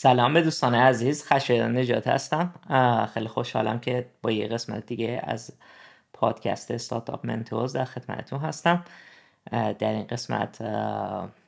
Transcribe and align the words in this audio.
سلام 0.00 0.34
به 0.34 0.42
دوستان 0.42 0.74
عزیز 0.74 1.24
خشایار 1.24 1.68
نجات 1.68 2.08
هستم. 2.08 2.54
خیلی 3.14 3.28
خوشحالم 3.28 3.80
که 3.80 4.06
با 4.22 4.30
یه 4.30 4.48
قسمت 4.48 4.86
دیگه 4.86 5.20
از 5.24 5.52
پادکست 6.12 6.76
Startup 6.76 7.26
Mentors 7.26 7.76
در 7.76 7.84
خدمتتون 7.84 8.40
هستم. 8.40 8.84
در 9.50 9.92
این 9.92 10.06
قسمت 10.06 10.58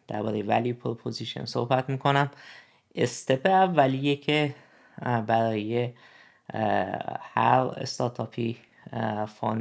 درباره 0.09 0.43
value 0.43 0.73
proposition 0.73 1.45
صحبت 1.45 1.89
می‌کنم. 1.89 2.30
step 2.95 3.46
اولیه 3.47 4.16
که 4.16 4.55
برای 5.27 5.93
هر 7.35 7.60
استارتاپی 7.77 8.59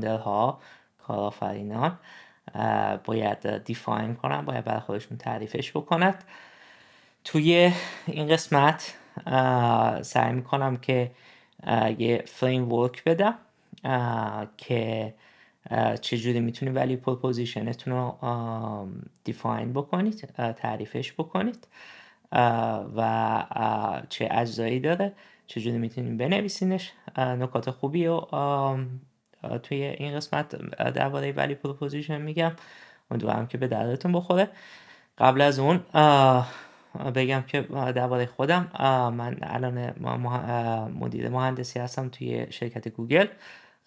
ها 0.03 0.59
کارآفرینان 1.07 1.99
باید 3.03 3.63
define 3.63 4.15
کنن 4.15 4.45
باید 4.45 4.65
برای 4.65 4.79
خودشون 4.79 5.17
تعریفش 5.17 5.71
بکنند 5.71 6.23
توی 7.23 7.71
این 8.05 8.27
قسمت 8.27 8.95
سعی 10.01 10.33
می‌کنم 10.33 10.77
که 10.77 11.11
یه 11.97 12.23
framework 12.27 13.03
بدم 13.03 13.35
که 14.57 15.13
چجوری 16.01 16.39
می‌تونید 16.39 16.75
value 16.75 16.95
proposition 16.95 17.72
تون 17.72 17.93
رو 17.93 18.17
define 19.23 19.73
بکنید 19.73 20.33
تعریفش 20.57 21.13
بکنید 21.13 21.67
و 22.95 23.43
چه 24.09 24.27
اجزایی 24.31 24.79
داره 24.79 25.13
چجوری 25.47 25.77
می‌تونید 25.77 26.17
بنویسینش. 26.17 26.91
نکات 27.17 27.69
خوبی 27.69 28.05
رو 28.05 28.27
توی 29.63 29.83
این 29.83 30.15
قسمت 30.15 30.55
درباره 30.93 31.31
value 31.31 31.55
proposition 31.55 32.21
میگم. 32.21 32.51
امیدوارم 33.11 33.47
که 33.47 33.57
به 33.57 33.67
دردتون 33.67 34.11
بخوره. 34.11 34.49
قبل 35.17 35.41
از 35.41 35.59
اون 35.59 35.83
بگم 37.15 37.41
که 37.41 37.61
درباره 37.71 38.25
خودم 38.25 38.71
من 39.13 39.37
الان 39.41 39.93
مدیر 40.99 41.29
مهندسی 41.29 41.79
هستم 41.79 42.09
توی 42.09 42.47
شرکت 42.49 42.87
گوگل. 42.87 43.27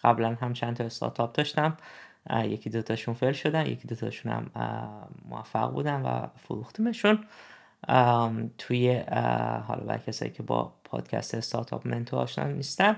قبلا 0.03 0.37
هم 0.41 0.53
چند 0.53 0.75
تا 0.75 0.83
استارتاپ 0.83 1.33
داشتم. 1.33 1.77
یکی 2.43 2.69
دوتاشون 2.69 3.13
فیل 3.13 3.31
شدن 3.31 3.65
یکی 3.65 3.87
دوتاشون 3.87 4.31
هم 4.31 4.51
موفق 5.29 5.71
بودن 5.71 6.01
و 6.01 6.27
فروختمشون 6.37 7.25
توی 8.57 8.93
حالا 9.67 9.83
برای 9.85 9.99
کسایی 10.07 10.31
که 10.31 10.43
با 10.43 10.73
پادکست 10.83 11.35
استارتاپ 11.35 11.87
منتو 11.87 12.17
آشنا 12.17 12.45
نیستن 12.45 12.95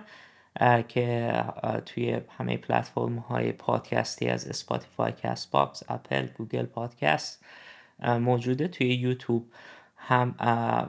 که 0.88 1.34
توی 1.86 2.22
همه 2.38 2.58
پلتفرم 2.58 3.18
های 3.18 3.52
پادکستی 3.52 4.28
از 4.28 4.48
اسپاتیفای 4.48 5.12
کست 5.12 5.52
باکس 5.52 5.84
اپل 5.90 6.28
گوگل 6.28 6.66
پادکست 6.66 7.46
موجوده 8.00 8.68
توی 8.68 8.94
یوتیوب. 8.94 9.52
هم 10.08 10.36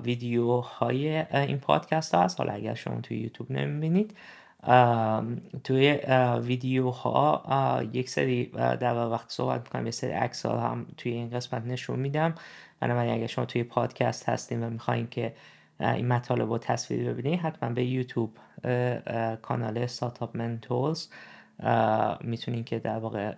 ویدیوهای 0.04 1.18
این 1.32 1.58
پادکست 1.58 2.14
ها 2.14 2.22
هست. 2.22 2.40
حالا 2.40 2.52
اگر 2.52 2.74
شما 2.74 3.00
توی 3.00 3.16
یوتیوب 3.18 3.52
نمی‌بینید 3.52 4.16
توی 5.64 5.98
ویدیوها 6.42 7.82
یک 7.92 8.08
سری 8.08 8.44
در 8.54 9.08
واقع 9.08 9.30
صحبت 9.30 9.60
می‌کنم 9.62 9.84
یه 9.84 9.90
سری 9.90 10.10
عکس 10.10 10.46
هم 10.46 10.86
توی 10.96 11.12
این 11.12 11.30
قسمت 11.30 11.66
نشون 11.66 11.98
میدم. 11.98 12.34
بنابراین 12.80 13.14
اگر 13.14 13.26
شما 13.26 13.44
توی 13.44 13.62
پادکست 13.62 14.28
هستین 14.28 14.64
و 14.64 14.70
می‌خواین 14.70 15.08
که 15.10 15.34
این 15.80 16.08
مطالب 16.08 16.50
رو 16.50 16.58
تصویر 16.58 17.12
ببینید 17.12 17.40
حتما 17.40 17.70
به 17.70 17.84
یوتیوب 17.84 18.38
کانال 19.42 19.78
استارتاپ 19.78 20.36
منتورز 20.36 21.08
می‌تونین 22.20 22.64
که 22.64 22.78
در 22.78 22.98
واقع 22.98 23.34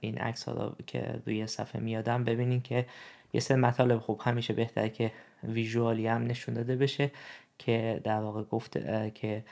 این 0.00 0.18
عکس 0.18 0.48
ها 0.48 0.76
که 0.86 1.20
روی 1.26 1.46
صفحه 1.46 1.80
میادم 1.80 2.24
ببینین 2.24 2.60
که 2.60 2.86
یه 3.32 3.40
سری 3.40 3.56
مطالب 3.56 3.98
خوب 3.98 4.20
همیشه 4.24 4.52
بهتره 4.52 4.88
که 4.88 5.12
ویژوالی 5.44 6.06
هم 6.06 6.22
نشون 6.22 6.54
داده 6.54 6.76
بشه 6.76 7.10
که 7.58 8.00
در 8.04 8.20
واقع 8.20 8.42
گفته 8.42 9.12
که 9.14 9.44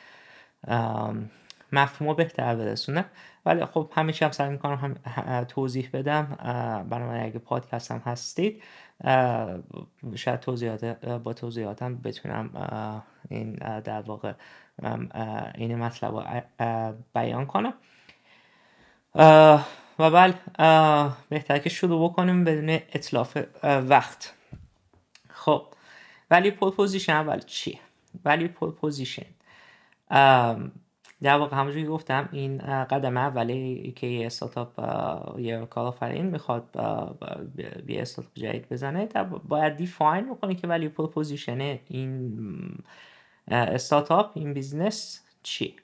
مفهوم 1.73 2.15
بهتر 2.17 2.57
برسونه. 2.57 3.05
ولی 3.47 3.65
خب 3.65 3.91
همیشه 3.95 4.25
هم 4.25 4.31
سعی 4.31 4.51
می‌کنم 4.51 4.97
هم 5.05 5.45
توضیح 5.45 5.91
بدم. 5.93 6.25
بنابراین 6.91 7.23
اگه 7.23 7.39
پادکست 7.39 7.91
هم 7.91 7.99
هستید 7.99 8.63
شاید 10.15 10.41
توضیحات 10.41 10.85
با 11.25 11.33
توضیحاتم 11.33 11.97
بتونم 11.97 12.51
این 13.29 13.53
در 13.81 14.01
واقع 14.01 14.33
این 15.55 15.77
مطلب 15.77 16.15
رو 16.17 16.25
بیان 17.15 17.47
کنم. 17.47 17.75
و 19.99 20.11
بل 20.11 20.33
بهتر 21.29 21.59
که 21.59 21.69
شروع 21.69 22.11
بکنیم 22.11 22.45
بدون 22.45 22.71
اتلاف 22.71 23.39
وقت. 23.65 24.35
خب 25.29 25.67
value 26.31 26.51
proposition 26.51 27.13
اول 27.13 27.41
چیه؟ 27.41 27.79
value 28.25 28.49
proposition 28.49 29.27
در 31.23 31.39
واقع 31.39 31.57
همونجوری 31.57 31.87
گفتم 31.87 32.29
این 32.33 32.59
قدم 32.85 33.17
اولی 33.17 33.93
که 33.97 34.07
یه 34.07 34.27
استارتاپ 34.27 34.81
یه 35.39 35.67
کارآفرین 35.67 36.27
می‌خواد 36.27 36.69
یه 37.89 38.03
استارتاپ 38.03 38.35
جدید 38.35 38.69
بزنه 38.69 39.07
باید 39.49 39.77
define 39.77 40.35
بکنه 40.35 40.55
که 40.55 40.67
value 40.67 40.89
proposition 40.89 41.79
این 41.87 42.39
استارتاپ 43.49 44.31
این 44.35 44.55
business 44.55 45.25
چیه. 45.43 45.75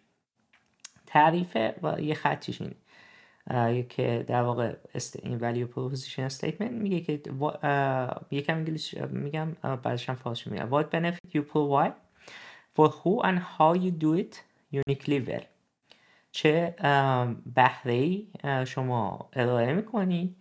تعریف 1.06 2.00
یه 2.00 2.14
خطیش 2.14 2.60
این 2.60 2.74
که 3.88 4.24
در 4.28 4.42
واقع 4.42 4.76
این 5.22 5.38
value 5.38 5.68
proposition 5.68 6.32
statement 6.38 6.70
میگه 6.70 7.00
که 7.00 7.22
یکم 8.30 8.56
انگلیس 8.56 8.94
میگم 8.94 9.52
بعدش 9.62 10.08
هم 10.08 10.14
فارسی 10.14 10.50
میگم. 10.50 10.82
What 10.82 10.86
benefit 10.86 11.34
you 11.34 11.42
provide? 11.52 11.92
For 12.76 12.88
who 12.88 13.22
and 13.22 13.38
how 13.38 13.74
you 13.74 13.90
do 14.04 14.20
it 14.22 14.36
uniquely 14.72 15.28
well. 15.28 15.44
چه 16.32 16.74
بهره 17.54 18.22
شما 18.64 19.28
ارائه 19.32 19.72
می‌کنی؟ 19.72 20.36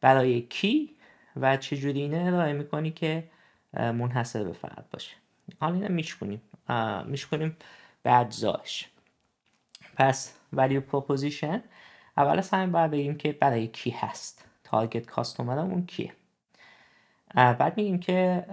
برای 0.00 0.40
کی؟ 0.40 0.90
و 1.36 1.56
چجوری 1.56 2.00
اینه 2.00 2.24
ارائه 2.26 2.52
می‌کنی 2.52 2.90
که 2.90 3.24
منحصر 3.72 4.44
به 4.44 4.52
فرد 4.52 4.84
باشه؟ 4.92 5.16
حالا 5.60 5.74
اینه 5.74 5.88
میشکنیم. 5.88 6.42
میشکنیم 7.06 7.56
به 8.02 8.18
اجزاش 8.18 8.88
پس 9.96 10.34
value 10.56 10.80
proposition 10.92 11.58
اول 12.16 12.42
همه 12.52 12.66
باید 12.66 12.90
بگیم 12.90 13.16
که 13.16 13.32
برای 13.32 13.66
کی 13.66 13.90
هست؟ 13.90 14.44
تارگت 14.64 15.06
کاستومرمون 15.06 15.86
کیه؟ 15.86 16.12
بعد 17.34 17.76
میگیم 17.76 18.00
که 18.00 18.46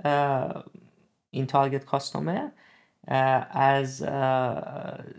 این 1.31 1.47
تارگت 1.47 1.85
کاستومر 1.85 2.47
از 3.51 4.03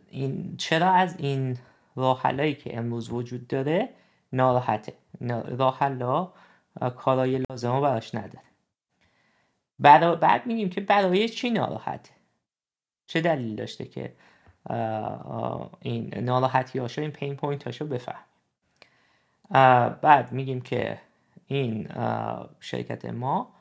این 0.09 0.57
چرا 0.57 0.91
از 0.91 1.17
این 1.19 1.59
راه 1.97 2.55
که 2.55 2.79
امروز 2.79 3.11
وجود 3.11 3.47
داره 3.47 3.89
ناراحته؟ 4.33 4.95
راه 5.59 5.79
حلا 5.79 6.33
کارای 6.97 7.45
لازمه 7.51 7.81
براش 7.81 8.15
نداره. 8.15 8.45
بعد 10.17 10.47
میگیم 10.47 10.71
که 10.71 10.81
برای 10.81 11.29
چی 11.29 11.51
ناراحته؟ 11.51 12.11
چه 13.07 13.21
دلیل 13.21 13.57
داشته 13.57 13.85
که 13.85 14.17
این 15.81 16.15
ناراحتی 16.19 16.79
هاشو 16.79 17.01
این 17.01 17.11
پین 17.11 17.37
پوینت 17.37 17.65
هاشو 17.65 17.87
بفهم؟ 17.87 18.25
بعد 20.03 20.33
میگیم 20.33 20.61
که 20.61 20.99
این 21.47 21.89
شرکت 22.61 23.05
ما 23.05 23.55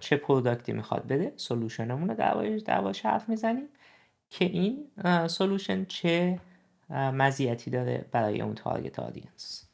چه 0.00 0.16
product 0.16 0.65
ی 0.65 0.72
می‌خواد 0.72 1.06
بده 1.06 1.32
solution 1.36 1.88
مون 1.88 2.08
رو 2.08 2.14
در 2.60 2.92
حرف 3.02 3.28
می‌زنیم 3.28 3.68
که 4.30 4.44
این 4.44 4.90
solution 5.26 5.84
چه 5.84 6.40
مزیتی 6.90 7.70
داره 7.70 8.04
برای 8.12 8.40
اون 8.40 8.54
target 8.54 8.98
audience. 8.98 9.68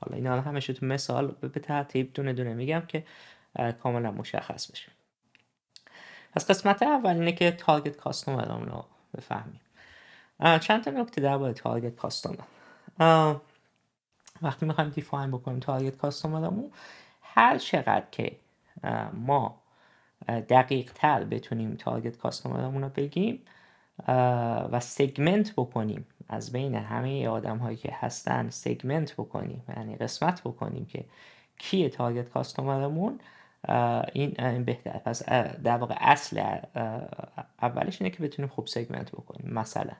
حالا 0.00 0.16
اینا 0.16 0.34
رو 0.34 0.40
همشه 0.40 0.72
تو 0.72 0.86
مثال 0.86 1.26
به 1.26 1.60
ترتیب 1.60 2.12
دونه 2.14 2.32
دونه 2.32 2.54
میگم 2.54 2.82
که 2.88 3.04
کاملا 3.82 4.10
مشخص 4.10 4.70
بشه. 4.70 4.92
پس 6.32 6.50
قسمت 6.50 6.82
اول 6.82 7.10
اینه 7.10 7.32
که 7.32 7.50
target 7.50 7.96
customer 7.96 8.48
مون 8.48 8.68
رو 8.68 8.84
بفهمیم. 9.16 9.60
چند 10.60 10.84
تا 10.84 10.90
نکته 10.90 11.20
درباره 11.20 11.52
target 11.52 11.96
customer؟ 11.96 12.44
وقتی 14.42 14.66
می‌خوایم 14.66 14.90
define 15.00 15.30
بکنیم 15.30 15.60
target 15.60 15.96
customer 15.96 16.50
مون 16.50 16.70
هر 17.22 17.58
چقدر 17.58 18.04
که 18.10 18.36
ما 19.12 19.62
دقیق 20.28 20.92
تر 20.94 21.24
بتونیم 21.24 21.76
target 21.76 22.16
customer 22.16 22.64
مون 22.64 22.82
رو 22.82 22.88
بگیم 22.88 23.42
و 24.72 24.80
segment 24.80 25.52
بکنیم 25.52 26.06
از 26.28 26.52
بین 26.52 26.74
همه 26.74 27.28
آدم 27.28 27.58
هایی 27.58 27.76
که 27.76 27.92
هستن 28.00 28.50
segment 28.50 29.12
بکنیم 29.12 29.62
یعنی 29.76 29.96
قسمت 29.96 30.40
بکنیم 30.40 30.86
که 30.86 31.04
کیه 31.58 31.88
target 31.88 32.28
customer 32.28 32.95
مون 32.95 33.20
این 34.12 34.34
این 34.38 34.64
بهتر. 34.64 34.98
پس 34.98 35.22
در 35.64 35.76
واقع 35.76 35.96
اصل 36.00 36.58
اولش 37.62 38.02
اینه 38.02 38.16
که 38.16 38.22
بتونیم 38.22 38.48
خوب 38.50 38.66
segment 38.66 39.12
بکنیم 39.12 39.54
مثلا. 39.54 39.94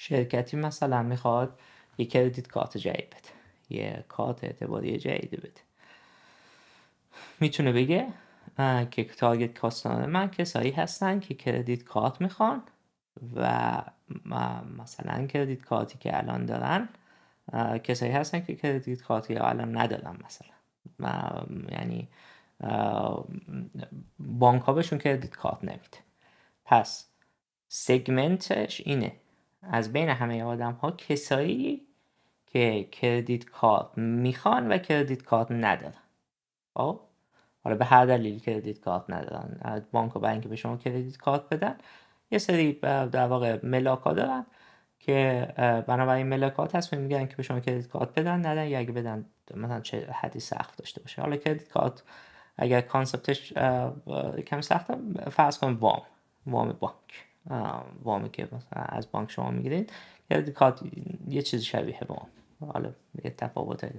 شرکتی 0.00 0.56
مثلا 0.56 1.02
می‌خواد 1.02 1.60
یه 1.98 2.06
کردیت 2.06 2.48
کارت 2.48 2.76
جدید 2.76 3.06
بده 3.06 3.28
یه 3.70 4.04
کارت 4.08 4.44
اعتباری 4.44 4.98
جدید 4.98 5.30
بده. 5.30 5.60
می‌تونه 7.40 7.72
بگه 7.72 8.06
که 8.90 9.04
تارگت 9.04 9.58
کاستمر 9.58 10.06
من 10.06 10.30
کسایی 10.30 10.70
هستن 10.70 11.20
که 11.20 11.34
کردیت 11.34 11.84
کارت 11.84 12.20
می‌خوان 12.20 12.62
و 13.36 13.82
مثلا 14.78 15.26
کردیت 15.26 15.62
کارتی 15.62 15.98
که 15.98 16.18
الان 16.18 16.46
دارن 16.46 16.88
کسایی 17.78 18.12
هستن 18.12 18.40
که 18.40 18.54
کردیت 18.56 19.02
کارتی 19.02 19.36
الان 19.36 19.76
ندارن 19.78 20.18
مثلا. 20.24 20.54
یعنی 21.70 22.08
بانک 24.18 24.62
ها 24.62 24.72
بهشون 24.72 24.98
کردیت 24.98 25.36
کارت 25.36 25.64
نمیده. 25.64 25.98
پس 26.64 27.06
سگمنتش 27.68 28.80
اینه. 28.80 29.12
از 29.62 29.92
بین 29.92 30.08
همه 30.08 30.42
آدم 30.44 30.72
ها 30.72 30.90
کسایی 30.90 31.86
که 32.46 32.88
کردیت 32.92 33.44
کارت 33.44 33.98
می‌خوان 33.98 34.72
و 34.72 34.78
کردیت 34.78 35.22
کارت 35.22 35.46
ندارن. 35.50 36.02
خب؟ 36.74 37.00
حالا 37.64 37.76
به 37.76 37.84
هر 37.84 38.06
دلیل 38.06 38.38
کردیت 38.38 38.80
کارت 38.80 39.04
ندارن. 39.08 39.82
بانک 39.92 40.16
و 40.16 40.20
بانک 40.20 40.46
به 40.46 40.56
شما 40.56 40.76
کردیت 40.76 41.16
کارت 41.16 41.48
بدن. 41.48 41.78
یه 42.30 42.38
سری 42.38 42.72
در 42.82 43.26
واقع 43.26 43.66
ملاک 43.66 44.04
دارن 44.04 44.46
که 44.98 45.48
بنابراین 45.86 46.26
ملاکات 46.26 46.76
تصمیم 46.76 47.02
می‌گیرن 47.02 47.26
که 47.26 47.36
به 47.36 47.42
شما 47.42 47.60
کردیت 47.60 47.88
کارت 47.88 48.18
بدن 48.18 48.46
ندن 48.46 48.66
یا 48.68 48.78
اگه 48.78 48.92
بدن 48.92 49.24
مثلا 49.54 49.80
چه 49.80 50.12
حدی 50.12 50.40
سخت 50.40 50.78
داشته 50.78 51.00
باشه. 51.00 51.22
حالا 51.22 51.36
کردیت 51.36 51.68
کارت 51.68 52.02
اگر 52.56 52.80
concept 52.80 53.36
ش 53.36 53.52
کم 54.46 54.60
سخته 54.60 54.96
فرض 55.30 55.58
کنیم 55.58 55.76
وام. 55.76 56.02
وام 56.46 56.72
بانک. 56.72 57.27
وامی 58.02 58.30
که 58.30 58.44
مثلا 58.44 58.82
از 58.82 59.10
بانک 59.12 59.30
شما 59.30 59.50
می‌گیرید 59.50 59.92
credit 60.30 60.54
card 60.54 60.80
یه 61.28 61.42
چیز 61.42 61.62
شبیه 61.62 61.98
وام 62.08 62.26
حالا 62.72 62.92
یه 63.24 63.30
تفاوت 63.30 63.92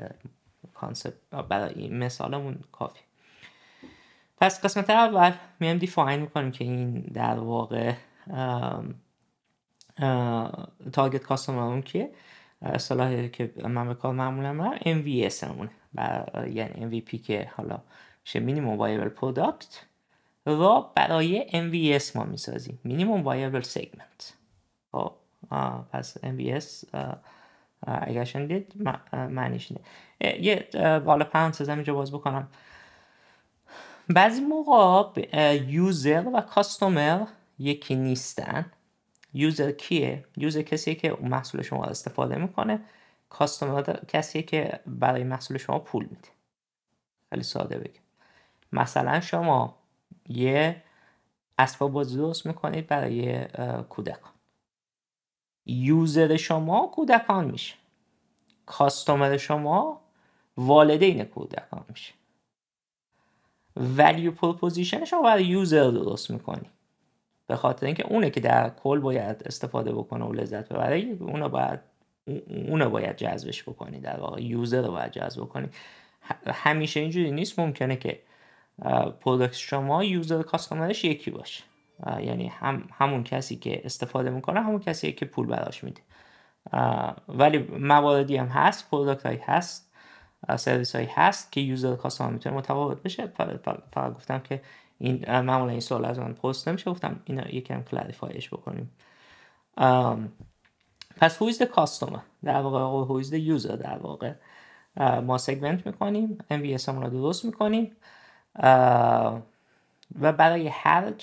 concept 0.73 1.13
برای 1.49 1.73
این 1.73 1.97
مثالمون 1.97 2.59
کافی 2.71 3.01
پس 4.37 4.65
قسمت 4.65 4.89
اول 4.89 5.31
میایم 5.59 5.77
define 5.77 6.19
می‌کنیم 6.19 6.51
که 6.51 6.63
این 6.63 6.99
در 6.99 7.39
واقع 7.39 7.93
target 10.93 11.23
customer 11.23 11.65
مون 11.65 11.81
کیه. 11.81 12.11
اصطلاحی 12.61 13.29
که 13.29 13.53
من 13.63 13.87
به 13.87 13.93
کار 13.93 14.13
معمولا 14.13 14.53
میبرم 14.53 14.77
MVS 14.77 15.43
همونه 15.43 15.71
یعنی 16.53 17.01
MVP 17.01 17.21
که 17.21 17.51
حالا 17.55 17.81
میشه 18.23 18.39
minimum 18.39 18.77
viable 18.77 19.09
product 19.09 19.85
و 20.45 20.81
برای 20.95 21.45
MVS 21.49 22.15
ما 22.15 22.23
می‌سازیم. 22.23 22.79
Minimum 22.83 23.21
viable 23.21 23.61
segment 23.61 24.33
خب. 24.91 25.13
پس 25.91 26.17
MVS 26.17 26.95
اگر 27.87 28.23
شنیدید 28.23 28.73
معنیش 29.13 29.71
اینه. 29.71 30.41
یه 30.41 30.69
بالا 30.99 31.25
پرانتز 31.25 31.69
اینجا 31.69 31.93
باز 31.93 32.11
بکنم. 32.11 32.47
بعضی 34.09 34.41
موقع 34.41 35.23
user 35.67 36.27
و 36.33 36.41
customer 36.41 37.25
یکی 37.59 37.95
نیستن. 37.95 38.65
User 39.33 39.71
کیه؟ 39.71 40.25
User 40.37 40.61
کسیه 40.61 40.95
که 40.95 41.17
محصول 41.21 41.61
شما 41.61 41.85
استفاده 41.85 42.35
می‌کنه. 42.35 42.79
Customer 43.29 43.81
کسیه 44.07 44.41
که 44.41 44.79
برای 44.85 45.23
محصول 45.23 45.57
شما 45.57 45.79
پول 45.79 46.03
میده. 46.03 46.29
خیلی 47.29 47.43
ساده 47.43 47.77
بگیم 47.77 48.01
مثلا 48.71 49.19
شما 49.19 49.78
یه 50.29 50.83
اسباب 51.57 51.91
بازی 51.91 52.17
درست 52.17 52.45
می‌کنید 52.45 52.87
برای 52.87 53.45
کودکان. 53.89 54.31
User 55.65 56.37
شما 56.37 56.87
کودکان 56.87 57.45
میشه. 57.45 57.75
Customer 58.65 59.37
شما 59.37 60.01
والدین 60.57 61.23
کودکان 61.23 61.85
میشه. 61.89 62.13
Value 63.75 64.31
proposition 64.31 65.05
شما 65.05 65.21
برای 65.21 65.45
user 65.45 65.91
درست 65.91 66.31
می‌کنی. 66.31 66.69
به 67.47 67.55
خاطر 67.55 67.85
اینکه 67.85 68.07
اونه 68.07 68.29
که 68.29 68.39
در 68.39 68.69
کل 68.69 68.99
باید 68.99 69.43
استفاده 69.45 69.91
بکنه 69.91 70.25
و 70.25 70.33
لذت 70.33 70.69
ببره 70.69 70.99
اونو 71.19 71.49
باید 71.49 71.79
اونو 72.47 72.89
باید 72.89 73.15
جذبش 73.15 73.63
بکنی. 73.63 73.99
در 73.99 74.19
واقع 74.19 74.43
user 74.43 74.81
رو 74.81 74.91
باید 74.91 75.11
جذب 75.11 75.41
بکنی. 75.41 75.69
همیشه 76.47 76.99
اینجوری 76.99 77.31
نیست. 77.31 77.59
ممکنه 77.59 77.95
که 77.95 78.21
product 79.21 79.55
شما 79.55 80.03
user 80.03 80.41
customer 80.41 80.92
ش 80.92 81.05
یکی 81.05 81.31
باشه. 81.31 81.63
یعنی 82.19 82.47
هم 82.47 82.87
همون 82.93 83.23
کسی 83.23 83.55
که 83.55 83.81
استفاده 83.85 84.29
می‌کنه 84.29 84.61
همون 84.61 84.79
کسی 84.79 85.11
که 85.11 85.25
پول 85.25 85.47
براش 85.47 85.83
میده. 85.83 86.01
ولی 87.27 87.57
مواردی 87.79 88.37
هم 88.37 88.47
هست 88.47 88.89
product 88.89 89.25
هایی 89.25 89.39
هست 89.43 89.93
سرویس 90.57 90.95
هایی 90.95 91.07
هست 91.13 91.51
که 91.51 91.61
user 91.61 91.95
customer 91.95 92.31
می‌تونه 92.31 92.55
متفاوت 92.55 93.03
بشه. 93.03 93.27
فقط 93.91 94.13
گفتم 94.15 94.39
که 94.39 94.61
این 94.97 95.25
معمولا 95.41 95.71
این 95.71 95.79
سوال 95.79 96.05
از 96.05 96.19
من 96.19 96.33
پرسیده 96.33 96.67
میشه. 96.67 96.91
گفتم 96.91 97.19
اینا 97.25 97.49
یکم 97.49 97.83
clarify 97.83 98.35
ش 98.35 98.49
بکنیم. 98.49 98.91
پس 101.17 101.43
the 101.43 101.65
customer 101.65 102.19
در 102.43 102.61
واقع 102.61 103.23
the 103.23 103.57
user 103.57 103.75
در 103.75 103.97
واقع؟ 103.97 104.33
ما 105.21 105.37
segment 105.37 105.85
می‌کنیم 105.85 106.37
MVS 106.51 106.89
همون 106.89 107.03
رو 107.03 107.09
درست 107.09 107.45
می‌کنیم. 107.45 107.95
و 108.55 110.31
برای 110.33 110.67
هر 110.67 111.13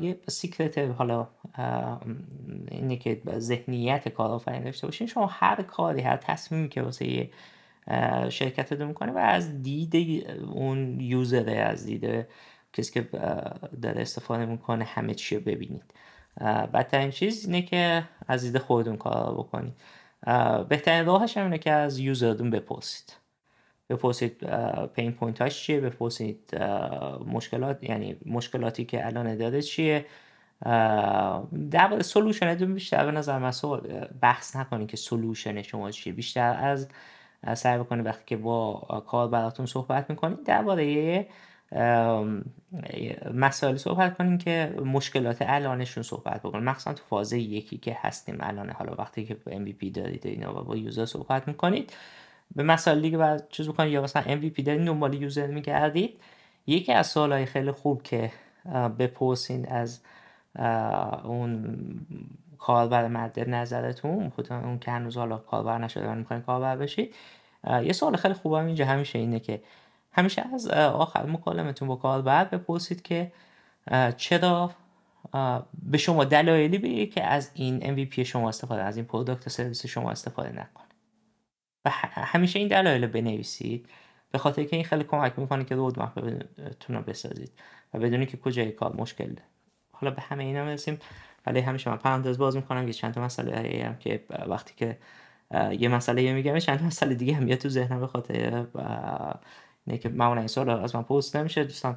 یه 0.00 0.20
secret 0.28 0.78
حالا 0.78 1.28
اینه 2.70 2.96
که 2.96 3.22
ذهنیت 3.38 4.08
کارآفرین 4.08 4.64
داشته 4.64 4.86
باشین 4.86 5.06
شما 5.06 5.26
هر 5.26 5.62
کاری 5.62 6.00
هر 6.00 6.16
تصمیمی 6.16 6.68
که 6.68 6.82
واسه 6.82 7.30
شرکت 8.28 8.72
رو 8.72 8.86
می‌کنه 8.86 9.12
و 9.12 9.18
از 9.18 9.62
دید 9.62 10.26
اون 10.52 11.00
user 11.00 11.42
ه 11.42 11.52
از 11.52 11.86
دید 11.86 12.26
کسی 12.72 12.92
که 12.92 13.08
داره 13.82 14.00
استفاده 14.00 14.46
می‌کنه 14.46 14.84
همه 14.84 15.14
چی 15.14 15.36
رو 15.36 15.42
ببینید. 15.42 15.94
بدترین 16.74 17.10
چیز 17.10 17.44
اینه 17.46 17.62
که 17.62 18.04
از 18.28 18.42
دید 18.42 18.58
خودتون 18.58 18.96
کار 18.96 19.26
رو 19.26 19.42
بکنید 19.42 19.74
بهترین 20.68 21.06
راهش 21.06 21.36
هم 21.36 21.44
اینه 21.44 21.58
که 21.58 21.70
از 21.70 21.98
user 21.98 22.28
تون 22.28 22.50
بپرسید. 22.50 23.16
بپرسید 23.90 24.46
pain 24.86 25.12
point 25.12 25.42
هاش 25.42 25.62
چیه؟ 25.62 25.80
بپرسید 25.80 26.56
مشکلات 27.26 27.84
یعنی 27.84 28.16
مشکلاتی 28.26 28.84
که 28.84 29.06
الان 29.06 29.36
داره 29.36 29.62
چیه؟ 29.62 30.06
در 31.70 32.00
solution 32.00 32.54
بیشتر 32.54 33.04
به 33.04 33.12
نظر 33.12 33.38
من 33.38 33.52
بحث 34.20 34.56
نکنید 34.56 34.88
که 34.88 34.96
solution 34.96 35.62
شما 35.62 35.90
چیه. 35.90 36.12
بیشتر 36.12 36.76
از 37.42 37.58
سعی 37.58 37.78
بکنید 37.78 38.06
وقتی 38.06 38.22
که 38.26 38.36
با 38.36 38.74
کار 39.06 39.28
براتون 39.28 39.66
صحبت 39.66 40.10
می‌کنید 40.10 40.44
درباره 40.44 41.26
مسائل 43.34 43.76
صحبت 43.76 44.18
کنیم 44.18 44.38
که 44.38 44.74
مشکلات 44.84 45.36
الانشون 45.40 46.02
صحبت 46.02 46.40
بکنیم 46.40 46.64
مخصوصا 46.64 46.92
تو 46.92 47.02
فاز 47.08 47.32
یکی 47.32 47.78
که 47.78 47.96
هستیم 48.00 48.36
الان 48.40 48.70
حالا 48.70 48.94
وقتی 48.98 49.24
که 49.24 49.36
MVP 49.46 49.90
دارید 49.94 50.26
اینا 50.26 50.60
و 50.60 50.64
با 50.64 50.76
یوزر 50.76 51.04
صحبت 51.04 51.48
می‌کنید 51.48 51.92
به 52.56 52.62
مسائل 52.62 53.00
دیگه 53.00 53.18
بعد 53.18 53.48
چیز 53.48 53.68
بکنید 53.68 53.92
یا 53.92 54.02
مثلا 54.02 54.22
MVP 54.22 54.62
دارید 54.62 54.86
دنبال 54.86 55.14
یوزر 55.14 55.46
میگردید. 55.46 56.20
یکی 56.66 56.92
از 56.92 57.06
سوالای 57.06 57.46
خیلی 57.46 57.72
خوب 57.72 58.02
که 58.02 58.32
بپرسین 58.98 59.68
از 59.68 60.00
اون 61.24 61.78
کاربر 62.58 63.08
مد 63.08 63.40
نظرتون 63.48 64.32
اون 64.50 64.78
که 64.78 64.90
هنوز 64.90 65.16
حالا 65.16 65.36
کاربر 65.36 65.78
نشده 65.78 66.08
و 66.08 66.14
می‌خواین 66.14 66.42
کاربر 66.42 66.76
بشید. 66.76 67.14
یه 67.82 67.92
سوال 67.92 68.16
خیلی 68.16 68.34
خوبم 68.34 68.66
اینجا 68.66 68.86
همیشه 68.86 69.18
اینه 69.18 69.40
که 69.40 69.62
همیشه 70.12 70.44
از 70.54 70.68
آخر 70.68 71.26
مکالمتون 71.26 71.88
با 71.88 71.96
کاربر 71.96 72.44
بپرسید 72.44 73.02
که 73.02 73.32
چرا 74.16 74.70
به 75.82 75.98
شما 75.98 76.24
دلایلی 76.24 76.78
بگه 76.78 77.06
که 77.06 77.24
از 77.24 77.50
این 77.54 77.96
MVP 77.96 78.20
شما 78.20 78.48
استفاده 78.48 78.82
از 78.82 78.96
این 78.96 79.06
product 79.06 79.48
service 79.48 79.86
شما 79.86 80.10
استفاده 80.10 80.50
نکنه. 80.50 80.81
و 81.84 81.90
همیشه 82.14 82.58
این 82.58 82.68
دلایل 82.68 83.06
بنویسید 83.06 83.88
به 84.30 84.38
خاطر 84.38 84.64
که 84.64 84.76
این 84.76 84.84
خیلی 84.84 85.04
کمک 85.04 85.38
می‌کنه 85.38 85.64
که 85.64 85.74
roadmap 85.74 86.18
رو 86.88 87.02
بسازید 87.02 87.52
و 87.94 87.98
بدونی 87.98 88.26
که 88.26 88.36
کجای 88.36 88.72
کار 88.72 88.96
مشکل. 88.96 89.28
ده. 89.28 89.42
حالا 89.92 90.14
به 90.14 90.22
همه 90.22 90.44
اینا 90.44 90.64
می‌رسیم. 90.64 90.98
ولی 91.46 91.60
همیشه 91.60 91.90
من 91.90 91.96
پرانتز 91.96 92.38
باز 92.38 92.56
می‌کنم 92.56 92.86
که 92.86 92.92
چند 92.92 93.14
تا 93.14 93.20
مسئله 93.20 93.84
هم 93.84 93.96
که 93.96 94.24
وقتی 94.46 94.74
که 94.76 94.98
یه 95.78 95.88
مسئله 95.88 96.32
میگم 96.32 96.58
چند 96.58 96.82
مسئله 96.82 97.14
دیگه 97.14 97.34
هم 97.34 97.42
میاد 97.42 97.58
تو 97.58 97.68
ذهنم 97.68 98.00
به 98.00 98.06
خاطر 98.06 98.66
اینه 99.86 99.98
که 99.98 100.08
معمولا 100.08 100.40
این 100.40 100.48
سوال 100.48 100.70
از 100.70 100.96
من 100.96 101.02
پست 101.02 101.36
نمیشه. 101.36 101.64
دوستان 101.64 101.96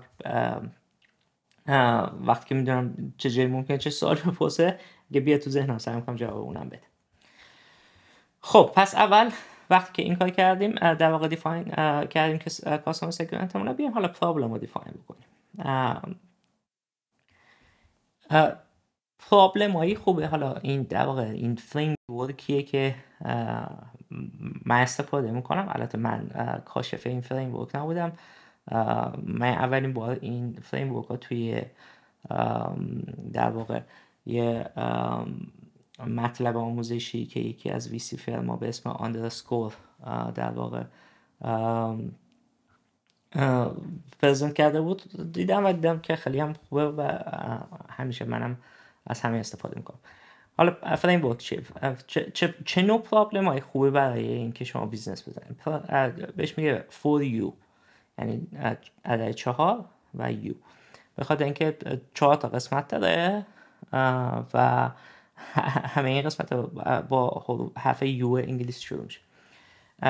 وقتی 2.26 2.46
که 2.46 2.56
می‌دونم 2.56 3.14
چه 3.18 3.30
جایی 3.30 3.48
ممکن 3.48 3.78
چه 3.78 3.90
سوال 3.90 4.16
بپرسه 4.16 4.80
اگه 5.12 5.22
بیا 5.22 5.38
تو 5.38 5.50
ذهنم 5.50 5.78
سعی 5.78 5.96
می‌کنم 5.96 6.16
جواب 6.16 6.38
اونم 6.38 6.70
بده. 6.70 6.84
خب 8.42 8.72
پس 8.76 8.96
اول 8.96 9.30
وقتی 9.70 9.94
که 9.94 10.02
این 10.02 10.16
کار 10.16 10.30
کردیم 10.30 10.72
در 10.72 11.12
واقع 11.12 11.28
دیفاین 11.28 11.64
کردیم 12.06 12.38
که 12.38 12.78
کاستومر 12.78 13.12
سگمنت 13.12 13.56
رو 13.56 13.74
بیایم 13.74 13.94
حالا 13.94 14.08
پرابلم 14.08 14.52
رو 14.52 14.58
دیفاین 14.58 14.94
بکنیم. 15.04 15.26
پرابلم 19.20 19.72
هایی 19.72 19.96
خوبه. 19.96 20.28
حالا 20.28 20.56
این 20.56 20.82
در 20.82 21.06
واقع 21.06 21.24
این 21.24 21.56
فریم 21.56 21.96
ورکیه 22.10 22.64
که 22.64 22.96
من 24.66 24.82
استفاده 24.82 25.32
می‌کنم. 25.32 25.66
البته 25.70 25.98
من 25.98 26.30
کاشف 26.66 27.08
این 27.08 27.22
فریم 27.22 27.56
ورک 27.56 27.76
نبودم 27.76 28.12
من 29.24 29.54
اولین 29.54 29.94
بار 29.94 30.18
این 30.22 30.60
فریم 30.64 30.94
ها 30.94 31.18
توی 31.18 31.62
در 33.34 33.50
واقع 33.50 33.82
یه 34.26 34.70
مطلب 36.00 36.58
آموزشی 36.58 37.26
که 37.26 37.40
یکی 37.40 37.70
از 37.70 37.90
ویسی 37.90 38.18
فرما 38.18 38.56
به 38.56 38.70
اسم 38.70 38.90
آندرسکور 38.90 39.74
در 40.36 40.52
واقع 40.52 40.84
present 44.22 44.54
کرده 44.54 44.82
بود. 44.82 45.32
دیدم 45.32 45.66
و 45.66 45.74
دیدم 45.74 46.00
که 46.00 46.16
خیلی 46.16 46.40
هم 46.40 46.54
خوبه 46.54 46.90
و 46.90 47.20
همیشه 47.90 48.26
منم 48.26 48.58
از 49.08 49.22
همه 49.22 49.38
استفاده 49.38 49.78
می‌کنم. 49.78 50.00
حالا 50.58 50.96
framework 50.96 51.38
چه, 52.08 52.32
چه, 52.32 52.56
چه 52.66 52.82
نوع 52.82 53.02
problem 53.02 53.48
های 53.48 53.62
خوبه 53.62 53.92
برای 53.92 54.28
اینکه 54.28 54.66
شما 54.66 54.86
business 54.86 55.30
بزنید؟ 55.30 55.62
بهش 56.36 56.58
میگه 56.58 56.86
four 56.90 57.22
U 57.22 57.52
یعنی 58.20 58.48
عدد 59.06 59.32
چهار 59.32 59.86
و 60.14 60.32
U. 60.32 60.54
بخاطر 61.18 61.44
اینکه 61.44 61.78
چهار 62.14 62.36
تا 62.36 62.48
قسمت 62.48 62.88
داره 62.88 63.46
و 64.54 64.90
همه 65.36 66.10
این 66.10 66.22
قسمت 66.22 66.54
با 67.10 67.72
حرف 67.78 68.04
U 68.04 68.32
انگلیسی 68.34 68.82
شروع 68.82 69.04
میشه. 69.04 69.20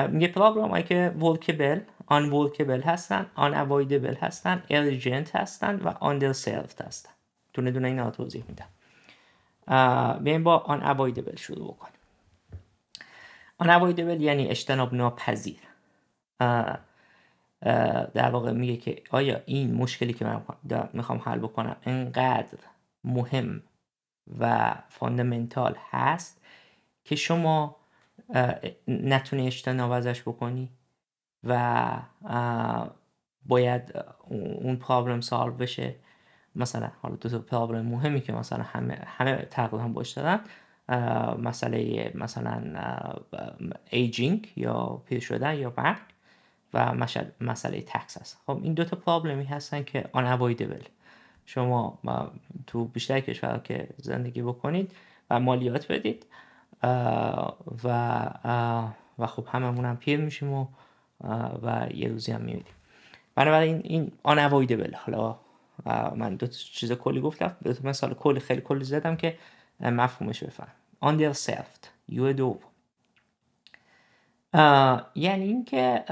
میگه 0.08 0.28
problem 0.28 0.70
هایی 0.70 0.84
که 0.84 1.14
workable 1.20 1.80
unworkable 2.06 2.82
هستن 2.82 3.26
unavoidable 3.34 4.14
هستن 4.14 4.62
urgent 4.70 5.36
هستن 5.36 5.76
و 5.76 5.88
underserved 6.00 6.82
هستن. 6.82 7.10
دونه 7.52 7.70
دونه 7.70 7.88
اینا 7.88 8.10
توضیح 8.10 8.44
میدم. 8.48 8.68
بیایم 10.22 10.42
با 10.44 10.58
unavoidable 10.58 11.36
شروع 11.36 11.74
بکنیم. 11.74 11.92
unavoidable 13.58 14.20
یعنی 14.20 14.48
اجتناب 14.48 14.94
ناپذیر. 14.94 15.60
در 18.14 18.30
واقع 18.30 18.52
میگه 18.52 18.76
که 18.76 19.02
آیا 19.10 19.40
این 19.46 19.74
مشکلی 19.74 20.12
که 20.12 20.24
من 20.24 20.42
می‌خوام 20.92 21.18
حل 21.18 21.38
بکنم 21.38 21.76
انقدر 21.82 22.58
مهم 23.04 23.62
و 24.40 24.74
fundamental 24.88 25.76
هست 25.90 26.40
که 27.04 27.16
شما 27.16 27.76
نتونی 28.88 29.46
اجتناب 29.46 29.90
ازش 29.90 30.22
بکنی 30.22 30.70
و 31.44 31.82
باید 33.46 34.04
اون 34.28 34.76
پرابلم 34.76 35.20
سالو 35.20 35.52
بشه. 35.52 35.94
مثلا 36.58 36.90
حالا 37.02 37.16
دو 37.16 37.28
تا 37.28 37.38
پرابلم 37.38 37.86
مهمی 37.86 38.20
که 38.20 38.32
مثلا 38.32 38.62
همه 38.62 38.98
همه 39.06 39.36
تقریبا 39.36 39.88
باش 39.88 40.10
دارن 40.10 40.40
مسئله 41.38 42.12
مثلا 42.14 42.62
ایجینگ 43.90 44.52
یا 44.56 45.02
پیر 45.06 45.20
شدن 45.20 45.54
یا 45.58 45.72
مرگ 45.76 45.98
و 46.74 46.94
مسئله 47.40 47.80
تکس 47.80 48.20
هست 48.20 48.38
خب 48.46 48.60
این 48.62 48.74
دو 48.74 48.84
تا 48.84 48.96
پرابلمی 48.96 49.44
هستن 49.44 49.82
که 49.82 50.10
unavoidable. 50.14 50.95
شما 51.46 51.98
تو 52.66 52.84
بیشتر 52.84 53.20
کشور 53.20 53.58
که 53.58 53.88
زندگی 53.96 54.42
بکنید 54.42 54.92
و 55.30 55.40
مالیات 55.40 55.92
بدید 55.92 56.26
و 57.84 57.88
و 59.18 59.26
خب 59.26 59.46
هممون 59.48 59.84
هم 59.84 59.96
پیر 59.96 60.20
میشیم 60.20 60.52
و 60.52 60.66
و 61.62 61.86
یه 61.94 62.08
روزی 62.08 62.32
هم 62.32 62.40
میمیدیم. 62.40 62.74
بنابراین 63.34 63.80
این 63.84 64.12
unavoidable 64.28 64.94
حالا 64.94 65.38
من 66.14 66.36
دو 66.36 66.46
چیز 66.46 66.92
کلی 66.92 67.20
گفتم. 67.20 67.56
دو 67.64 67.72
تا 67.72 67.88
مثال 67.88 68.14
کلی 68.14 68.40
خیلی 68.40 68.60
کلی 68.60 68.84
زدم 68.84 69.16
که 69.16 69.38
مفهومش 69.80 70.44
بفهم 70.44 70.68
underserved 71.04 71.86
یو 72.08 72.32
دو. 72.32 72.58
یعنی 75.14 75.44
اینکه 75.44 76.04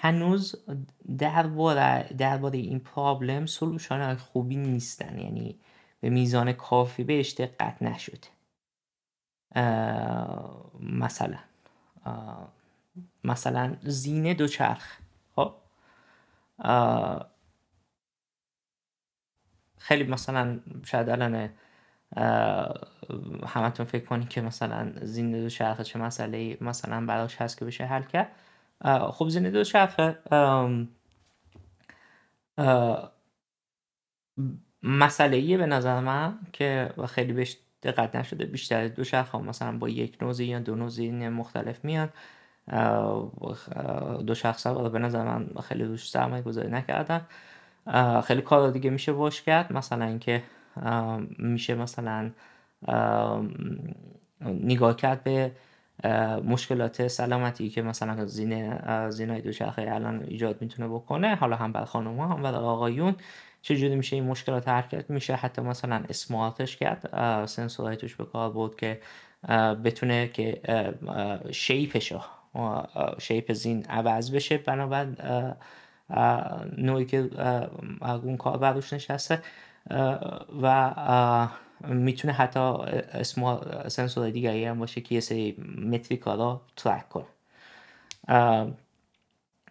هنوز 0.00 0.54
درباره 1.18 2.08
درباره 2.18 2.58
این 2.58 2.78
پرابلم 2.78 3.46
سلوشان 3.46 4.16
خوبی 4.16 4.56
نیستن. 4.56 5.18
یعنی 5.18 5.58
به 6.00 6.10
میزان 6.10 6.52
کافی 6.52 7.04
بهش 7.04 7.34
دقت 7.34 7.82
نشده 7.82 8.28
مثلا 10.80 11.38
مثلا 13.24 13.76
زینه 13.82 14.34
دوچرخ. 14.34 14.98
خب؟ 15.36 15.54
خیلی 19.78 20.04
مثلا 20.10 20.60
شاید 20.84 21.08
الان 21.08 21.50
همتون 23.46 23.86
فکر 23.86 24.04
کنید 24.04 24.28
که 24.28 24.40
مثلا 24.40 24.92
زینده 25.02 25.42
دو 25.42 25.48
شرخه 25.48 25.84
چه 25.84 25.98
مسئله 25.98 26.58
مثلا 26.60 27.06
براش 27.06 27.36
هست 27.36 27.58
که 27.58 27.64
بشه 27.64 27.84
حل 27.84 28.02
کرد. 28.02 28.32
خب 28.84 29.28
زینده 29.28 29.50
دو 29.50 29.64
شرخه 29.64 30.18
مسئله 34.82 35.56
به 35.56 35.66
نظر 35.66 36.00
من 36.00 36.38
که 36.52 36.90
خیلی 37.08 37.32
بهش 37.32 37.56
دقت 37.82 38.16
نشده 38.16 38.46
بیشتر 38.46 38.88
دو 38.88 39.04
شرخ 39.04 39.34
مثلا 39.34 39.78
با 39.78 39.88
یک 39.88 40.22
نوزی 40.22 40.44
یا 40.44 40.58
دو 40.58 40.74
نوزی 40.74 41.10
مختلف 41.10 41.84
میان. 41.84 42.08
دو 44.26 44.34
شخص 44.34 44.66
به 44.66 44.98
نظر 44.98 45.24
من 45.24 45.48
خیلی 45.62 45.84
روش 45.84 46.10
سرمایه 46.10 46.42
گذاری 46.42 46.70
نکردن 46.70 47.26
خیلی 48.24 48.42
کار 48.42 48.70
دیگه 48.70 48.90
میشه 48.90 49.12
باش 49.12 49.42
کرد. 49.42 49.72
مثلا 49.72 50.04
اینکه 50.04 50.42
میشه 51.38 51.74
مثلا 51.74 52.30
نگاه 54.40 54.96
کرد 54.96 55.22
به 55.22 55.52
مشکلات 56.44 57.08
سلامتی 57.08 57.68
که 57.68 57.82
مثلا 57.82 58.26
زینه 58.26 58.80
زینای 59.10 59.40
دوچرخه 59.40 59.86
الان 59.88 60.24
ایجاد 60.28 60.62
می‌تونه 60.62 60.88
بکنه. 60.88 61.34
حالا 61.34 61.56
هم 61.56 61.72
بر 61.72 61.84
خانم 61.84 62.20
هم 62.20 62.42
بر 62.42 62.54
آقایون 62.54 63.14
چجوری 63.62 63.96
میشه 63.96 64.16
این 64.16 64.24
مشکلات 64.24 64.68
حرکت 64.68 65.10
میشه؟ 65.10 65.34
حتی 65.34 65.62
مثلا 65.62 66.02
اسمارتش 66.08 66.76
کرد. 66.76 67.10
سنسورهای 67.46 67.96
توش 67.96 68.16
به 68.16 68.24
کار 68.24 68.50
بود 68.50 68.76
که 68.76 69.00
بتونه 69.84 70.28
که 70.28 70.60
شیپشو 71.50 72.20
شیپ 73.18 73.52
زین 73.52 73.84
عوض 73.84 74.30
بشه. 74.34 74.58
بنابراین 74.58 75.16
نوعی 76.78 77.04
که 77.04 77.30
اون 78.02 78.36
کار 78.36 78.58
بروش 78.58 78.92
نشسته 78.92 79.42
و 80.62 81.48
می‌تونه 81.84 82.32
حتی 82.32 82.60
اسم 82.60 83.60
سنسور 83.88 84.30
دیگری 84.30 84.64
هم 84.64 84.78
باشه 84.78 85.00
که 85.00 85.14
یه 85.14 85.20
سری 85.20 85.56
متریکا 85.90 86.34
رو 86.34 86.60
ترک 86.76 87.04
کنه. 87.08 87.26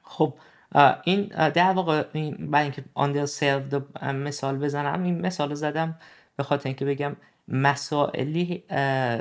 خب 0.04 0.34
این 1.04 1.24
در 1.50 1.72
واقع 1.72 2.04
برای 2.40 2.64
اینکه 2.64 2.84
آندر 2.94 3.26
سرد 3.26 4.04
مثال 4.06 4.58
بزنم 4.58 5.04
این 5.04 5.22
مثال 5.22 5.54
زدم 5.54 6.00
به 6.36 6.44
خاطر 6.44 6.70
اینکه 6.70 6.86
بگم 6.86 7.16
مسائلی 7.48 8.64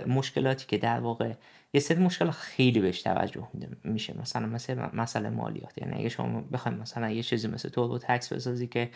مشکلاتی 0.07 0.67
که 0.67 0.79
در 0.79 1.01
واقع 1.01 1.33
یه 1.73 1.81
سری 1.81 2.05
مشکل 2.05 2.31
خیلی 2.31 2.81
بهش 2.81 3.03
توجه 3.03 3.49
میشه. 3.85 4.21
مثلا 4.21 4.47
مثل 4.47 4.89
مسئله 4.93 5.29
مالیات. 5.29 5.79
یعنی 5.79 5.99
اگه 5.99 6.09
شما 6.09 6.41
بخواید 6.53 6.79
مثلا 6.79 7.11
یه 7.11 7.23
چیزی 7.23 7.49
مثل 7.49 7.69
تو 7.69 7.89
رو 7.89 7.99
تکس 7.99 8.33
بسازی 8.33 8.67
که 8.67 8.91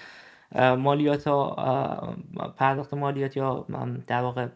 مالیات 0.57 1.27
ها 1.27 2.17
پرداخت 2.57 2.95
مالیات 2.95 3.37
یا 3.37 3.67
در 4.07 4.23
واقع 4.23 4.49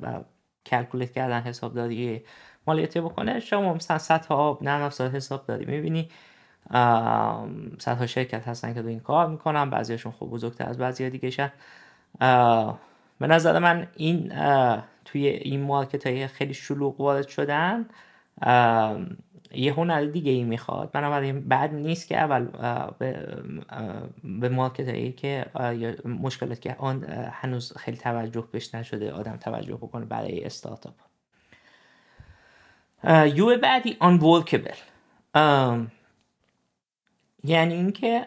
کلکولیت 0.66 1.12
کردن 1.12 1.40
حسابداری 1.40 2.22
مالیاتی 2.66 3.00
بکنه 3.00 3.40
شما 3.40 3.74
مثلا 3.74 3.98
صدها 3.98 4.58
نرم 4.62 4.82
افزار 4.82 5.10
حساب 5.10 5.46
داری 5.46 5.64
می‌بینی 5.64 6.08
صدها 7.78 8.06
شرکت 8.06 8.48
هستن 8.48 8.74
که 8.74 8.82
دو 8.82 8.88
این 8.88 9.00
کار 9.00 9.26
می‌کنن 9.28 9.70
بعضیشون 9.70 10.12
خوب 10.12 10.30
بزرگتر 10.30 10.68
از 10.68 10.78
بعضی 10.78 11.10
دیگه 11.10 11.30
شن. 11.30 11.52
به 13.20 13.26
نظر 13.26 13.58
من 13.58 13.86
این 13.96 14.32
توی 15.04 15.26
این 15.26 15.62
مارکت 15.62 16.06
های 16.06 16.26
خیلی 16.26 16.54
شلوغ 16.54 17.00
وارد 17.00 17.28
شدن 17.28 17.88
یه 19.56 19.72
هنر 19.72 20.04
دیگه 20.04 20.32
ای 20.32 20.44
می‌خواد. 20.44 20.90
بنابراین 20.90 21.40
بعد 21.40 21.74
نیست 21.74 22.08
که 22.08 22.18
اول 22.18 22.46
به, 22.98 24.60
هایی 24.86 25.12
که 25.12 25.46
مشکلات 26.04 26.60
که 26.60 26.76
آن 26.78 27.04
هنوز 27.32 27.76
خیلی 27.76 27.96
توجه 27.96 28.44
بهش 28.52 28.74
نشده 28.74 29.12
آدم 29.12 29.36
توجه 29.36 29.74
بکنه 29.74 30.04
برای 30.04 30.44
استارتاپ. 30.44 30.94
U 33.34 33.58
بعدی 33.58 33.96
unworkable 34.00 34.74
یعنی 37.44 37.74
اینکه 37.74 38.26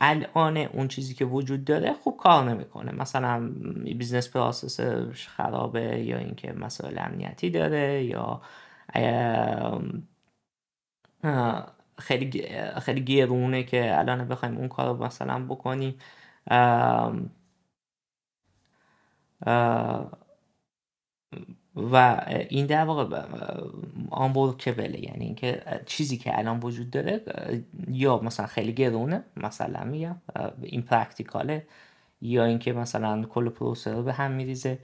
الان 0.00 0.56
اون 0.56 0.88
چیزی 0.88 1.14
که 1.14 1.24
وجود 1.24 1.64
داره 1.64 1.92
خوب 1.92 2.16
کار 2.16 2.50
نمی‌کنه. 2.50 2.92
مثلا 2.92 3.52
business 3.98 4.30
process 4.30 5.06
ش 5.06 5.28
خرابه 5.28 5.98
یا 6.00 6.18
اینکه 6.18 6.52
مسائل 6.52 6.98
امنیتی 6.98 7.50
داره 7.50 8.04
یا 8.04 8.40
خیلی 11.98 12.42
خیلی 12.80 13.00
گرونه 13.04 13.62
که 13.62 13.98
الان 13.98 14.28
بخوایم 14.28 14.56
اون 14.56 14.68
کار 14.68 14.86
رو 14.96 15.04
مثلا 15.04 15.46
بکنیم. 15.46 15.98
و 21.76 22.26
این 22.48 22.66
در 22.66 22.84
واقع 22.84 23.22
آنبورکبله 24.10 25.00
یعنی 25.04 25.24
اینکه 25.24 25.62
چیزی 25.86 26.16
که 26.18 26.38
الان 26.38 26.60
وجود 26.60 26.90
داره 26.90 27.20
یا 27.88 28.18
مثلا 28.18 28.46
خیلی 28.46 28.72
گرونه 28.72 29.24
مثلا 29.36 29.84
میگم 29.84 30.16
این 30.62 30.82
پرکتیکاله 30.82 31.66
یا 32.20 32.44
اینکه 32.44 32.72
مثلا 32.72 33.22
کل 33.22 33.48
پروسه 33.48 33.92
رو 33.92 34.02
به 34.02 34.12
هم 34.12 34.30
میریزه. 34.32 34.78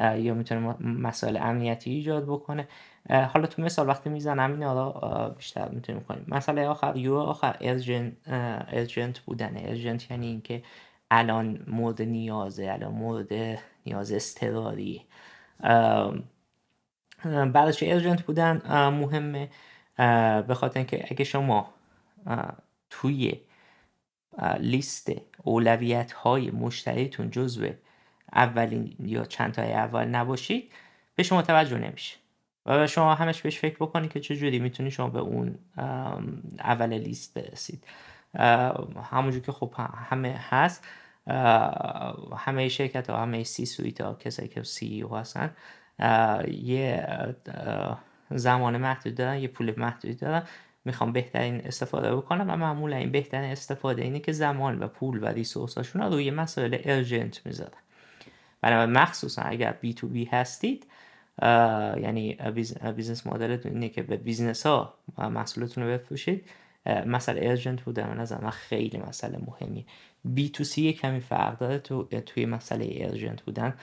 یا 0.00 0.34
می‌تونه 0.34 0.76
مسائل 0.80 1.36
امنیتی 1.36 1.90
ایجاد 1.90 2.24
بکنه. 2.26 2.68
حالا 3.10 3.46
تو 3.46 3.62
مثال 3.62 3.88
وقتی 3.88 4.10
می‌زنم 4.10 4.52
این 4.52 4.62
حالا 4.62 5.28
بیشتر 5.28 5.68
می‌تونیم 5.68 6.02
کنیم. 6.02 6.24
مسئله 6.28 6.66
آخر 6.66 6.96
یو 6.96 7.16
آخر 7.16 7.56
ارجنت 7.60 9.18
بودن 9.18 9.56
ارجنت 9.56 10.10
یعنی 10.10 10.26
اینکه 10.26 10.62
الان 11.10 11.64
مورد 11.66 12.02
نیازه 12.02 12.70
الان 12.72 12.92
مورد 12.92 13.32
نیاز 13.86 14.12
استراری 14.12 15.02
بعدش 17.24 17.82
ارجنت 17.82 18.22
بودن 18.22 18.62
مهمه. 18.88 19.48
به 20.46 20.54
خاطر 20.54 20.78
اینکه 20.78 21.04
اگه 21.10 21.24
شما 21.24 21.74
توی 22.90 23.40
لیست 24.58 25.12
اولویت 25.42 26.12
های 26.12 26.50
مشتریتون 26.50 27.30
جزو 27.30 27.66
اولین 28.32 28.96
یا 28.98 29.24
چند 29.24 29.52
تای 29.52 29.72
اول 29.72 30.04
نباشید 30.04 30.72
به 31.14 31.22
شما 31.22 31.42
توجه 31.42 31.78
نمیشه. 31.78 32.16
و 32.66 32.86
شما 32.86 33.14
همش 33.14 33.42
بهش 33.42 33.58
فکر 33.58 33.76
بکنید 33.76 34.12
که 34.12 34.20
چجوری 34.20 34.58
می‌تونید 34.58 34.92
شما 34.92 35.08
به 35.08 35.18
اون 35.18 35.58
اول 36.58 36.92
لیست 36.92 37.34
برسید. 37.34 37.84
همونجور 39.10 39.42
که 39.42 39.52
خب 39.52 39.74
همه 40.08 40.40
هست 40.48 40.84
همه 42.36 42.68
شرکت 42.68 43.10
ها 43.10 43.22
همه 43.22 43.44
سی 43.44 43.66
سویت 43.66 44.00
ها 44.00 44.14
کسایی 44.14 44.48
که 44.48 44.62
سی 44.62 45.02
او 45.02 45.16
هستن 45.16 45.50
یه 46.48 47.06
زمان 48.30 48.76
محدود 48.76 49.14
دارن 49.14 49.38
یه 49.38 49.48
پول 49.48 49.74
محدودی 49.76 50.14
دارن. 50.14 50.42
می‌خوام 50.84 51.12
بهترین 51.12 51.60
استفاده 51.60 52.16
بکنم 52.16 52.50
و 52.50 52.56
معمولا 52.56 52.96
این 52.96 53.10
بهترین 53.10 53.50
استفاده 53.52 54.02
اینه 54.02 54.20
که 54.20 54.32
زمان 54.32 54.82
و 54.82 54.88
پول 54.88 55.22
و 55.22 55.26
ریسورساشون 55.26 56.02
رو 56.02 56.08
روی 56.08 56.30
مسائل 56.30 56.78
ارجنت 56.84 57.46
می‌ذارن. 57.46 57.78
بنابراین 58.62 58.98
مخصوصا 58.98 59.42
اگر 59.42 59.72
B2B 59.72 60.24
هستید 60.24 60.86
یعنی 62.02 62.34
business 62.96 63.26
model 63.26 63.55
تون 63.55 63.72
اینه 63.72 63.88
که 63.88 64.02
به 64.02 64.16
business 64.16 64.66
ها 64.66 64.94
محصولتون 65.18 65.84
رو 65.84 65.90
بفروشید. 65.90 66.44
مسئله 67.06 67.48
urgent 67.48 67.82
بودن 67.82 68.08
من 68.08 68.16
نظر 68.16 68.50
خیلی 68.50 68.98
مسئله 68.98 69.38
مهمی 69.38 69.86
B2C 70.24 70.92
کمی 70.92 71.20
فرق 71.20 71.58
داره 71.58 71.78
تو 71.78 72.04
توی 72.04 72.46
مسئله 72.46 72.88
urgent 73.00 73.42
بودن 73.42 73.74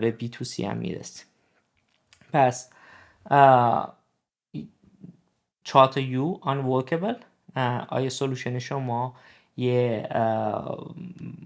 به 0.00 0.10
B2C 0.10 0.64
هم 0.64 0.76
می‌رسیم 0.76 1.26
پس 2.32 2.70
چهار 5.64 5.90
تا 5.90 5.96
U 5.96 6.24
workable 6.44 7.14
آیا 7.88 8.10
solution 8.10 8.58
شما 8.58 9.16
یه 9.56 10.08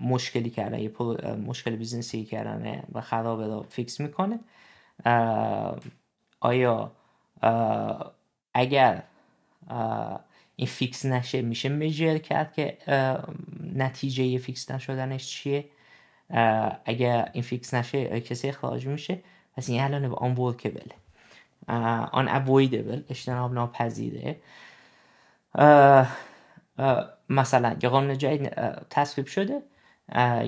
مشکلی 0.01 0.51
کردن 0.51 0.79
یه 0.79 0.93
مشکل 1.47 1.77
business 1.77 2.19
ی 2.19 2.25
کردن 2.25 2.83
و 2.93 3.01
خرابه 3.01 3.47
رو 3.47 3.67
fix 3.69 4.01
می‌کنه. 4.01 4.39
آیا 6.41 6.93
اگر 8.55 9.03
این 10.57 10.69
fix 10.69 11.07
نشه 11.07 11.43
میشه 11.43 11.69
measure 11.69 12.19
کرد 12.19 12.53
که 12.53 12.79
نتیجه 13.75 14.39
fix 14.39 14.71
نشدنش 14.71 15.27
چیه؟ 15.27 15.65
اگر 16.85 17.31
این 17.33 17.43
fix 17.43 17.75
نشه 17.75 18.21
کسی 18.21 18.49
اخراج 18.49 18.87
میشه؟ 18.87 19.19
پس 19.57 19.69
این 19.69 19.81
الان 19.81 20.05
unworkable 20.05 20.35
ه 20.35 20.95
unavoidable 22.13 23.11
اجتناب 23.11 23.53
ناپذیره. 23.55 24.37
مثلا 27.29 27.77
یه 27.83 27.89
قانون 27.89 28.19
جدید 28.19 28.55
تصویب 28.91 29.27
شده 29.27 29.63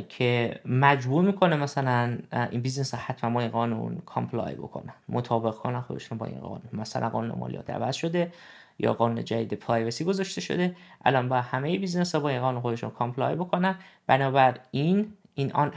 که 0.09 0.61
مجبور 0.65 1.25
می‌کنه 1.25 1.57
مثلا 1.57 2.19
این 2.51 2.61
business 2.61 2.95
حتما 2.95 3.31
با 3.31 3.41
این 3.41 3.51
قانون 3.51 4.03
comply 4.07 4.55
بکنن 4.55 4.95
مطابق 5.09 5.55
کنن 5.55 5.81
خودشون 5.81 6.19
با 6.19 6.27
این 6.27 6.39
قانون. 6.39 6.63
مثلا 6.73 7.09
قانون 7.09 7.39
مالیات 7.39 7.71
عوض 7.71 7.95
شده 7.95 8.33
یا 8.79 8.95
قانون 8.95 9.25
جدید 9.25 9.55
privacy 9.55 10.05
گذاشته 10.05 10.41
شده 10.41 10.77
الان 11.05 11.29
با 11.29 11.41
همه 11.41 11.79
business 11.79 12.15
ها 12.15 12.21
با 12.21 12.29
این 12.29 12.41
قانون 12.41 12.61
خودشون 12.61 12.91
comply 12.91 13.35
بکنن. 13.35 13.75
بنابراین 14.07 15.13
این 15.35 15.53
unavoidable 15.53 15.71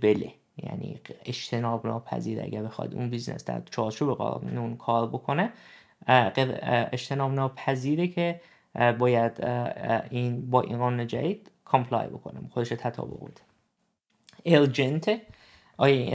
ه. 0.00 0.34
یعنی 0.56 1.00
اجتناب 1.24 1.86
ناپذیر 1.86 2.42
اگر 2.42 2.62
بخواد 2.62 2.94
اون 2.94 3.10
business 3.10 3.44
در 3.44 3.62
چارچوب 3.70 4.16
قانون 4.16 4.76
کار 4.76 5.08
بکنه 5.08 5.52
اجتناب 6.92 7.32
ناپذیره 7.32 8.08
که 8.08 8.40
باید 8.74 9.44
این 10.10 10.50
با 10.50 10.60
این 10.60 10.78
قانون 10.78 11.06
جدید 11.06 11.50
کامپلای 11.64 12.08
بکنه 12.08 12.40
خودش 12.50 12.68
تطابق 12.68 13.24
بده 13.24 13.40
الجنت 14.46 15.20
آیا 15.76 15.94
این 15.94 16.12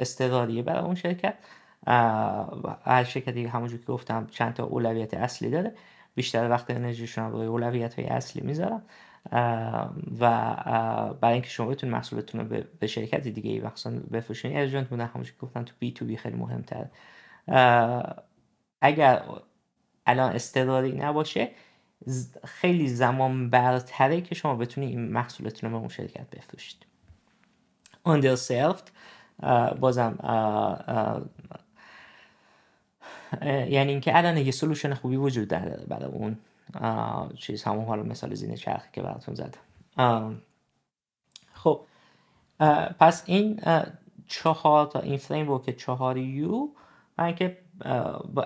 استراریه 0.00 0.62
برای 0.62 0.84
اون 0.84 0.94
شرکت؟ 0.94 1.34
هر 2.84 3.04
شرکتی 3.04 3.44
همونجور 3.44 3.80
که 3.80 3.86
گفتم 3.86 4.26
چند 4.30 4.54
تا 4.54 4.64
اولویت 4.64 5.14
اصلی 5.14 5.50
داره. 5.50 5.74
بیشتر 6.14 6.50
وقت 6.50 6.70
انرژیشون 6.70 7.30
رو 7.30 7.36
روی 7.36 7.46
اولویت 7.46 7.94
های 7.94 8.08
اصلی 8.08 8.42
می‌ذارن 8.42 8.82
و 10.20 10.54
برای 11.20 11.32
اینکه 11.32 11.48
شما 11.48 11.66
بتونید 11.66 11.94
محصولتون 11.94 12.40
رو 12.40 12.62
به 12.80 12.86
شرکت 12.86 13.28
دیگه 13.28 13.50
ای 13.50 13.60
مخصوصا 13.60 13.96
بفروشین. 14.12 14.56
ارجنت 14.56 14.88
بودن 14.88 15.06
همونجور 15.06 15.34
که 15.34 15.40
گفتم 15.40 15.62
تو 15.62 15.74
بی 15.78 15.92
تو 15.92 16.04
بی 16.04 16.16
خیلی 16.16 16.36
مهمتر 16.36 16.86
اگر 18.80 19.22
الان 20.06 20.32
استقراری 20.32 20.92
نباشه 20.92 21.50
خیلی 22.44 22.88
زمان 22.88 23.50
برتره 23.50 24.20
که 24.20 24.34
شما 24.34 24.54
بتونید 24.54 24.90
این 24.90 25.12
محصولتون 25.12 25.70
رو 25.70 25.76
به 25.76 25.80
اون 25.80 25.88
شرکت 25.88 26.30
بفروشید. 26.30 26.86
Underserved 28.06 28.90
بازم 29.80 30.18
یعنی 33.42 33.90
اینکه 33.90 34.16
الان 34.16 34.36
یه 34.36 34.50
سلوشن 34.50 34.94
خوبی 34.94 35.16
وجود 35.16 35.48
داره 35.48 35.84
برای 35.88 36.10
اون 36.10 36.38
چیز 37.34 37.62
همون 37.62 37.84
حالا 37.84 38.02
مثال 38.02 38.34
زینه 38.34 38.56
چرخی 38.56 38.88
که 38.92 39.02
براتون 39.02 39.34
زدم. 39.34 39.60
خب 41.54 41.80
پس 42.98 43.22
این 43.26 43.60
چهار 44.26 44.86
تا 44.86 45.00
این 45.00 45.16
فریم 45.16 45.58
که 45.58 45.72
چهار 45.72 46.18
یو 46.18 46.68
من 47.18 47.34
که 47.34 47.58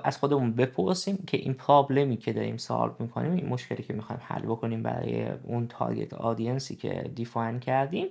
از 0.04 0.18
خودمون 0.18 0.52
بپرسیم 0.52 1.24
که 1.26 1.36
این 1.36 1.54
پرابلمی 1.54 2.16
که 2.16 2.32
داریم 2.32 2.56
سالو 2.56 2.92
می‌کنیم 2.98 3.32
این 3.32 3.46
مشکلی 3.46 3.82
که 3.82 3.94
می‌خوایم 3.94 4.22
حل 4.24 4.42
بکنیم 4.42 4.82
برای 4.82 5.26
اون 5.42 5.68
تارگت 5.68 6.14
آدینسی 6.14 6.76
که 6.76 7.10
دیفاین 7.14 7.60
کردیم 7.60 8.06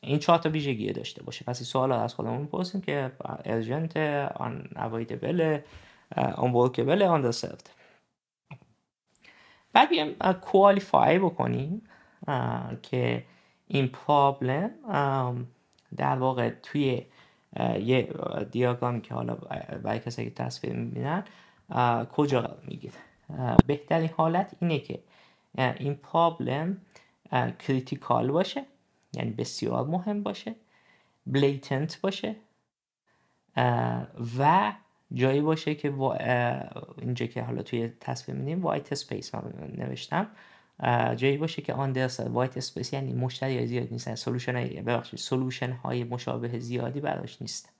این 0.00 0.18
چهار 0.18 0.38
تا 0.38 0.50
ویژگی 0.50 0.92
داشته 0.92 1.22
باشه. 1.22 1.44
پس 1.44 1.58
این 1.58 1.64
سوال 1.64 1.92
از 1.92 2.14
خودمون 2.14 2.40
می‌پرسیم 2.40 2.80
که 2.80 3.12
ارجنت 3.44 3.96
آن 4.36 4.68
اوایدبل 4.76 5.58
آن 6.36 6.52
ورکبل 6.52 7.02
آن 7.02 7.22
دسرد 7.22 7.70
بعد 9.72 9.88
بیایم 9.88 10.14
کوالیفای 10.40 11.18
بکنیم 11.18 11.82
که 12.82 13.24
این 13.68 13.88
problem 13.88 14.70
در 15.96 16.16
واقع 16.16 16.50
توی 16.50 17.02
یه 17.60 18.08
دیاگرامی 18.50 19.00
که 19.00 19.14
حالا 19.14 19.34
برای 19.82 19.98
کسی 19.98 20.24
که 20.24 20.30
تصویر 20.30 20.72
می‌بینن 20.72 21.24
کجا 22.12 22.56
می‌گیره. 22.68 22.94
بهترین 23.66 24.10
حالت 24.16 24.56
اینه 24.60 24.78
که 24.78 24.98
این 25.58 25.94
problem 25.94 26.76
critical 27.58 28.30
باشه 28.30 28.64
یعنی 29.14 29.30
بسیار 29.30 29.86
مهم 29.86 30.22
باشه 30.22 30.54
blatant 31.26 32.00
باشه 32.00 32.36
و 34.38 34.72
جایی 35.12 35.40
باشه 35.40 35.74
که 35.74 35.94
اینجا 36.98 37.26
که 37.26 37.42
حالا 37.42 37.62
توی 37.62 37.88
تصویر 38.00 38.38
میدیم 38.38 38.62
white 38.62 38.92
space 38.92 39.34
من 39.34 39.42
نوشتم. 39.76 40.26
جایی 41.16 41.36
باشه 41.36 41.62
که 41.62 41.74
underserved 41.74 42.20
white 42.20 42.56
space 42.56 42.92
یعنی 42.92 43.12
مشتری 43.12 43.66
زیاد 43.66 43.88
نیستن. 43.92 44.14
solution 44.14 44.56
های 44.56 44.82
ببخشید 44.82 45.18
solution 45.18 45.72
های 45.72 46.04
مشابه 46.04 46.58
زیادی 46.58 47.00
براش 47.00 47.42
نیست. 47.42 47.72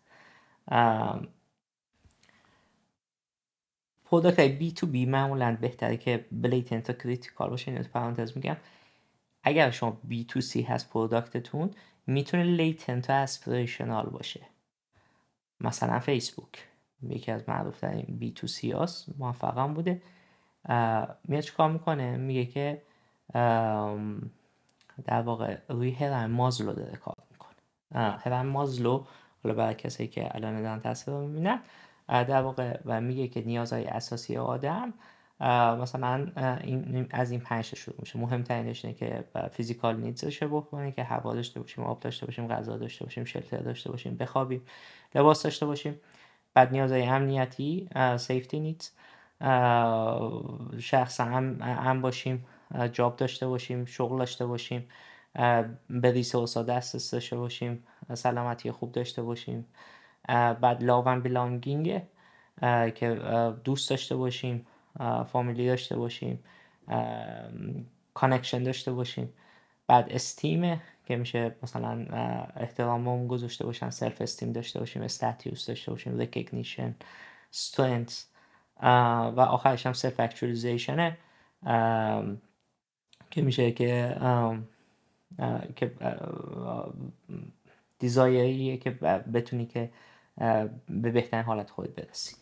product 4.05 4.39
های 4.39 4.49
B2B 4.49 5.07
معمولا 5.07 5.59
بهتره 5.61 5.97
که 5.97 6.27
blatant 6.33 6.91
و 6.91 6.93
critical 6.93 7.51
باشه. 7.51 7.71
اینو 7.71 7.85
پرانتز 7.85 8.37
میگم. 8.37 8.57
اگر 9.45 9.71
شما 9.71 10.01
B2C 10.05 10.63
هست 10.63 10.91
product 10.91 11.47
تون 11.47 11.71
می‌تونه 12.07 12.45
latent 12.45 13.11
و 13.11 13.13
aspirational 13.13 14.07
باشه. 14.07 14.41
مثلا 15.61 15.99
فیسبوک 15.99 16.69
یکی 17.03 17.33
از 17.33 17.49
معروف 17.49 17.81
ترین 17.81 18.07
بی 18.19 18.31
تو 18.31 18.47
سی 18.47 18.71
هاست 18.71 19.09
موفقم 19.19 19.75
بوده. 19.75 20.03
میاد 21.29 21.43
چیکار 21.43 21.73
می‌کنه؟ 21.73 22.17
میگه 22.17 22.45
که 22.45 22.83
در 25.05 25.23
واقع 25.25 25.59
روی 25.69 25.91
هرم 25.91 26.31
مازلو 26.31 26.73
داره 26.73 26.97
کار 26.97 27.17
می‌کنه. 27.31 27.57
هرم 28.19 28.47
مازلو 28.47 29.05
حالا 29.43 29.55
برای 29.55 29.75
کسایی 29.75 30.09
که 30.09 30.37
الان 30.37 30.63
دارن 30.63 30.81
تصویر 30.81 31.17
رو 31.17 31.27
می‌بینن 31.29 31.61
در 32.09 32.43
واقع 32.43 32.79
و 32.85 33.01
میگه 33.01 33.29
که 33.29 33.41
نیازهای 33.41 33.85
اساسی 33.85 34.37
آدم 34.37 34.95
مثلا 35.81 36.27
این 36.61 37.07
از 37.11 37.31
این 37.31 37.41
پنج 37.41 37.65
شروع 37.65 37.97
میشه. 38.01 38.19
مهمترینش 38.19 38.85
اینه 38.85 38.97
که 38.97 39.25
فیزیکال 39.53 39.97
نیدز 39.97 40.43
رو 40.43 40.61
بکنه 40.61 40.93
که 40.93 41.05
هوا 41.05 41.35
داشته 41.35 41.61
باشیم 41.61 41.85
آب 41.85 42.01
داشته 42.01 42.27
باشیم 42.27 42.49
غذا 42.49 42.77
داشته 42.77 43.05
باشیم 43.05 43.25
شلتر 43.25 43.59
داشته 43.59 43.91
باشیم 43.91 44.17
بخوابیم 44.17 44.63
لباس 45.15 45.43
داشته 45.43 45.67
باشیم. 45.67 46.01
بعد 46.55 46.73
نیازهای 46.73 47.03
امنیتی 47.03 47.89
safety 48.17 48.61
needs 48.61 48.91
شخص 50.79 51.21
هم, 51.21 51.63
هم 51.63 52.01
باشیم. 52.01 52.47
job 52.93 53.17
داشته 53.17 53.47
باشیم 53.47 53.85
شغل 53.85 54.19
داشته 54.19 54.47
باشیم 54.47 54.89
به 55.91 56.13
resource 56.13 56.57
ها 56.57 56.63
دست 56.63 57.13
داشته 57.13 57.37
باشیم 57.37 57.85
سلامتی 58.15 58.71
خوب 58.71 58.93
داشته 58.93 59.23
باشیم. 59.23 59.67
بعد 60.29 60.83
love 60.83 61.21
belonging 61.21 62.03
که 62.95 63.21
دوست 63.65 63.91
داشته 63.91 64.17
باشیم 64.17 64.67
فامیلی 65.33 65.67
داشته 65.67 65.97
باشیم 65.97 66.45
connection 68.15 68.63
داشته 68.63 68.93
باشیم. 68.93 69.33
بعد 69.87 70.13
esteem 70.13 70.71
ه 70.71 70.81
که 71.07 71.17
میشه 71.17 71.57
مثلا 71.63 72.07
احتراممون 72.57 73.29
گذاشته 73.29 73.65
باشن 73.67 73.91
self 73.91 74.21
esteem 74.21 74.53
داشته 74.53 74.79
باشیم 74.79 75.03
status 75.03 75.67
داشته 75.67 75.91
باشیم 75.91 76.19
recognition 76.19 76.95
strength 77.51 78.25
و 79.37 79.41
آخرش 79.41 79.87
هم 79.87 79.93
self 79.93 80.21
actualization 80.21 81.12
ه 81.12 81.19
که 83.33 83.43
میشه 83.43 83.73
که 83.73 84.17
که 85.77 85.93
دیزایریه 87.99 88.77
که 88.77 88.91
بتونی 89.35 89.67
که 89.67 89.91
به 90.89 91.11
بهترین 91.11 91.45
حالت 91.45 91.71
خود 91.71 91.95
برسی. 91.95 92.37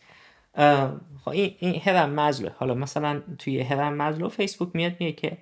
خب 1.24 1.28
این, 1.28 1.54
این 1.58 1.80
هرم 1.80 2.10
مزلو 2.10 2.48
حالا 2.56 2.74
مثلا 2.74 3.22
توی 3.38 3.60
هرم 3.60 3.94
مزلو 3.94 4.28
فیسبوک 4.28 4.68
میاد 4.74 4.92
میگه 5.00 5.12
که 5.12 5.38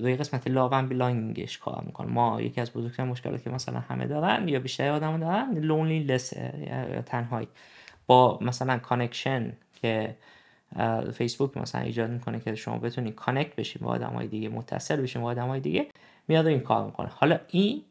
روی 0.00 0.16
قسمت 0.16 0.48
love 0.48 0.71
and 0.71 0.88
belonging 0.88 1.45
ش 1.45 1.58
کار 1.58 1.82
می‌کنه. 1.86 2.06
ما 2.06 2.40
یکی 2.40 2.60
از 2.60 2.72
بزرگترین 2.72 3.08
مشکلاتی 3.08 3.44
که 3.44 3.50
مثلا 3.50 3.80
همه 3.80 4.06
دارن 4.06 4.48
یا 4.48 4.60
بیشتر 4.60 4.90
آدم 4.90 5.20
دارن 5.20 5.58
loneliness 5.58 6.32
یا 6.32 7.02
تنهایی. 7.02 7.48
با 8.06 8.38
مثلا 8.40 8.78
connection 8.78 9.52
که 9.82 10.16
فیسبوک 11.14 11.56
مثلا 11.56 11.80
ایجاد 11.80 12.10
می‌کنه 12.10 12.40
که 12.40 12.54
شما 12.54 12.78
بتونید 12.78 13.14
connect 13.14 13.56
بشید 13.56 13.82
با 13.82 13.90
آدم 13.90 14.10
های 14.10 14.26
دیگه 14.26 14.48
متصل 14.48 14.96
بشید 14.96 15.22
با 15.22 15.28
آدم 15.28 15.48
های 15.48 15.60
دیگه 15.60 15.86
میاد 16.28 16.46
این 16.46 16.60
کار 16.60 16.86
می‌کنه. 16.86 17.08
حالا 17.14 17.38
این 17.46 17.82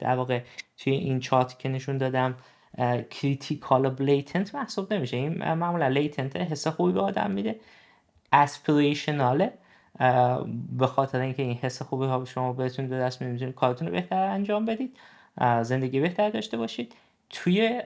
در 0.00 0.14
واقع 0.16 0.40
توی 0.78 0.92
این 0.92 1.20
چارت 1.20 1.58
که 1.58 1.68
نشون 1.68 1.98
دادم 1.98 2.34
critical 3.10 3.86
و 3.86 3.90
blatant 3.90 4.54
محسوب 4.54 4.92
نمیشه. 4.92 5.16
این 5.16 5.52
معمولا 5.54 5.88
latent 5.88 6.36
حس 6.36 6.66
خوبی 6.66 6.92
به 6.92 7.00
آدم 7.00 7.30
میده. 7.30 7.60
aspirational 8.32 9.43
ه 9.43 9.52
به 10.78 10.86
خاطر 10.86 11.20
اینکه 11.20 11.42
این 11.42 11.56
حس 11.56 11.82
خوبی 11.82 12.06
ها 12.06 12.24
شما 12.24 12.52
بهتون 12.52 12.88
به 12.88 12.98
دست 12.98 13.22
می‌تونید 13.22 13.54
کارتون 13.54 13.88
رو 13.88 13.94
بهتر 13.94 14.24
انجام 14.24 14.64
بدید 14.64 14.96
زندگی 15.62 16.00
بهتر 16.00 16.30
داشته 16.30 16.56
باشید. 16.56 16.94
توی 17.30 17.82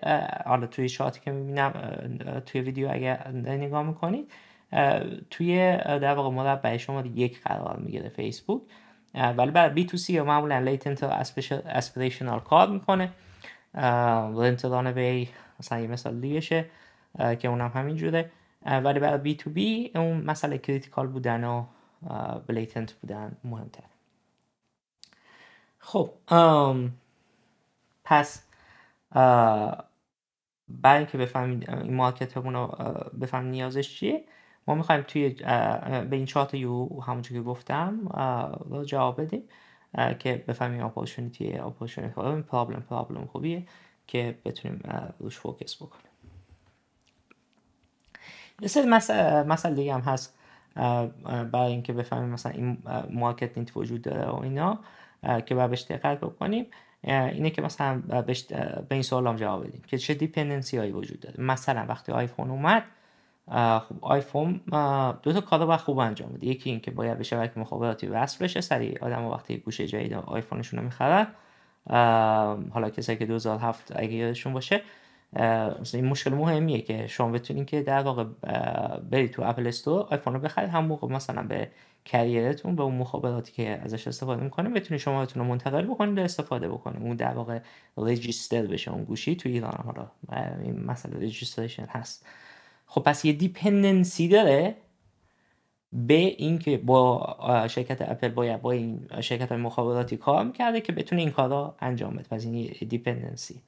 حالا 0.46 0.66
توی 0.66 0.88
شاتی 0.88 1.20
که 1.20 1.30
می‌بینم 1.30 1.72
توی 2.46 2.60
ویدیو 2.60 2.88
اگر 2.92 3.28
نگاه 3.32 3.82
می‌کنید 3.82 4.32
توی 5.30 5.76
در 5.76 6.14
واقع 6.14 6.30
مربع 6.30 6.76
شما 6.76 7.00
یک 7.00 7.42
قرار 7.42 7.76
می‌گیره 7.76 8.08
فیسبوک. 8.08 8.62
ولی 9.14 9.50
برای 9.50 9.74
B2C 9.74 10.20
معمولا 10.20 10.58
latent 10.58 11.02
aspirational 11.66 12.40
کار 12.40 12.68
می‌کنه. 12.68 13.12
رنتران 14.34 14.92
بی 14.92 15.28
مثلا 15.60 15.80
یه 15.80 15.86
مثال 15.86 16.20
دیگه 16.20 16.40
که 17.38 17.48
اونم 17.48 17.70
همین 17.74 17.96
جوره. 17.96 18.30
ولی 18.66 19.00
برای 19.00 19.18
B2B 19.18 19.90
اون 19.94 20.16
مسئله 20.16 20.58
critical 20.58 21.06
بودن 21.06 21.44
و 21.44 21.64
blatant 22.46 22.92
بودن 22.92 23.36
مهمتر 23.44 23.82
خب 25.78 26.10
پس 28.04 28.42
برای 30.68 30.98
اینکه 30.98 31.18
بفهمید 31.18 31.70
این 31.70 31.94
market 31.94 32.34
مون 32.34 32.54
رو 32.54 32.66
بفهمید 33.20 33.50
نیازش 33.50 33.94
چیه 33.94 34.24
ما 34.66 34.74
می‌خوایم 34.74 35.02
توی 35.02 35.28
به 36.10 36.16
این 36.16 36.26
چهار 36.26 36.48
تا 36.48 36.54
U 36.54 37.00
همونجور 37.00 37.38
که 37.38 37.44
گفتم 37.44 38.08
جواب 38.86 39.20
بدیم 39.20 39.42
که 40.18 40.44
بفهمیم 40.48 40.84
opportunity 40.84 41.52
opportunity 41.52 42.20
این 42.20 42.42
problem 42.42 42.80
problem 42.80 43.26
خوبیه 43.26 43.66
که 44.06 44.38
بتونیم 44.44 44.80
روش 45.18 45.38
focus 45.38 45.76
بکنیم. 45.76 46.04
یه 48.60 48.68
سری 48.68 48.86
مسئله 49.46 49.74
دیگه 49.74 49.94
هم 49.94 50.00
هست 50.00 50.38
برای 51.52 51.72
اینکه 51.72 51.92
بفهمیم 51.92 52.28
مثلا 52.28 52.52
این 52.52 52.78
market 53.10 53.58
need 53.58 53.76
وجود 53.76 54.02
داره 54.02 54.30
و 54.30 54.40
اینا 54.42 54.78
که 55.46 55.54
باید 55.54 55.70
بهش 55.70 55.82
دقت 55.82 56.20
بکنیم. 56.20 56.66
اینه 57.06 57.50
که 57.50 57.62
مثلا 57.62 58.02
به 58.28 58.86
این 58.90 59.02
سوال 59.02 59.26
هم 59.26 59.36
جواب 59.36 59.66
بدیم 59.66 59.82
که 59.86 59.98
چه 59.98 60.14
dependency 60.14 60.78
هایی 60.78 60.92
وجود 60.92 61.20
داره. 61.20 61.40
مثلا 61.40 61.86
وقتی 61.88 62.12
آیفون 62.12 62.50
اومد 62.50 62.84
خب 63.80 63.94
آیفون 64.00 64.60
دو 65.22 65.32
تا 65.32 65.40
کار 65.40 65.66
باید 65.66 65.80
خوب 65.80 65.98
انجام 65.98 66.28
بده. 66.32 66.46
یکی 66.46 66.70
اینکه 66.70 66.90
باید 66.90 67.18
به 67.18 67.24
شبکه 67.24 67.60
مخابراتی 67.60 68.06
وصل 68.06 68.44
بشه 68.44 68.60
سریع 68.60 69.04
آدم 69.04 69.24
وقتی 69.24 69.56
گوشی 69.56 69.86
جدید 69.86 70.14
آیفونشون 70.14 70.78
رو 70.78 70.84
می‌خرن. 70.84 71.26
حالا 72.70 72.90
کسایی 72.90 73.18
که 73.18 73.26
2007 73.26 73.92
اگه 73.96 74.12
یادشون 74.12 74.52
باشه 74.52 74.82
مثلا 75.80 76.00
این 76.00 76.04
مشکل 76.04 76.34
مهمیه 76.34 76.80
که 76.80 77.06
شما 77.06 77.28
بتونین 77.28 77.64
که 77.64 77.82
در 77.82 78.00
واقع 78.00 78.24
برید 79.10 79.30
تو 79.30 79.42
Apple 79.42 79.66
Store 79.66 80.06
آیفون 80.10 80.34
رو 80.34 80.40
بخرید. 80.40 80.70
هم 80.70 80.84
موقع 80.84 81.08
مثلا 81.08 81.42
به 81.42 81.68
carrier 82.04 82.54
تون 82.54 82.76
به 82.76 82.82
اون 82.82 82.94
مخابراتی 82.94 83.52
که 83.52 83.68
ازش 83.68 84.08
استفاده 84.08 84.42
می‌کنه 84.42 84.68
بتونید 84.68 85.00
شما 85.00 85.24
رو 85.24 85.44
منتقل 85.44 85.82
بکنید 85.86 86.18
و 86.18 86.20
استفاده 86.20 86.68
بکنید. 86.68 87.02
اون 87.02 87.16
در 87.16 87.34
واقع 87.34 87.60
register 87.96 88.62
بشه 88.62 88.92
اون 88.92 89.04
گوشی 89.04 89.36
تو 89.36 89.48
ایران 89.48 89.84
حالا. 89.84 90.10
این 90.62 90.84
مسئله 90.84 91.26
registration 91.26 91.86
هست. 91.86 92.26
خب 92.86 93.02
پس 93.02 93.24
یه 93.24 93.32
dependency 93.32 94.28
داره 94.28 94.74
به 95.92 96.14
اینکه 96.14 96.78
با 96.78 97.36
شرکت 97.70 98.02
اپل 98.02 98.28
باید 98.28 98.62
با 98.62 98.72
این 98.72 99.08
شرکت 99.20 99.52
مخابراتی 99.52 100.16
کار 100.16 100.44
می‌کرده 100.44 100.80
که 100.80 100.92
بتونه 100.92 101.22
این 101.22 101.30
کارا 101.30 101.74
انجام 101.80 102.16
بده. 102.16 102.28
پس 102.30 102.44
این 102.44 102.74
dependency 102.88 103.62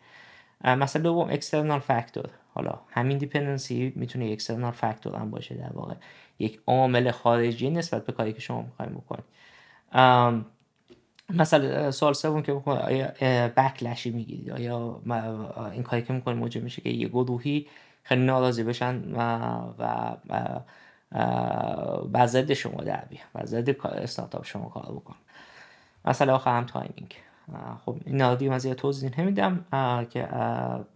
مثلا 0.64 1.02
دوم 1.02 1.30
external 1.30 1.80
factor 1.80 2.30
حالا 2.56 2.78
همین 2.90 3.18
dependency 3.18 3.92
می‌تونه 3.96 4.24
external 4.32 4.70
factor 4.70 5.16
هم 5.16 5.30
باشه 5.30 5.54
در 5.54 5.72
واقع. 5.72 5.94
یک 6.38 6.60
عامل 6.66 7.10
خارجی 7.10 7.70
نسبت 7.70 8.06
به 8.06 8.12
کاری 8.12 8.32
که 8.32 8.40
شما 8.40 8.62
می‌خوایم 8.62 8.92
بکنید. 8.92 9.24
مثلا 11.30 11.90
سوال 11.90 12.12
سوم 12.12 12.42
که 12.42 12.52
بکنید 12.52 12.78
آیا 12.78 13.08
backlash 13.48 14.04
ی 14.04 14.10
می‌گیرید؟ 14.10 14.50
آیا 14.50 15.00
این 15.72 15.82
کاری 15.82 16.02
که 16.02 16.12
می‌کنید 16.12 16.38
موجب 16.38 16.62
میشه 16.62 16.82
که 16.82 16.90
یه 16.90 17.08
گروهی 17.08 17.66
خیلی 18.02 18.24
ناراضی 18.24 18.62
بشن 18.62 19.02
و 19.14 19.20
و 19.78 20.16
و 22.12 22.26
ضد 22.26 22.52
شما 22.52 22.84
در 22.84 23.04
بیان 23.04 23.26
و 23.34 23.86
استارتاپ 23.88 24.44
شما 24.44 24.68
کار 24.68 24.92
بکن 24.92 25.16
مثلا 26.04 26.34
آخر 26.34 26.56
هم 26.56 26.64
timing 26.66 27.14
خب 27.84 27.96
این 28.04 28.16
نادیم 28.16 28.52
از 28.52 28.64
یه 28.64 28.74
توضیح 28.74 29.20
نمیدم 29.20 29.64
که 30.10 30.28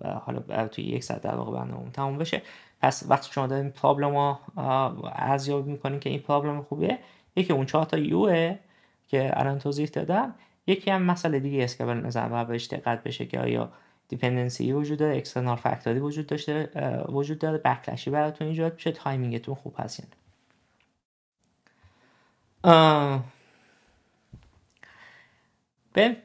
حالا 0.02 0.68
توی 0.68 0.84
یک 0.84 1.04
ساعت 1.04 1.22
در 1.22 1.34
واقع 1.34 1.52
برنامه 1.52 1.90
تموم 1.90 2.18
بشه. 2.18 2.42
پس 2.82 3.04
وقتی 3.08 3.32
شما 3.32 3.46
دارین 3.46 3.70
problem 3.70 4.16
رو 4.16 4.38
ارزیابی 5.14 5.70
می‌کنین 5.70 6.00
که 6.00 6.10
این 6.10 6.20
problem 6.20 6.62
خوبه 6.62 6.98
یکی 7.36 7.52
اون 7.52 7.66
چهار 7.66 7.84
تا 7.84 7.98
U 7.98 8.28
ه 8.28 8.58
که 9.08 9.30
الان 9.34 9.58
توضیح 9.58 9.86
دادم 9.86 10.34
یکی 10.66 10.90
هم 10.90 11.02
مسئله 11.02 11.40
دیگه 11.40 11.64
است 11.64 11.78
که 11.78 11.84
باید 11.84 12.06
نظر 12.06 12.44
بهش 12.44 12.66
دقت 12.66 13.02
بشه 13.02 13.26
که 13.26 13.40
آیا 13.40 13.72
dependency 14.08 14.72
وجود 14.72 14.98
داره 14.98 15.16
external 15.16 15.56
factor 15.56 15.92
ی 15.92 15.98
وجود 15.98 16.26
داشته 16.26 16.70
وجود 17.08 17.38
داره 17.38 17.58
backlash 17.58 18.04
ی 18.04 18.10
براتون 18.10 18.48
ایجاد 18.48 18.74
میشه 18.74 18.92
timing 18.92 19.34
تون 19.34 19.54
خوب 19.54 19.74
هست 19.78 20.16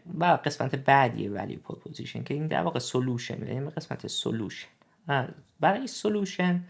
به 0.05 0.25
قسمت 0.25 0.75
بعدی 0.75 1.27
value 1.27 1.55
proposition 1.55 2.23
که 2.23 2.33
این 2.33 2.47
در 2.47 2.61
واقع 2.61 2.79
solution 2.79 3.47
یعنی 3.47 3.69
قسمت 3.69 4.07
solution 4.07 4.67
برای 5.59 5.87
solution 5.87 6.63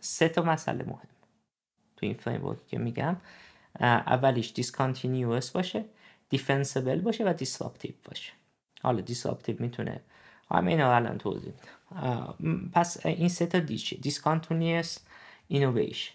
سه 0.00 0.28
تا 0.28 0.42
مسئله 0.42 0.84
مهم 0.84 1.08
تو 1.96 2.06
این 2.06 2.14
فریم 2.14 2.56
که 2.68 2.78
میگم. 2.78 3.16
اولیش 3.80 4.52
discontinuous 4.52 5.50
باشه 5.50 5.84
defensible 6.28 7.00
باشه 7.00 7.24
و 7.24 7.32
disruptive 7.32 7.92
باشه. 8.04 8.32
حالا 8.82 9.00
disruptive 9.00 9.56
می‌تونه 9.58 10.00
همه 10.50 10.70
اینا 10.70 10.94
الان 10.94 11.18
توضیح 11.18 11.52
پس 12.72 13.06
این 13.06 13.28
سه 13.28 13.46
تا 13.46 13.58
D 13.58 13.78
چیه 13.78 13.98
discontinuous 13.98 14.98
اینویشن 15.48 16.12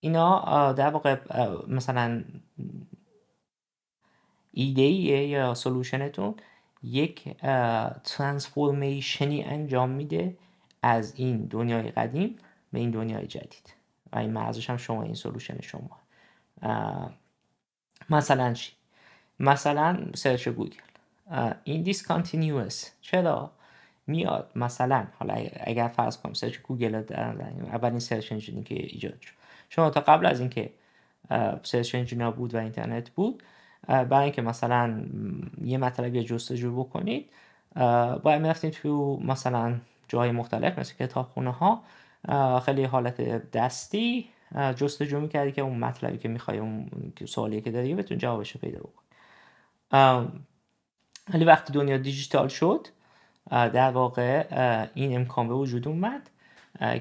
اینا 0.00 0.72
در 0.72 0.90
واقع 0.90 1.16
مثلا 1.68 2.24
ایده 4.52 4.82
یا 4.82 5.54
solution 5.54 6.12
تون 6.12 6.34
یک 6.82 7.36
transformation 8.04 9.35
ی 9.35 9.44
انجام 9.44 9.90
میده 9.90 10.36
از 10.82 11.14
این 11.16 11.44
دنیای 11.44 11.90
قدیم 11.90 12.36
به 12.72 12.78
این 12.78 12.90
دنیای 12.90 13.26
جدید. 13.26 13.74
و 14.12 14.18
این 14.18 14.30
مرزش 14.32 14.70
هم 14.70 14.76
شما 14.76 15.02
این 15.02 15.14
solution 15.14 15.60
شما. 15.60 15.98
مثلا 18.10 18.52
چی؟ 18.52 18.72
مثلا 19.40 19.98
search 20.14 20.48
گوگل. 20.48 20.80
این 21.64 21.82
discontinuous 21.82 22.90
چرا؟ 23.00 23.52
میاد 24.06 24.52
مثلا 24.54 25.06
حالا 25.18 25.34
اگر 25.60 25.88
فرض 25.88 26.16
کنم 26.16 26.32
search 26.32 26.58
گوگل 26.58 26.94
اولین 27.72 27.98
search 27.98 28.32
engine 28.32 28.58
ی 28.58 28.62
که 28.62 28.74
ایجاد 28.74 29.20
شد. 29.20 29.37
شما 29.68 29.90
تا 29.90 30.00
قبل 30.00 30.26
از 30.26 30.40
اینکه 30.40 30.70
search 31.62 31.94
engine 31.94 32.30
بود 32.30 32.54
و 32.54 32.58
اینترنت 32.58 33.10
بود 33.10 33.42
برای 33.86 34.22
اینکه 34.22 34.42
مثلا 34.42 35.04
یه 35.64 35.78
مطلب 35.78 36.14
یا 36.14 36.22
جستجو 36.22 36.84
بکنید 36.84 37.30
باید 38.22 38.42
می‌رفتید 38.42 38.72
تو 38.72 39.20
مثلا 39.24 39.80
جای 40.08 40.30
مختلف 40.30 40.78
مثل 40.78 40.94
کتابخونه 40.94 41.50
ها 41.50 41.82
خیلی 42.60 42.84
حالت 42.84 43.20
دستی 43.50 44.28
جستجو 44.76 45.20
می‌کردی 45.20 45.52
که 45.52 45.62
اون 45.62 45.78
مطلبی 45.78 46.18
که 46.18 46.28
می‌خوای 46.28 46.58
اون 46.58 46.90
سوالی 47.26 47.60
که 47.60 47.70
داری 47.70 47.94
بتون 47.94 48.18
جوابش 48.18 48.56
پیدا 48.56 48.78
بکن 48.78 49.02
ولی 51.34 51.44
وقتی 51.44 51.72
دنیا 51.72 51.98
دیجیتال 51.98 52.48
شد 52.48 52.86
در 53.50 53.90
واقع 53.90 54.46
این 54.94 55.16
امکان 55.16 55.48
به 55.48 55.54
وجود 55.54 55.88
اومد 55.88 56.30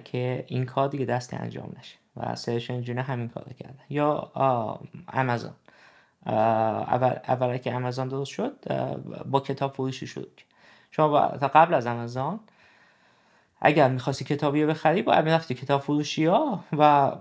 که 0.03 0.45
این 0.47 0.65
کار 0.65 0.87
دیگه 0.87 1.05
دست 1.05 1.33
انجام 1.33 1.75
نشه. 1.79 1.97
و 2.19 2.35
سرچ 2.35 2.71
انجین 2.71 2.97
همین 2.97 3.27
کار 3.29 3.45
کردن. 3.59 3.79
یا 3.89 4.31
آمازون 5.13 5.51
اول, 6.25 7.15
اول 7.27 7.57
که 7.57 7.73
آمازون 7.73 8.07
درست 8.07 8.31
شد 8.31 8.53
با 9.25 9.39
کتاب 9.39 9.73
فروشی 9.73 10.07
شد. 10.07 10.39
شما 10.91 11.27
تا 11.27 11.47
قبل 11.47 11.73
از 11.73 11.87
آمازون 11.87 12.39
اگر 13.61 13.89
می‌خواستی 13.89 14.25
کتابی 14.25 14.63
رو 14.63 14.69
بخری 14.69 15.01
باید 15.01 15.25
می‌رفتی 15.25 15.53
کتاب 15.53 15.81
فروشی 15.81 16.25
ها 16.25 16.63
و 16.77 17.11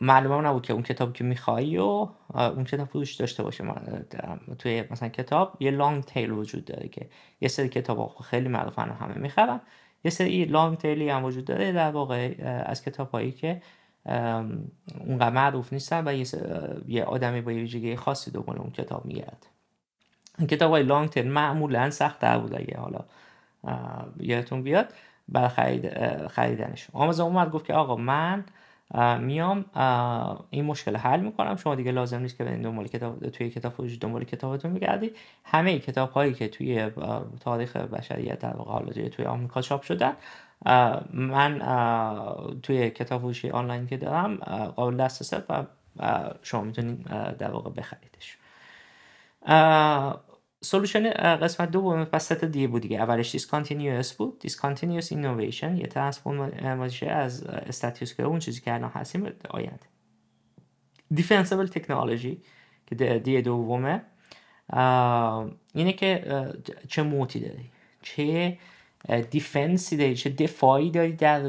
معلومه 0.00 0.48
نبود 0.48 0.62
که 0.62 0.72
اون 0.72 0.82
کتابی 0.82 1.12
که 1.12 1.24
میخوایی 1.24 1.78
و 1.78 2.08
اون 2.34 2.64
کتاب 2.64 2.88
فروش 2.88 3.14
داشته 3.14 3.42
باشه. 3.42 3.64
توی 4.58 4.84
مثلا 4.90 5.08
کتاب 5.08 5.56
یه 5.60 5.70
لانگ 5.70 6.04
تیل 6.04 6.30
وجود 6.30 6.64
داره 6.64 6.88
که 6.88 7.08
یه 7.40 7.48
سری 7.48 7.68
کتاب 7.68 8.16
خیلی 8.24 8.48
معروفن 8.48 8.88
و 8.88 8.92
همه 8.92 9.14
می‌خرن. 9.14 9.60
یه 10.04 10.10
سری 10.10 10.44
لانگ 10.44 10.78
تیلی 10.78 11.08
هم 11.08 11.24
وجود 11.24 11.44
داره 11.44 11.72
در 11.72 11.90
واقع 11.90 12.34
از 12.66 12.84
کتاب 12.84 13.10
هایی 13.10 13.32
که 13.32 13.62
اونقدر 15.06 15.30
معروف 15.30 15.72
نیستن 15.72 16.08
و 16.08 16.24
یه, 16.88 17.04
آدمی 17.04 17.40
با 17.40 17.52
یه 17.52 17.60
ویژگی 17.60 17.96
خاصی 17.96 18.30
دنبال 18.30 18.58
اون 18.58 18.70
کتاب 18.70 19.04
میگرد 19.04 19.46
کتاب 20.48 20.70
های 20.70 20.82
لانگ 20.82 21.08
تیل 21.08 21.30
معمولا 21.30 21.90
سخت 21.90 22.18
در 22.18 22.38
بود 22.38 22.54
اگه 22.54 22.76
حالا 22.78 23.04
یادتون 24.20 24.62
بیاد. 24.62 24.94
برای 25.28 25.48
خرید 25.48 25.96
خریدنش. 26.26 26.88
آمازون 26.92 27.26
اومد 27.26 27.50
گفت 27.50 27.66
که 27.66 27.74
آقا 27.74 27.96
من 27.96 28.44
میام. 29.20 29.64
این 30.50 30.64
مشکل 30.64 30.96
حل 30.96 31.20
می‌کنم. 31.20 31.56
شما 31.56 31.74
دیگه 31.74 31.92
لازم 31.92 32.20
نیست 32.20 32.38
که 32.38 32.44
برین 32.44 32.62
دنبال 32.62 32.86
کتاب 32.86 33.28
توی 33.28 33.50
کتاب 33.50 33.72
فروشی 33.72 33.96
دنبال 33.96 34.24
کتابتون 34.24 34.70
میگردی. 34.70 35.10
همه 35.44 35.78
کتاب 35.78 36.10
هایی 36.10 36.34
که 36.34 36.48
توی 36.48 36.90
تاریخ 37.40 37.76
بشریت 37.76 38.38
در 38.38 38.56
واقع 38.56 38.72
حالا 38.72 39.08
توی 39.08 39.24
آمریکا 39.24 39.62
چاپ 39.62 39.82
شدن 39.82 40.12
من 41.12 41.58
توی 42.62 42.90
کتاب 42.90 43.20
فروشی 43.20 43.50
آنلاین 43.50 43.86
که 43.86 43.96
دارم 43.96 44.36
قابل 44.76 44.96
دسترسه 44.96 45.42
و 45.48 45.64
شما 46.42 46.60
می‌تونید 46.60 47.04
در 47.36 47.50
واقع 47.50 47.70
بخریدش. 47.70 48.38
solution 50.64 51.10
قسمت 51.36 51.76
پس 52.10 52.24
سه 52.24 52.37
تا 52.37 52.44
D 52.44 52.68
بود 52.68 52.82
دیگه. 52.82 52.96
اولش 52.96 53.32
discontinuous 53.32 54.12
بود. 54.12 54.38
discontinuous 54.38 55.12
innovation 55.12 55.76
یه 55.76 55.86
transformation 55.86 57.08
از 57.08 57.44
status 57.44 58.14
که 58.14 58.22
اون 58.22 58.38
چیزی 58.38 58.60
که 58.60 58.74
الان 58.74 58.90
هستیم 58.90 59.22
به 59.22 59.34
آینده. 59.50 59.86
defensible 61.14 61.66
technology 61.66 62.42
که 62.86 62.94
دیگه 62.94 63.40
دومه. 63.40 64.02
اینه 65.74 65.92
که 65.92 66.24
چه 66.88 67.02
moat 67.02 67.32
ی 67.32 67.40
داری؟ 67.40 67.70
چه 68.02 68.58
defense 69.30 69.88
ی 69.88 69.96
داری؟ 69.96 70.16
چه 70.16 70.30
دفاعی 70.30 70.90
داری 70.90 71.12
در 71.12 71.40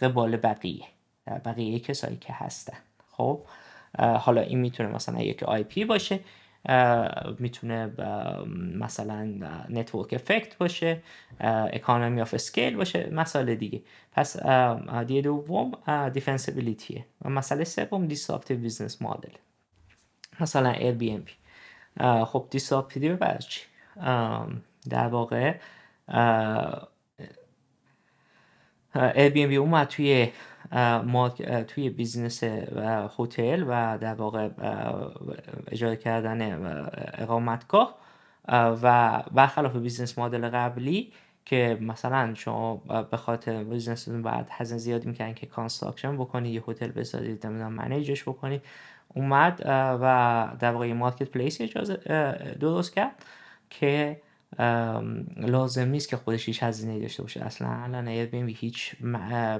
قبال 0.00 0.36
بقیه؟ 0.36 0.84
در 1.26 1.38
بقیه 1.38 1.80
کسایی 1.80 2.16
که 2.16 2.32
هستن. 2.32 2.78
خب؟ 3.10 3.46
حالا 3.98 4.40
این 4.40 4.58
می‌تونه 4.58 4.88
مثلا 4.88 5.22
یک 5.22 5.42
IP 5.42 5.84
باشه. 5.84 6.20
می‌تونه 7.38 7.92
مثلا 8.78 9.24
network 9.70 10.12
effect 10.12 10.58
باشه 10.58 11.02
economy 11.40 12.20
of 12.20 12.34
scale 12.34 12.76
باشه 12.76 13.10
مسائل 13.12 13.54
دیگه. 13.54 13.82
پس 14.12 14.36
دیگه 15.06 15.22
دوم 15.22 15.72
defensibility 16.08 16.99
ه 16.99 17.06
و 17.24 17.30
مسئله 17.30 17.64
سوم 17.64 18.06
disruptive 18.06 18.58
business 18.58 19.02
model 19.02 19.32
مثلا 20.40 20.70
Airbnb 20.70 21.32
خب 22.24 22.46
disruptive 22.50 23.16
برای 23.16 23.38
چی؟ 23.38 23.60
در 24.90 25.06
واقع 25.06 25.54
Airbnb 28.94 29.56
اومد 29.56 29.86
توی 29.86 30.32
ما 31.04 31.28
توی 31.68 31.90
business 31.90 32.44
هتل 33.18 33.64
و 33.68 33.98
در 33.98 34.14
واقع 34.14 34.48
اجاره 35.68 35.96
کردن 35.96 36.58
اقامتگاه 37.18 37.98
و 38.82 39.22
برخلاف 39.32 39.76
business 39.76 40.18
model 40.18 40.48
قبلی 40.48 41.12
که 41.44 41.78
مثلا 41.80 42.34
شما 42.34 42.76
به 43.10 43.16
خاطر 43.16 43.64
business 43.64 44.06
تون 44.06 44.22
بعد 44.22 44.48
هزینه 44.50 44.78
زیادی 44.78 45.08
می‌کنن 45.08 45.34
که 45.34 45.46
construction 45.46 46.16
بکنید 46.16 46.54
یه 46.54 46.62
هتل 46.68 46.88
بسازید 46.88 47.46
نمی‌دونم 47.46 47.72
manage 47.72 48.10
ش 48.10 48.22
بکنید 48.22 48.62
اومد 49.14 49.62
و 50.02 50.48
در 50.58 50.72
واقع 50.72 50.92
marketplace 50.92 51.60
اجازه 51.60 51.96
درست 52.60 52.94
کرد 52.94 53.24
که 53.70 54.20
لازم 55.36 55.88
نیست 55.88 56.08
که 56.08 56.16
خودش 56.16 56.46
هیچ 56.46 56.62
هزینه 56.62 57.00
داشته 57.00 57.22
باشه. 57.22 57.44
اصلا 57.44 57.68
الان 57.68 58.08
Air 58.08 58.34
هیچ 58.34 58.96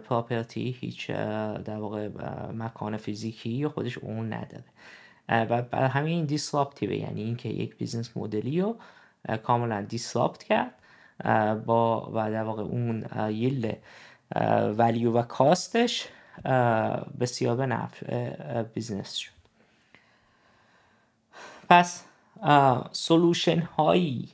property 0.08 0.76
هیچ 0.80 1.10
در 1.10 1.76
واقع 1.76 2.08
مکان 2.52 2.96
فیزیکی 2.96 3.68
خودش 3.68 3.98
اون 3.98 4.32
نداره. 4.32 4.64
و 5.28 5.62
برای 5.62 5.88
همین 5.88 6.12
این 6.12 6.26
یعنی 6.98 7.22
اینکه 7.22 7.48
یک 7.48 7.76
business 7.76 8.16
model 8.16 8.53
ی 8.53 8.60
رو 8.60 8.76
کاملا 9.42 9.82
disrupt 9.82 10.42
کرد 10.42 10.74
با 11.64 12.10
و 12.14 12.30
در 12.30 12.42
واقع 12.42 12.62
اون 12.62 13.06
یل 13.30 13.72
value 14.78 15.12
و 15.12 15.22
cost 15.22 15.80
ش 15.80 16.08
بسیار 17.20 17.56
به 17.56 17.66
نفع 17.66 18.62
business 18.62 19.14
شد. 19.14 19.32
پس 21.68 22.04
solution 22.92 23.60
هایی 23.60 24.28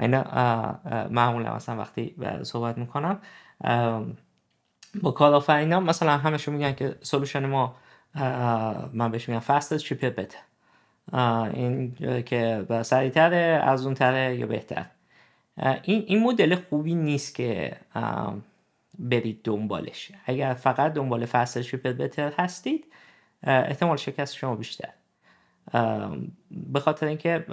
اینا 0.00 0.24
معمولا 1.10 1.54
مثلا 1.54 1.76
وقتی 1.76 2.16
صحبت 2.42 2.78
می‌کنم 2.78 3.20
با 5.02 5.10
کارآفرینان 5.10 5.82
مثلا 5.82 6.16
همشون 6.16 6.54
میگن 6.54 6.72
که 6.72 6.96
solution 7.00 7.46
ما 7.46 7.74
من 8.92 9.10
بهش 9.10 9.28
میگم 9.28 9.40
فست 9.40 9.76
چیپ 9.76 10.04
بته 10.04 10.38
این 11.54 11.94
که 12.22 12.66
سریعتره 12.82 13.60
از 13.64 13.86
اون 13.86 13.94
تره 13.94 14.36
یا 14.36 14.46
بهتر. 14.46 14.86
این 15.82 16.04
این 16.06 16.22
مدل 16.22 16.54
خوبی 16.54 16.94
نیست 16.94 17.34
که 17.34 17.76
برید 18.98 19.40
دنبالش. 19.44 20.12
اگر 20.26 20.54
فقط 20.54 20.92
دنبال 20.92 21.26
فست 21.26 21.60
چیپ 21.60 21.86
بتر 21.86 22.32
هستید 22.38 22.86
احتمال 23.42 23.96
شکست 23.96 24.34
شما 24.34 24.56
بیشتر. 24.56 24.88
به 26.50 26.80
خاطر 26.80 27.06
اینکه 27.06 27.44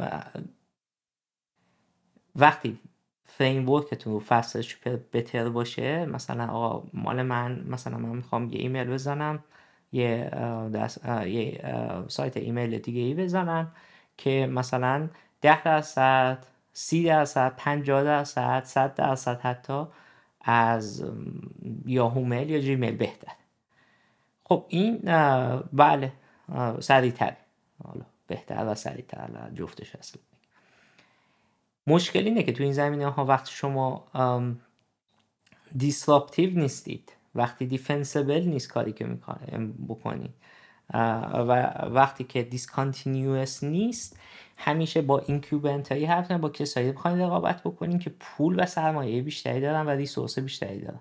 وقتی 2.36 2.80
فریم 3.26 3.70
ورکتون 3.70 4.20
فصلش 4.20 4.78
بتر 5.14 5.50
باشه 5.50 6.06
مثلا 6.06 6.48
آقا 6.48 6.88
مال 6.94 7.22
من 7.22 7.64
مثلا 7.68 7.98
من 7.98 8.10
می‌خوام 8.10 8.50
یه 8.50 8.60
ایمیل 8.60 8.88
بزنم 8.88 9.44
یه, 9.92 10.30
دست، 10.74 11.06
یه 11.06 11.62
سایت 12.08 12.38
ایمیل 12.38 12.80
دیگه 12.80 13.02
ای 13.02 13.14
بزنم 13.14 13.72
که 14.18 14.48
مثلا 14.52 15.10
ده 15.42 15.64
درصد 15.64 16.46
سی 16.74 17.04
درصد 17.04 17.56
پنجاه 17.58 18.04
درصد 18.04 18.64
صد 18.64 18.96
درصد 18.96 19.40
حتی 19.40 19.86
از 20.42 21.06
یاهو 21.86 22.26
میل 22.26 22.50
یا 22.50 22.60
جیمیل 22.60 22.96
بهتر 22.96 23.34
خب 24.44 24.66
این 24.70 24.98
بله 25.74 26.12
سریعتر 26.80 27.36
حالا 27.84 28.06
بهتر 28.28 28.66
و 28.68 28.76
سریعتر 28.76 29.30
جفتش 29.56 29.96
هست 29.96 30.33
مشکل 31.88 32.26
اینه 32.26 32.44
که 32.44 32.52
تو 32.52 32.64
این 32.64 32.74
زمینه 32.74 33.10
ها 33.10 33.26
وقتی 33.26 33.52
شما 33.52 34.08
disruptive 35.78 36.60
نیستید. 36.60 37.14
وقتی 37.36 37.66
defensible 37.66 38.44
نیست 38.44 38.70
کاری 38.70 38.94
که 38.94 39.06
بکنی. 39.88 40.34
و 41.34 41.52
وقتی 41.86 42.24
که 42.24 42.44
discontinuous 42.44 43.64
نیست 43.64 44.20
همیشه 44.58 45.02
با 45.02 45.20
incumbent 45.20 45.92
هایی 45.92 46.06
حرف 46.06 46.32
با 46.32 46.50
کسایی 46.50 46.92
بخواین 46.92 47.20
رقابت 47.20 47.62
بکنین 47.64 48.00
که 48.00 48.10
پول 48.20 48.64
و 48.64 48.66
سرمایه 48.66 49.22
بیشتری 49.22 49.62
دارن 49.62 49.86
و 49.86 49.90
resource 49.90 50.40
بیشتری 50.40 50.80
دارن. 50.80 51.00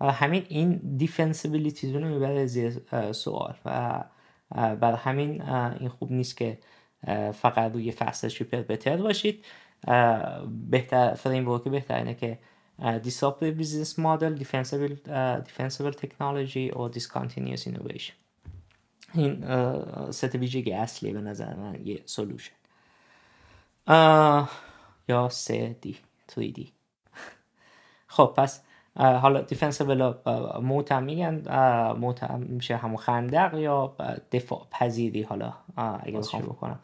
و 0.00 0.12
همین 0.12 0.46
این 0.48 0.96
defensibility 0.96 1.92
رو 1.92 2.08
می‌بره 2.08 2.46
زیر 2.46 2.80
سوال. 3.12 3.54
و 3.64 4.04
بر 4.50 4.94
همین 4.94 5.42
این 5.42 5.88
خوب 5.88 6.12
نیست 6.12 6.36
که 6.36 6.58
فقط 7.32 7.72
روی 7.72 7.92
faster, 7.92 8.28
cheaper, 8.28 8.62
better 8.62 8.96
باشید. 8.96 9.44
بهتر 10.70 11.14
framework 11.14 11.62
بهتر 11.62 11.96
اینه 11.96 12.14
که 12.14 12.38
disruptive 12.80 13.54
business 13.62 13.96
model 13.98 14.32
defensible 14.42 14.96
uh, 15.08 15.40
defensible 15.48 15.94
technology 16.02 16.70
or 16.70 16.88
discontinuous 16.88 17.66
innovation. 17.66 18.14
این 19.14 19.44
سه 20.10 20.34
ویژگی 20.34 20.72
اصلی 20.72 21.12
به 21.12 21.20
نظر 21.20 21.54
من 21.54 21.86
یه 21.86 22.02
solution 22.04 22.52
یا 25.08 25.28
3D 25.28 25.94
3D 26.32 26.60
خب 28.06 28.34
پس 28.36 28.62
حالا 28.96 29.40
defensible 29.40 30.12
moat 30.62 30.92
هم 30.92 31.02
میگن 31.02 31.42
moat 31.92 32.22
هم 32.22 32.40
میشه 32.40 32.76
همون 32.76 32.96
خندق 32.96 33.54
یا 33.54 33.96
دفاع 34.32 34.66
پذیری 34.70 35.22
حالا 35.22 35.52
اگه 35.76 36.18
بخوام 36.18 36.42
بکنم. 36.42 36.80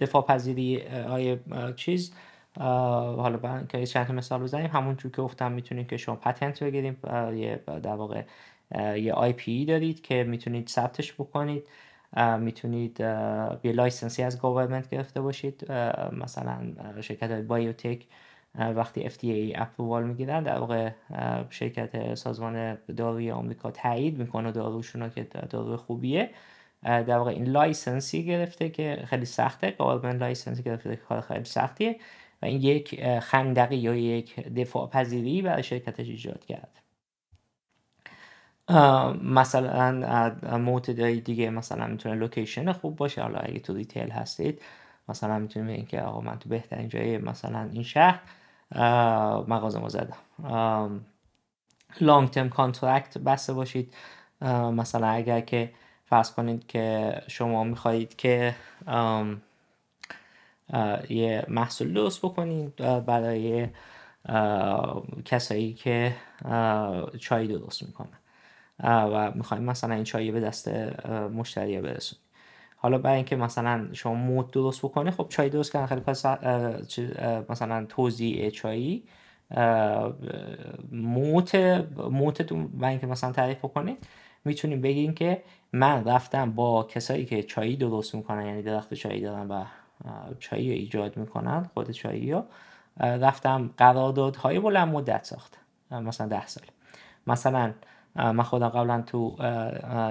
دفاع 0.00 0.22
پذیری 0.22 0.80
های 0.80 1.38
چیز. 1.76 2.12
حالا 2.56 3.36
برای 3.36 3.66
که 3.66 3.86
چند 3.86 4.12
مثال 4.12 4.42
بزنیم. 4.42 4.70
همونجور 4.70 5.12
که 5.12 5.22
گفتم 5.22 5.52
می‌تونید 5.52 5.88
که 5.88 5.96
شما 5.96 6.16
patent 6.16 6.62
بگیریم 6.62 6.96
در 7.66 7.94
واقع 7.94 8.22
یه 8.96 9.12
IP 9.12 9.64
دارید 9.64 10.02
که 10.02 10.24
می‌تونید 10.24 10.68
ثبتش 10.68 11.12
بکنید. 11.12 11.68
می‌تونید 12.40 13.00
یه 13.64 13.72
license 13.72 14.16
ی 14.16 14.22
از 14.22 14.40
government 14.40 14.90
گرفته 14.90 15.20
باشید. 15.20 15.72
مثلا 16.12 16.58
شرکت 17.00 17.30
های 17.30 17.42
biotech 17.42 18.06
وقتی 18.58 19.10
FDA 19.10 19.60
approval 19.60 20.04
می‌گیرن 20.04 20.42
در 20.42 20.58
واقع 20.58 20.90
شرکت 21.50 22.14
سازمان 22.14 22.74
داروی 22.96 23.30
آمریکا 23.30 23.70
تایید 23.70 24.18
می‌کنه 24.18 24.52
داروشون 24.52 25.10
که 25.10 25.22
دارو 25.22 25.76
خوبیه. 25.76 26.30
در 26.82 27.18
واقع 27.18 27.30
این 27.30 27.44
license 27.44 28.14
ی 28.14 28.24
گرفته 28.24 28.68
که 28.68 29.04
خیلی 29.06 29.24
سخته 29.24 29.70
government 29.70 30.22
license 30.22 30.57
ی 30.57 30.62
گرفته 30.62 30.96
که 30.96 31.02
کار 31.02 31.20
خیلی 31.20 31.44
سختیه 31.44 32.00
و 32.42 32.46
این 32.46 32.60
یک 32.62 33.18
خندقی 33.18 33.76
یا 33.76 33.96
یک 33.96 34.48
دفاع 34.48 34.90
پذیری 34.90 35.42
برای 35.42 35.62
شرکتش 35.62 36.06
ایجاد 36.06 36.44
کرد. 36.44 36.76
مثلا 39.22 40.36
معتدای 40.58 41.20
دیگه 41.20 41.50
مثلا 41.50 41.86
می‌تونه 41.86 42.14
location 42.14 42.72
خوب 42.72 42.96
باشه. 42.96 43.22
حالا 43.22 43.38
اگه 43.38 43.60
تو 43.60 43.74
retail 43.74 44.10
هستید 44.10 44.62
مثلا 45.08 45.38
می‌تونیم 45.38 45.68
بگیم 45.68 45.86
که 45.86 46.00
آقا 46.00 46.20
من 46.20 46.38
تو 46.38 46.48
بهترین 46.48 46.88
جای 46.88 47.18
مثلا 47.18 47.68
این 47.72 47.82
شهر 47.82 48.20
مغازه 49.48 49.78
ما 49.78 49.88
زدم 49.88 50.16
لانگ 52.00 52.30
ترم 52.30 52.48
کانترکت 52.48 53.18
بسته 53.18 53.52
باشید. 53.52 53.94
مثلا 54.72 55.06
اگر 55.06 55.40
که 55.40 55.72
فرض 56.10 56.32
کنید 56.32 56.66
که 56.66 57.14
شما 57.28 57.64
می‌خواهید 57.64 58.16
که 58.16 58.54
یه 61.08 61.44
محصول 61.48 61.92
درست 61.92 62.18
بکنید 62.18 62.76
برای 63.06 63.68
کسایی 65.24 65.72
که 65.72 66.14
چای 67.20 67.46
درست 67.46 67.82
می‌کنن 67.82 68.18
و 68.84 69.32
می‌خوایم 69.34 69.64
مثلا 69.64 69.94
این 69.94 70.04
چای 70.04 70.30
به 70.30 70.40
دست 70.40 70.68
مشتری 71.34 71.80
برسونید. 71.80 72.24
حالا 72.76 72.98
برای 72.98 73.16
اینکه 73.16 73.36
مثلا 73.36 73.88
شما 73.92 74.14
مود 74.14 74.50
درست 74.50 74.82
بکنه 74.82 75.10
خب 75.10 75.26
چای 75.28 75.48
درست 75.48 75.72
کردن 75.72 75.86
خیلی 75.86 76.00
پس 76.00 76.26
مثلا 77.50 77.86
توزیع 77.88 78.50
چایی 78.50 79.04
موت 80.92 81.54
موتتون 82.10 82.66
برای 82.66 82.90
اینکه 82.90 83.06
مثلا 83.06 83.32
تعریف 83.32 83.58
بکنید 83.58 84.06
می‌تونیم 84.44 84.80
بگیم 84.80 85.14
که 85.14 85.42
من 85.72 86.04
رفتم 86.04 86.52
با 86.52 86.82
کسایی 86.82 87.24
که 87.24 87.42
چایی 87.42 87.76
درست 87.76 88.14
می‌کنن 88.14 88.46
یعنی 88.46 88.62
درخت 88.62 88.94
چایی 88.94 89.20
دارن 89.20 89.48
و 89.48 89.64
چایی 90.38 90.70
ایجاد 90.70 91.16
می‌کنن 91.16 91.70
خود 91.74 91.90
چایی 91.90 92.30
ها 92.30 92.46
رفتم 93.00 93.70
قراردادهای 93.76 94.58
بلند 94.60 94.88
مدت 94.88 95.24
ساخت 95.24 95.56
مثلا 95.90 96.26
ده 96.26 96.46
سال. 96.46 96.64
مثلا 97.26 97.72
من 98.14 98.42
خودم 98.42 98.68
قبلا 98.68 99.02
تو 99.02 99.36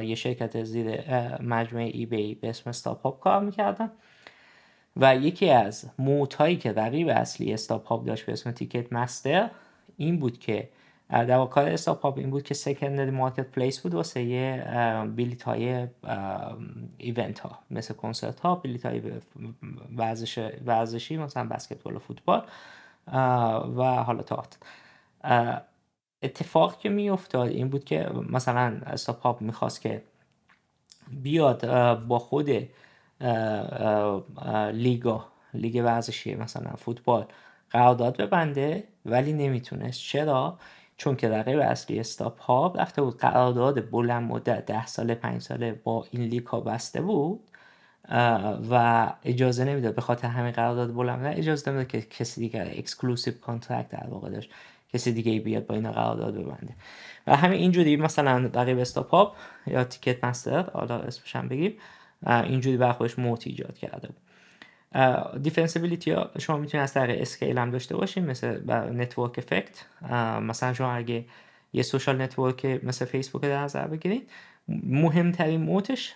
یه 0.04 0.16
شرکت 0.16 0.64
زیر 0.64 1.02
مجموعه 1.42 1.86
ای 1.86 2.06
بی 2.06 2.36
به 2.36 2.50
اسم 2.50 2.70
استاپ 2.70 3.02
هاپ 3.02 3.20
کار 3.20 3.44
می‌کردم 3.44 3.92
و 4.98 5.16
یکی 5.16 5.50
از 5.50 5.90
moat 6.00 6.34
هایی 6.34 6.58
که 6.58 6.72
رقیب 6.72 7.08
اصلی 7.08 7.54
StubHub 7.54 8.06
داشت 8.06 8.26
به 8.26 8.32
اسم 8.32 8.52
Ticketmaster 8.52 9.50
این 9.98 10.20
بود 10.20 10.40
که 10.40 10.70
در 11.10 11.46
کار 11.46 11.70
StubHub 11.70 12.18
این 12.18 12.30
بود 12.30 12.44
که 12.44 12.54
secondary 12.54 13.12
marketplace 13.12 13.80
بود 13.80 13.94
واسه 13.94 14.24
یه 14.24 14.64
بیلیت 15.16 15.44
های 15.44 15.88
event 16.98 17.40
ها 17.40 17.60
مثل 17.72 17.94
کنسرت 17.94 18.40
ها 18.40 18.56
بیلیت 18.56 18.86
های 18.86 19.02
ورزش 19.98 20.50
ورزشی 20.66 21.18
مثلا 21.18 21.44
بسکتبال 21.44 21.96
و 21.96 22.00
فوتبال 22.00 22.42
و 23.78 24.04
حالا 24.04 24.22
تئاتر 24.24 24.58
اتفاقی 26.24 26.76
که 26.80 26.90
می 26.90 27.10
افتاد 27.10 27.48
این 27.50 27.70
بود 27.70 27.84
که 27.84 28.10
مثلا 28.30 28.82
StubHub 28.86 29.42
می‌خواست 29.42 29.82
که 29.82 30.04
بیاد 31.12 31.68
با 32.08 32.20
خود 32.20 32.50
لیگا 34.74 35.26
لیگ 35.54 35.82
ورزشی 35.86 36.36
مثلا 36.36 36.72
فوتبال 36.72 37.26
قرارداد 37.70 38.18
ببنده 38.18 38.84
ولی 39.06 39.34
نمی‌تونست. 39.34 40.00
چرا؟ 40.02 40.58
چون 41.00 41.16
که 41.16 41.30
رقیب 41.30 41.60
اصلی 41.60 42.00
StubHub 42.00 42.74
رفته 42.76 43.02
بود 43.02 43.18
قرارداد 43.18 43.92
بلند 43.92 44.32
مدت 44.32 44.66
ده 44.66 44.86
ساله 44.86 45.16
پنج 45.16 45.42
ساله 45.42 45.72
با 45.84 46.06
این 46.12 46.24
لیگ 46.24 46.46
ها 46.46 46.60
بسته 46.60 47.02
بود 47.02 47.40
و 48.72 49.14
اجازه 49.24 49.64
نمی‌داد 49.64 49.96
به 49.96 50.02
خاطر 50.02 50.28
همین 50.28 50.52
قرارداد 50.52 50.94
بلند 50.94 51.38
اجازه 51.38 51.72
نمی‌داد 51.72 51.88
که 51.88 52.02
کسی 52.02 52.42
دیگر 52.42 52.72
exclusive 52.78 53.34
contract 53.42 53.90
در 53.90 54.08
واقع 54.10 54.30
داشت 54.30 54.52
کسی 54.94 55.12
دیگه 55.12 55.40
بیاد 55.40 55.66
با 55.66 55.76
این 55.76 55.92
قرارداد 55.92 56.34
ببنده. 56.34 56.74
و 57.28 57.36
همین 57.36 57.60
اینجوری 57.60 57.96
مثلا 57.96 58.50
رقیب 58.54 58.80
StubHub 58.80 59.36
یا 59.68 59.84
Ticketmaster 59.84 60.70
حالا 60.74 60.96
اسمش 61.00 61.36
هم 61.36 61.48
بگیم 61.48 61.78
اینجوری 62.28 62.78
بر 62.78 62.92
خودش 62.92 63.20
moat 63.20 63.48
ایجاد 63.48 63.78
کرده 63.78 64.08
بود. 64.08 64.18
defensibility 65.42 66.12
ها 66.12 66.32
شما 66.40 66.58
می‌تونید 66.58 66.84
از 66.84 66.94
طریق 66.94 67.22
scale 67.22 67.58
هم 67.58 67.72
داشته 67.72 67.98
باشین 67.98 68.26
مثل 68.26 68.72
network 68.94 69.38
effect 69.38 69.86
مثلا 70.42 70.74
شما 70.74 70.94
اگه 70.94 71.26
یه 71.74 71.84
social 71.84 72.22
network 72.22 72.66
مثل 72.84 73.06
فیسبوک 73.06 73.42
در 73.42 73.62
نظر 73.64 73.88
بگیرید 73.88 74.30
مهمترین 74.84 75.62
moat 75.62 75.98
ش 75.98 76.16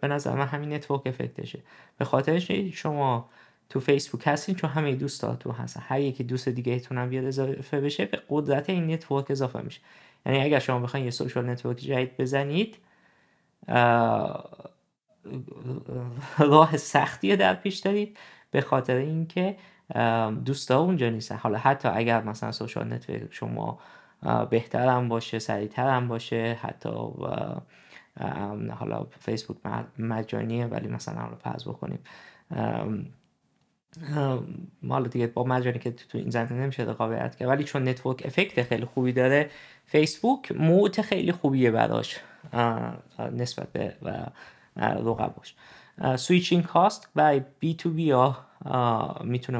به 0.00 0.08
نظر 0.08 0.34
من 0.34 0.46
همین 0.46 0.72
network 0.72 1.06
effect 1.06 1.41
شه 1.41 1.58
به 1.98 2.04
خاطرش 2.04 2.50
شما 2.52 3.28
تو 3.70 3.80
فیسبوک 3.80 4.22
هستین 4.26 4.54
چون 4.54 4.70
همه 4.70 4.94
دوستاتون 4.94 5.52
هستن. 5.52 5.82
هر 5.84 6.00
یکی 6.00 6.24
دوست 6.24 6.48
دیگه 6.48 6.82
هم 6.90 7.08
بیاد 7.08 7.24
اضافه 7.24 7.80
بشه 7.80 8.04
به 8.04 8.22
قدرت 8.28 8.70
این 8.70 8.90
network 8.90 9.30
اضافه 9.30 9.60
میشه. 9.60 9.80
یعنی 10.26 10.40
اگر 10.40 10.58
شما 10.58 10.80
بخواید 10.80 11.04
یه 11.04 11.10
social 11.10 11.50
network 11.50 11.76
جدید 11.76 12.16
بزنید 12.16 12.76
راه 16.38 16.76
سختی 16.76 17.36
در 17.36 17.54
پیش 17.54 17.78
دارید 17.78 18.18
به 18.50 18.60
خاطر 18.60 18.96
اینکه 18.96 19.56
دوستا 20.44 20.80
اونجا 20.80 21.10
نیستن. 21.10 21.36
حالا 21.36 21.58
حتی 21.58 21.88
اگر 21.88 22.22
مثلا 22.22 22.52
social 22.52 22.92
network 22.92 23.22
شما 23.30 23.78
بهتر 24.50 24.88
هم 24.88 25.08
باشه 25.08 25.38
سریعتر 25.38 25.90
هم 25.90 26.08
باشه 26.08 26.58
حتی 26.62 26.90
حالا 28.70 29.06
فیسبوک 29.20 29.56
مجانیه 29.98 30.66
ولی 30.66 30.88
مثلا 30.88 31.20
حالا 31.20 31.36
فرض 31.36 31.68
بکنیم 31.68 31.98
حالا 34.88 35.08
دیگه 35.08 35.26
با 35.26 35.44
مجانی 35.44 35.78
که 35.78 35.90
تو 35.90 36.18
این 36.18 36.30
زمینه 36.30 36.62
نمیشه 36.62 36.82
رقابت 36.82 37.36
کرد 37.36 37.48
ولی 37.48 37.64
چون 37.64 37.88
network 37.88 38.22
effect 38.24 38.62
خیلی 38.62 38.84
خوبی 38.84 39.12
داره 39.12 39.50
فیسبوک 39.86 40.52
moat 40.52 41.02
خیلی 41.02 41.32
خوبیه 41.32 41.70
براش 41.70 42.20
نسبت 43.32 43.72
به 43.72 43.94
رقباش 44.78 45.54
switching 46.16 46.64
cost 46.64 47.08
برای 47.14 47.42
B2B 47.58 48.10
ها 48.10 48.46
می‌تونه 49.24 49.58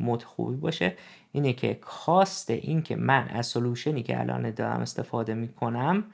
moat 0.00 0.24
خوبی 0.24 0.56
باشه. 0.56 0.96
اینه 1.32 1.52
که 1.52 1.74
cost 1.74 2.50
این 2.50 2.82
که 2.82 2.96
من 2.96 3.28
از 3.28 3.46
solution 3.46 3.96
ی 3.96 4.02
که 4.02 4.20
الان 4.20 4.50
دارم 4.50 4.80
استفاده 4.80 5.34
می‌کنم 5.34 6.04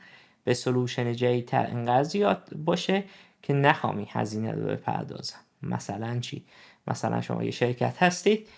به 0.45 0.55
solution 0.55 1.13
جدیدتر 1.13 1.67
انقدر 1.67 2.03
زیاد 2.03 2.43
باشه 2.65 3.05
که 3.43 3.53
نخوامی 3.53 4.07
هزینه 4.11 4.53
رو 4.53 4.67
بپردازم. 4.67 5.39
مثلا 5.63 6.21
چی؟ 6.21 6.45
مثلا 6.87 7.21
شما 7.21 7.45
یه 7.45 7.51
شرکت 7.51 8.03
هستید 8.03 8.49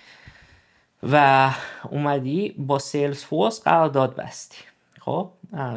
و 1.03 1.51
اومدی 1.91 2.55
با 2.59 2.79
Salesforce 2.79 3.63
قرارداد 3.63 4.17
بستی. 4.17 4.59
خب؟ 5.01 5.31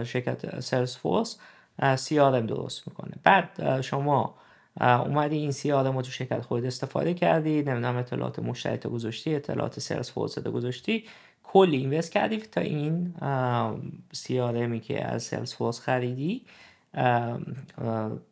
شرکت 0.03 0.59
Salesforce 0.59 1.39
CRM 1.81 2.45
درست 2.47 2.87
می‌کنه. 2.87 3.11
بعد 3.23 3.81
شما 3.81 4.35
اومدی 4.81 5.37
این 5.37 5.51
CRM 5.51 5.95
رو 5.95 6.01
تو 6.01 6.11
شرکت 6.11 6.41
خود 6.41 6.65
استفاده 6.65 7.13
کردی 7.13 7.61
نمی‌دونم 7.61 7.95
اطلاعات 7.97 8.39
مشتری 8.39 8.89
گذاشتی 8.89 9.35
اطلاعات 9.35 9.79
Salesforce 9.79 10.39
گذاشتی 10.39 11.03
کلی 11.43 11.77
invest 11.77 12.11
کردی 12.11 12.37
تا 12.37 12.61
این 12.61 13.13
CRM 14.13 14.63
ی 14.63 14.79
که 14.81 15.05
از 15.05 15.23
Salesforce 15.23 15.79
خریدی 15.79 16.45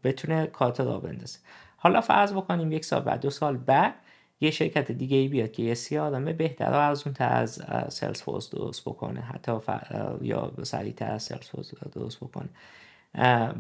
بتونه 0.04 0.47
کارت 0.47 0.80
راه 0.80 1.00
بندازه. 1.00 1.39
حالا 1.78 2.02
فرض 2.02 2.34
بکنیم 2.34 2.72
یک 2.72 2.86
سال 2.86 3.02
بعد 3.02 3.22
دو 3.22 3.30
سال 3.30 3.58
بعد 3.58 3.93
یه 4.41 4.52
شرکت 4.52 4.91
دیگه 4.91 5.18
ای 5.18 5.28
بیاد 5.28 5.52
که 5.52 5.64
یه 5.64 5.74
CRM 5.74 6.34
بهتر 6.34 6.70
و 6.70 6.74
ارزون 6.74 7.14
تر 7.14 7.34
از 7.34 7.64
Salesforce 7.89 8.50
درست 8.50 8.82
بکنه 8.82 9.22
حتی 9.22 9.52
یا 10.22 10.52
سریعتر 10.64 11.12
از 11.12 11.24
Salesforce 11.24 11.74
درست 11.93 12.18
بکنه. 12.18 12.50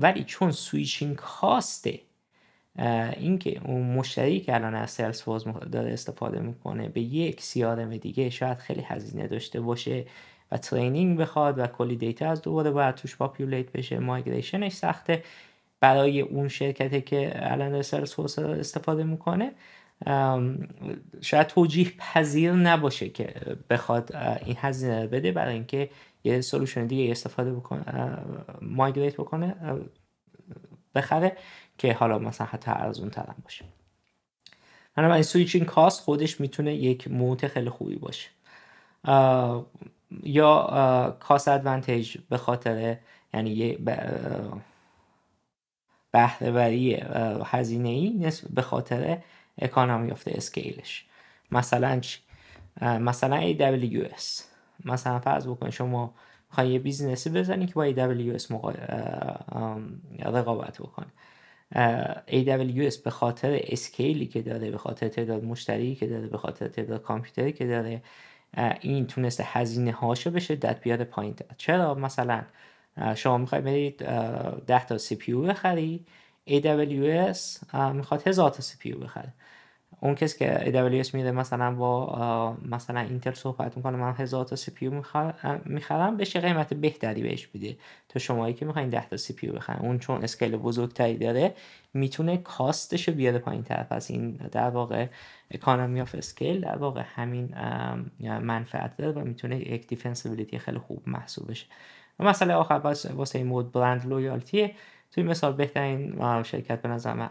ولی 0.01 0.23
چون 0.23 0.51
switching 0.51 1.15
cost 1.15 1.82
ه 1.82 1.99
اینکه 3.17 3.61
اون 3.65 3.81
مشتری 3.81 4.39
که 4.39 4.55
الان 4.55 4.75
از 4.75 4.91
Salesforce 4.91 5.43
داره 5.71 5.93
استفاده 5.93 6.39
می‌کنه 6.39 6.89
به 6.89 7.01
یک 7.01 7.41
CRM 7.41 7.97
دیگه 7.97 8.29
شاید 8.29 8.57
خیلی 8.57 8.81
هزینه 8.81 9.27
داشته 9.27 9.61
باشه 9.61 10.05
و 10.51 10.57
training 10.57 11.17
بخواد 11.17 11.59
و 11.59 11.67
کلی 11.67 11.95
data 11.95 12.31
از 12.31 12.41
دوباره 12.41 12.71
باید 12.71 12.95
توش 12.95 13.15
populate 13.15 13.71
بشه 13.71 13.99
migration 13.99 14.60
ش 14.60 14.73
سخته. 14.73 15.23
برای 15.79 16.21
اون 16.21 16.47
شرکتی 16.47 17.01
که 17.01 17.51
الان 17.51 17.81
Salesforce 17.81 18.39
استفاده 18.39 19.03
می‌کنه 19.03 19.51
شاید 21.21 21.47
توجیه 21.47 21.91
پذیر 21.97 22.51
نباشه 22.51 23.09
که 23.09 23.33
بخواد 23.69 24.15
این 24.45 24.55
هزینه 24.59 25.07
بده 25.07 25.31
برای 25.31 25.53
اینکه 25.53 25.89
یه 26.23 26.41
solution 26.41 26.87
دیگه 26.87 27.11
استفاده 27.11 27.53
بکنه 27.53 28.17
migrate 28.61 29.13
بکنه 29.13 29.55
بخره 30.95 31.37
که 31.77 31.93
حالا 31.93 32.19
مثلا 32.19 32.47
حتی 32.47 32.71
ارزون 32.71 33.09
ترم 33.09 33.35
باشه. 33.43 33.65
این 34.97 35.21
switching 35.21 35.65
cost 35.65 36.01
خودش 36.01 36.41
می‌تونه 36.41 36.75
یک 36.75 37.07
moat 37.07 37.47
خیلی 37.47 37.69
خوبی 37.69 37.95
باشه. 37.95 38.29
یا 40.23 41.17
cost 41.19 41.47
advantage 41.47 42.17
به 42.29 42.37
خاطر 42.37 42.97
یعنی 43.33 43.49
یه 43.49 43.77
بهرهوری 46.11 46.93
هزینه 47.45 47.89
ای 47.89 48.31
به 48.49 48.61
خاطر 48.61 49.21
economy 49.57 50.11
of 50.11 50.27
scale 50.27 50.83
ش 50.83 51.05
مثلا؟ 51.51 52.01
مثلا 52.81 53.53
AWS 53.53 54.48
مثلا 54.85 55.19
فرض 55.19 55.47
بکن 55.47 55.69
شما 55.69 56.13
می‌خوای 56.49 56.69
یه 56.69 56.79
business 56.79 57.23
ی 57.23 57.29
بزنی 57.29 57.67
که 57.67 57.73
با 57.73 57.91
AWS 57.91 58.51
مقا... 58.51 58.71
رقابت 60.19 60.77
بکنه 60.77 61.07
AWS 62.27 62.97
به 62.97 63.09
خاطر 63.09 63.59
scale 63.63 64.15
ی 64.15 64.25
که 64.25 64.41
داره 64.41 64.71
به 64.71 64.77
خاطر 64.77 65.07
تعداد 65.07 65.43
مشتری 65.43 65.95
که 65.95 66.07
داره 66.07 66.27
به 66.27 66.37
خاطر 66.37 66.67
تعداد 66.67 67.01
کامپیوتری 67.01 67.53
که 67.53 67.67
داره 67.67 68.01
این 68.81 69.07
تونسته 69.07 69.43
هزینه 69.47 69.91
هاشو 69.91 70.31
به 70.31 70.55
شدت 70.55 70.81
بیاره 70.81 71.05
پایین 71.05 71.35
چرا؟ 71.57 71.95
مثلا 71.95 72.41
شما 73.15 73.37
می‌خوای 73.37 73.61
برید 73.61 73.97
10 73.97 74.85
تا 74.85 74.97
PC 75.19 75.33
بخری 75.33 76.05
AWS 76.47 77.37
می‌خواد 77.93 78.27
هزار 78.27 78.49
تا 78.49 78.63
PC 78.79 78.93
بخره. 78.93 79.33
اون 80.01 80.15
کسی 80.15 80.39
که 80.39 80.57
AWS 80.65 81.13
میره 81.13 81.31
مثلا 81.31 81.75
با 81.75 82.57
مثلا 82.65 82.99
اینتل 82.99 83.33
صحبت 83.33 83.77
می‌کنه 83.77 83.97
من 83.97 84.13
هزار 84.13 84.45
تا 84.45 84.55
PC 84.55 84.89
می‌خرم 85.65 86.17
بشه 86.17 86.39
قیمت 86.39 86.73
بهتری 86.73 87.21
بهش 87.21 87.47
بده 87.47 87.77
تا 88.09 88.19
شمایی 88.19 88.53
که 88.53 88.65
می‌خواین 88.65 88.89
10 88.89 89.09
تا 89.09 89.17
PC 89.17 89.47
بخرن 89.47 89.79
اون 89.79 89.99
چون 89.99 90.23
scale 90.23 90.57
بزرگتری 90.57 91.17
داره 91.17 91.53
می‌تونه 91.93 92.37
cost 92.37 92.84
ش 92.84 93.07
رو 93.07 93.13
بیاره 93.13 93.37
پایین 93.37 93.63
تر 93.63 93.83
پس 93.83 94.11
این 94.11 94.31
در 94.31 94.69
واقع 94.69 95.07
economy 95.51 96.01
of 96.01 96.15
scale 96.15 96.61
در 96.61 96.77
واقع 96.77 97.03
همین 97.15 97.55
منفعت 98.19 98.97
داره 98.97 99.11
و 99.11 99.19
می‌تونه 99.19 99.59
یک 99.59 99.87
defensibility 99.87 100.59
خیلی 100.59 100.79
خوب 100.79 101.03
محسوب 101.07 101.51
بشه. 101.51 101.65
و 102.19 102.23
مسئله 102.23 102.53
آخر 102.53 102.95
واسه 103.13 103.39
این 103.39 103.47
moat 103.47 103.71
brand 103.71 104.05
loyalty 104.05 104.66
ه 104.66 104.75
توی 105.11 105.23
مثال 105.23 105.53
بهترین 105.53 106.43
شرکت 106.43 106.81
به 106.81 106.89
نظر 106.89 107.13
من 107.13 107.29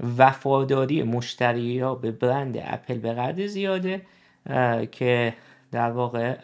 وفاداری 0.00 1.02
مشتری 1.02 1.80
ها 1.80 1.94
به 1.94 2.10
برند 2.10 2.56
اپل 2.62 2.98
اینقدر 2.98 3.46
زیاده 3.46 4.06
که 4.92 5.34
در 5.72 5.90
واقع 5.90 6.36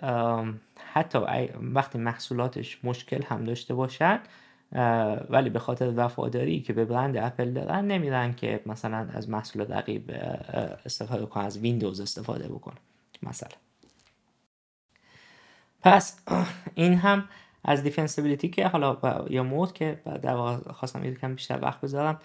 حتی 0.93 1.19
وقتی 1.75 1.99
محصولاتش 1.99 2.85
مشکل 2.85 3.23
هم 3.23 3.45
داشته 3.45 3.75
باشن 3.75 4.21
ولی 5.31 5.51
به 5.51 5.59
خاطر 5.59 5.93
وفاداری 5.97 6.61
که 6.61 6.73
به 6.73 6.85
برند 6.85 7.17
اپل 7.17 7.53
دارن 7.53 7.85
نمیرن 7.85 8.35
که 8.35 8.61
مثلا 8.67 9.09
از 9.13 9.31
محصول 9.31 9.63
رقیب 9.73 10.11
استفاده 10.87 11.27
کنن 11.27 11.45
از 11.45 11.59
ویندوز 11.59 12.01
استفاده 12.01 12.49
بکنن. 12.49 12.77
مثلا. 13.23 13.49
پس 15.83 16.21
این 16.75 16.95
هم 16.95 17.29
از 17.65 17.83
defensibility 17.83 18.49
که 18.49 18.69
حالا 18.69 18.99
یا 19.31 19.43
moat 19.43 19.73
که 19.73 20.01
در 20.05 20.35
واقع 20.35 20.73
خواستم 20.73 21.05
یکم 21.05 21.35
بیشتر 21.35 21.59
وقت 21.63 21.81
بذارم 21.81 22.21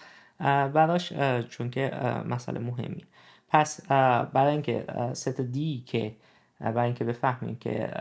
براش 0.72 1.12
چون 1.48 1.70
که 1.70 1.90
مسئله 2.28 2.58
مهمی. 2.60 3.04
پس 3.48 3.86
برای 4.32 4.52
اینکه 4.52 4.84
ست 5.12 5.40
دی 5.40 5.82
که 5.86 6.14
برای 6.60 6.84
اینکه 6.84 7.04
بفهمیم 7.04 7.56
که 7.56 7.92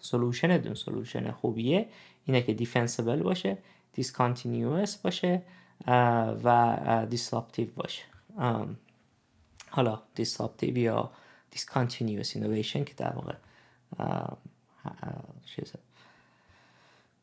solution 0.00 0.56
مون 0.56 0.74
solution 0.74 1.30
خوبیه 1.30 1.88
اینه 2.24 2.42
که 2.42 2.54
defensible 2.54 3.22
باشه 3.22 3.58
discontinuous 3.92 4.96
باشه 4.96 5.42
و 6.44 7.06
disruptive 7.10 7.68
باشه. 7.76 8.02
حالا 9.70 10.02
disruptive 10.14 10.78
یا 10.78 11.10
discontinuous 11.50 12.36
innovation 12.36 12.84
که 12.84 12.94
در 12.94 13.12
واقع 13.12 13.34
چیزه. 15.44 15.78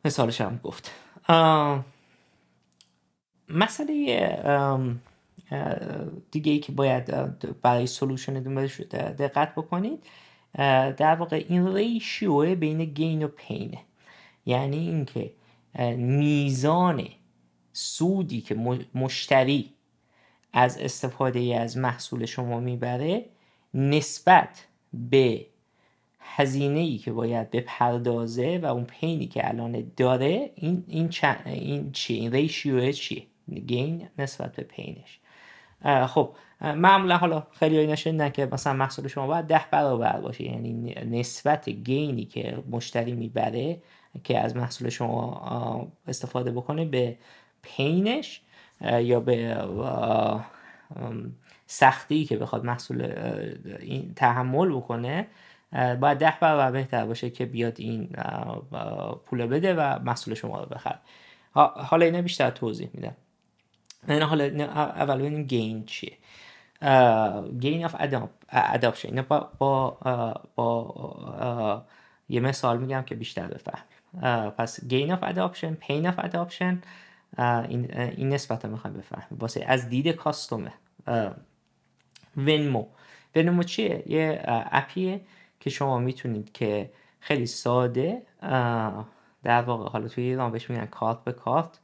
مثالش 0.06 0.42
هم 0.42 0.60
گفت. 0.64 0.92
مسئله 3.50 3.94
دیگه 6.32 6.52
ای 6.52 6.60
که 6.60 6.72
باید 6.72 7.06
برای 7.62 7.88
solution 7.88 8.34
دقت 8.94 9.56
بکنید 9.56 10.04
در 10.98 11.16
واقع 11.16 11.46
این 11.50 11.76
ریشیو 11.76 12.56
بین 12.56 12.86
گین 12.86 13.24
و 13.24 13.28
پینه 13.28 13.78
یعنی 14.46 14.78
اینکه 14.78 15.32
میزان 15.98 17.08
سودی 17.74 18.42
که 18.42 18.56
مشتری 18.96 19.74
از 20.54 20.78
استفاده 20.78 21.60
از 21.60 21.78
محصول 21.78 22.26
شما 22.26 22.60
می‌بره 22.60 23.26
نسبت 23.74 24.66
به 24.94 25.46
هزینه 26.36 26.80
ای 26.80 26.98
که 26.98 27.12
باید 27.12 27.52
بپردازه 27.52 28.60
و 28.64 28.66
اون 28.66 28.84
پینی 28.84 29.28
که 29.28 29.50
الان 29.50 29.92
داره 29.98 30.52
این 30.56 30.84
این 30.88 31.10
چه 31.10 31.38
این 31.46 31.92
چی؟ 31.92 32.14
این 32.14 32.32
ریشیو 32.32 32.92
چیه؟ 32.92 33.24
گین 33.66 34.08
نسبت 34.20 34.56
به 34.56 34.64
پینش. 34.64 35.20
خب 36.08 36.36
معمولا 36.62 37.18
حالا 37.18 37.48
خیلی 37.52 37.78
های 37.78 37.88
نشدن 37.88 38.30
که 38.30 38.46
مثلا 38.52 38.74
محصول 38.74 39.08
شما 39.08 39.28
باید 39.28 39.46
ده 39.46 39.62
برابر 39.72 40.20
باشه. 40.20 40.44
یعنی 40.44 40.96
نسبت 41.12 41.70
گینی 41.70 42.26
که 42.26 42.64
مشتری 42.70 43.14
می‌بره 43.14 43.78
که 44.24 44.40
از 44.40 44.56
محصول 44.56 44.90
شما 44.90 45.92
استفاده 46.08 46.52
بکنه 46.52 46.86
به 46.86 47.18
پینش 47.62 48.42
یا 49.02 49.20
به 49.20 49.58
سختی 51.68 52.26
که 52.26 52.38
بخواد 52.38 52.66
محصول 52.66 53.02
این 53.80 54.14
تحمل 54.16 54.70
بکنه 54.70 55.28
باید 56.00 56.18
ده 56.18 56.34
برابر 56.42 56.72
بهتر 56.72 57.06
باشه 57.06 57.30
که 57.30 57.46
بیاد 57.46 57.80
این 57.80 58.10
پول 59.26 59.46
بده 59.46 59.74
و 59.74 60.00
محصول 60.00 60.34
شما 60.34 60.60
رو 60.60 60.66
بخره. 60.66 61.00
حالا 61.76 62.06
اینه 62.06 62.22
بیشتر 62.22 62.50
توضیح 62.50 62.90
میدم. 62.94 63.16
این 64.08 64.22
حالا 64.22 64.66
اول 64.74 65.20
ببینیم 65.20 65.44
gain 65.44 65.86
چیه. 65.86 66.18
gain 67.60 67.86
of 67.86 67.96
adoption 68.50 69.08
اینو 69.08 69.24
با, 69.24 69.52
با, 69.58 69.98
با 70.56 71.86
یه 72.30 72.40
مثال 72.40 72.78
میگم 72.78 73.02
که 73.02 73.16
بیشتر 73.16 73.48
بفهمیم. 73.48 74.50
پس 74.50 74.86
gain 74.86 75.12
of 75.12 75.20
adoption 75.24 75.74
pain 75.74 76.08
of 76.08 76.16
adoption 76.18 76.82
این, 77.40 77.98
این 77.98 78.30
نسبت 78.30 78.66
رو 78.66 78.72
می‌خوایم 78.72 78.98
بفهمیم. 78.98 79.40
واسه 79.40 79.66
از 79.68 79.90
دید 79.90 80.08
customer 80.08 80.74
Venmo 82.38 82.86
Venmo 83.36 83.64
چیه؟ 83.64 84.04
یه 84.06 84.42
app 84.48 84.92
یه 84.92 85.22
که 85.60 85.70
شما 85.70 86.00
می‌تونید 86.00 86.52
که 86.52 86.92
خیلی 87.20 87.46
ساده 87.46 88.22
در 89.44 89.62
واقع 89.62 89.90
حالا 89.90 90.08
توی 90.08 90.24
ایران 90.24 90.52
بهش 90.52 90.70
میگن 90.70 90.86
کارت 90.86 91.24
به 91.24 91.32
کارت 91.32 91.80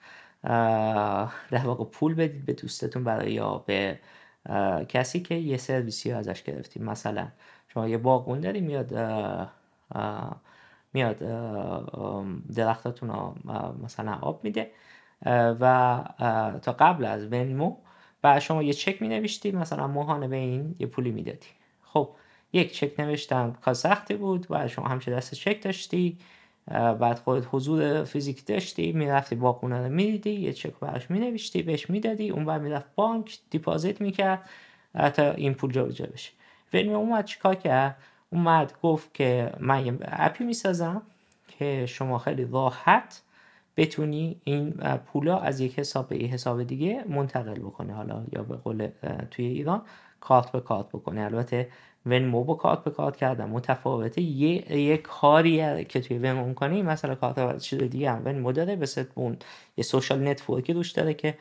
در 1.52 1.66
واقع 1.66 1.86
پول 1.86 2.14
بدید 2.14 2.46
به 2.46 2.54
دوستتون 2.54 3.04
برای 3.04 3.34
یا 3.34 3.58
به 3.58 4.00
کسی 4.90 5.20
که 5.20 5.36
یه 5.36 5.58
سرویسی 5.58 6.12
ازش 6.12 6.44
گرفتیم 6.44 6.84
مثلا 6.84 7.28
شما 7.68 7.88
یه 7.88 7.98
باغون 7.98 8.40
داری 8.40 8.62
میاد 8.62 8.94
میاد 10.94 11.18
درختاتون 12.56 13.10
رو 13.10 13.36
مثلا 13.84 14.14
آب 14.22 14.44
میده 14.44 14.72
و 15.60 16.04
تا 16.62 16.72
قبل 16.72 17.06
از 17.06 17.26
ونمو 17.26 17.76
و 18.24 18.40
شما 18.40 18.64
یه 18.64 18.74
چک 18.74 19.02
می 19.02 19.08
نوشتی 19.08 19.52
مثلا 19.52 19.88
ماهانه 19.88 20.28
به 20.28 20.36
این 20.36 20.76
یه 20.80 20.88
پولی 20.88 21.12
می‌دادی. 21.12 21.48
خب 21.84 22.10
یک 22.54 22.74
چک 22.74 23.00
نوشتم 23.00 23.56
کار 23.62 23.74
سختی 23.74 24.14
بود 24.14 24.48
و 24.50 24.68
شما 24.68 24.88
همچه 24.88 25.12
دست 25.12 25.34
چک 25.34 25.62
داشتی 25.64 26.18
بعد 27.00 27.20
خودت 27.20 27.48
حضور 27.52 28.04
فیزیک 28.04 28.46
داشتی 28.46 28.92
می‌رفتی 28.92 29.36
باقونه 29.36 29.84
رو 29.84 29.90
می‌دیدی 29.90 30.32
یه 30.32 30.54
چک 30.54 30.74
براش 30.80 31.12
مینوشتی 31.12 31.62
بهش 31.62 31.90
می‌دادی 31.90 32.30
اون 32.30 32.46
بعد 32.46 32.62
می‌رفت 32.62 32.86
بانک 32.96 33.40
دیپازیت 33.50 34.02
می‌کرد 34.02 34.50
تا 35.14 35.32
این 35.32 35.54
پول 35.54 35.72
جابجا 35.72 36.06
بشه. 36.06 36.32
ونمو 36.74 36.96
اومد 36.96 37.26
چیکار 37.26 37.56
کرد؟ 37.56 37.98
اومد 38.30 38.74
گفت 38.84 39.14
که 39.14 39.52
من 39.60 39.86
یه 39.86 39.98
اپی 40.02 40.44
می‌سازم 40.44 41.02
که 41.48 41.86
شما 41.86 42.18
خیلی 42.18 42.48
راحت 42.52 43.22
بتونی 43.78 44.42
این 44.44 44.72
پولا 45.06 45.38
از 45.40 45.60
یک 45.60 45.80
حساب 45.80 46.10
به 46.10 46.18
یک 46.18 46.32
حساب 46.32 46.64
دیگه 46.64 47.04
منتقل 47.10 47.60
بکنی. 47.60 47.92
حالا 47.92 48.24
یا 48.32 48.44
به 48.44 48.56
قول 48.56 48.88
توی 49.32 49.46
ایران 49.46 49.82
کارت 50.20 50.52
به 50.52 50.60
کارت 50.60 50.90
بکنی. 50.90 51.20
البته 51.20 51.70
Venmo 52.06 52.44
با 52.44 52.54
کارت 52.54 52.84
به 52.84 52.92
کارت 52.92 53.18
کردن 53.18 53.46
متفاوته. 53.46 54.22
یه, 54.22 54.78
یه 54.78 54.98
کاری 54.98 55.86
که 55.86 56.02
توی 56.02 56.18
Venmo 56.18 56.46
می‌کنی 56.46 56.82
مثلا 56.82 57.16
کارت 57.16 57.58
چیز 57.58 57.80
دیگه 57.80 58.12
هم. 58.12 58.22
Venmo 58.26 58.52
داره 58.52 58.76
به 58.76 58.88
اون 59.16 59.38
یه 59.78 59.84
social 59.84 60.28
network 60.28 60.68
ی 60.68 60.74
روش 60.74 60.92
داره 60.92 61.14
که 61.14 61.38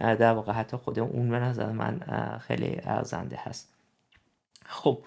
در 0.00 0.32
واقع 0.32 0.52
حتی 0.52 0.76
خود 0.76 0.98
اون 0.98 1.30
به 1.30 1.38
نظر 1.38 1.72
من 1.72 2.00
خیلی 2.46 2.80
ارزنده 2.82 3.38
هست. 3.42 3.74
خب 4.66 4.98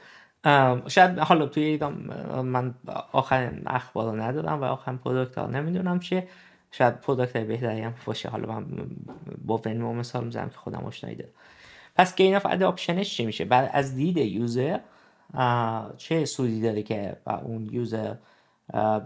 شاید 0.87 1.19
حالا 1.19 1.45
توی 1.45 1.63
ایران 1.63 1.93
من 2.41 2.75
آخرین 3.11 3.61
اخبار 3.65 4.11
رو 4.11 4.21
ندارم 4.21 4.61
و 4.61 4.63
آخرین 4.63 4.97
product 4.97 5.37
ها 5.37 5.47
نمی‌دونم 5.47 5.99
چیه. 5.99 6.27
شاید 6.71 7.01
product 7.01 7.37
بهتری 7.37 7.81
هم 7.81 7.93
باشه. 8.05 8.29
حالا 8.29 8.47
من 8.47 8.65
با 9.45 9.61
Venmo 9.65 9.93
مثال 9.93 10.23
می‌زنم 10.23 10.49
که 10.49 10.57
خودم 10.57 10.83
آشنایی 10.85 11.17
پس 11.95 12.15
gain 12.15 12.35
of 12.35 12.45
adoption 12.45 13.03
ش 13.03 13.17
چی 13.17 13.25
میشه؟ 13.25 13.45
بعد 13.45 13.69
از 13.73 13.95
دید 13.95 14.17
user 14.17 14.79
چه 15.97 16.25
سودی 16.25 16.61
داره 16.61 16.83
که 16.83 17.17
اون 17.43 17.69
user 17.71 18.15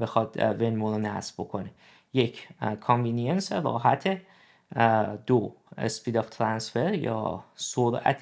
بخواد 0.02 0.36
Venmo 0.38 0.92
رو 0.92 0.98
نصب 0.98 1.36
بکنه؟ 1.38 1.72
یک 2.14 2.48
convenience 2.80 3.52
راحت 3.52 4.22
دو 5.26 5.56
speed 5.78 6.18
of 6.18 6.30
transfer 6.30 6.94
یا 6.94 7.44
سرعت 7.56 8.20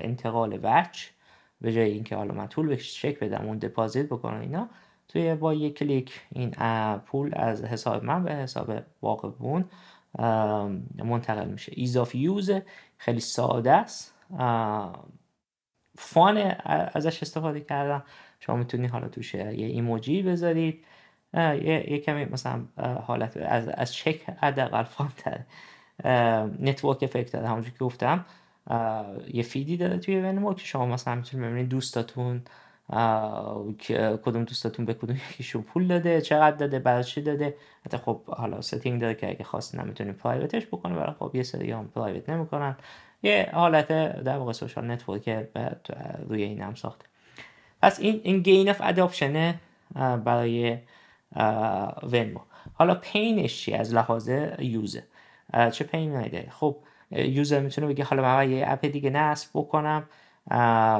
انتقال 0.00 0.60
which 0.62 1.06
به 1.60 1.72
جای 1.72 1.90
اینکه 1.90 2.16
حالا 2.16 2.34
من 2.34 2.46
طول 2.48 2.76
چک 2.76 3.18
بدم 3.18 3.46
اون 3.46 3.58
deposit 3.58 4.06
بکنم 4.06 4.40
اینا 4.40 4.68
توی 5.08 5.34
با 5.34 5.54
یک 5.54 5.78
کلیک 5.78 6.20
این 6.30 6.50
پول 6.98 7.30
از 7.36 7.64
حساب 7.64 8.04
من 8.04 8.24
به 8.24 8.34
حساب 8.34 8.80
اون 9.38 9.64
منتقل 11.04 11.48
میشه. 11.48 11.72
ease 11.74 11.96
of 11.96 12.14
use 12.14 12.50
خیلی 12.98 13.20
ساده 13.20 13.72
است. 13.72 14.14
fun 16.00 16.54
ازش 16.94 17.22
استفاده 17.22 17.60
کردم. 17.60 18.02
شما 18.40 18.56
می‌تونی 18.56 18.86
حالا 18.86 19.08
توش 19.08 19.34
یه 19.34 19.66
emoji 19.66 20.22
بذارید. 20.22 20.84
یه, 21.34 21.92
یه 21.92 21.98
کمی 21.98 22.24
مثلا 22.24 22.60
حالت 23.06 23.36
از, 23.36 23.68
از 23.68 23.94
چک 23.94 24.30
حداقل 24.30 24.82
fun 24.82 25.12
تر. 25.16 25.40
network 26.60 27.02
effect 27.02 27.32
داره. 27.32 27.48
همونجور 27.48 27.72
که 27.72 27.84
گفتم 27.84 28.24
یه 29.32 29.42
feed 29.42 29.69
ی 29.69 29.76
داره 29.76 29.98
توی 29.98 30.20
Venmo 30.20 30.54
که 30.54 30.64
شما 30.64 30.86
مثلا 30.86 31.14
می‌تونید 31.14 31.46
ببینید 31.46 31.68
دوستاتون 31.68 32.42
کدوم 34.24 34.44
دوستاتون 34.44 34.84
به 34.84 34.94
کدوم 34.94 35.16
یکیشون 35.16 35.62
پول 35.62 35.86
داده 35.86 36.20
چقدر 36.20 36.56
داده 36.56 36.78
برای 36.78 37.04
چی 37.04 37.22
داده. 37.22 37.54
حتی 37.86 37.96
خب 37.96 38.24
حالا 38.26 38.60
setting 38.60 39.00
داره 39.00 39.14
که 39.14 39.28
اگه 39.28 39.44
خواست 39.44 39.74
نمی‌تونید 39.74 40.16
private 40.16 40.55
ش 40.55 40.66
بکنه 40.66 40.94
برای 40.94 41.14
خب 41.18 41.30
یه 41.34 41.42
سری 41.42 41.70
هم 41.70 41.88
private 41.88 42.28
نمی‌کنن. 42.28 42.76
یه 43.22 43.50
حالت 43.52 43.88
در 44.22 44.38
واقع 44.38 44.52
social 44.52 44.90
network 44.90 45.46
روی 46.28 46.42
این 46.42 46.62
هم 46.62 46.74
ساخته. 46.74 47.04
پس 47.82 48.00
این 48.00 48.20
این 48.24 48.38
gain 48.42 48.68
of 48.68 48.80
adoption 48.84 49.54
برای 50.24 50.78
Venmo 52.02 52.40
حالا 52.74 52.94
pain 52.94 53.38
ش 53.38 53.60
چی 53.60 53.74
از 53.74 53.94
لحاظ 53.94 54.30
user 54.58 55.00
چه 55.72 55.84
pain 55.84 56.12
داره 56.12 56.48
خب 56.50 56.76
user 57.10 57.60
می‌تونه 57.60 57.86
بگه 57.86 58.04
حالا 58.04 58.22
من 58.22 58.50
یه 58.50 58.64
app 58.68 58.86
دیگه 58.86 59.10
نصب 59.10 59.50
بکنم 59.54 60.04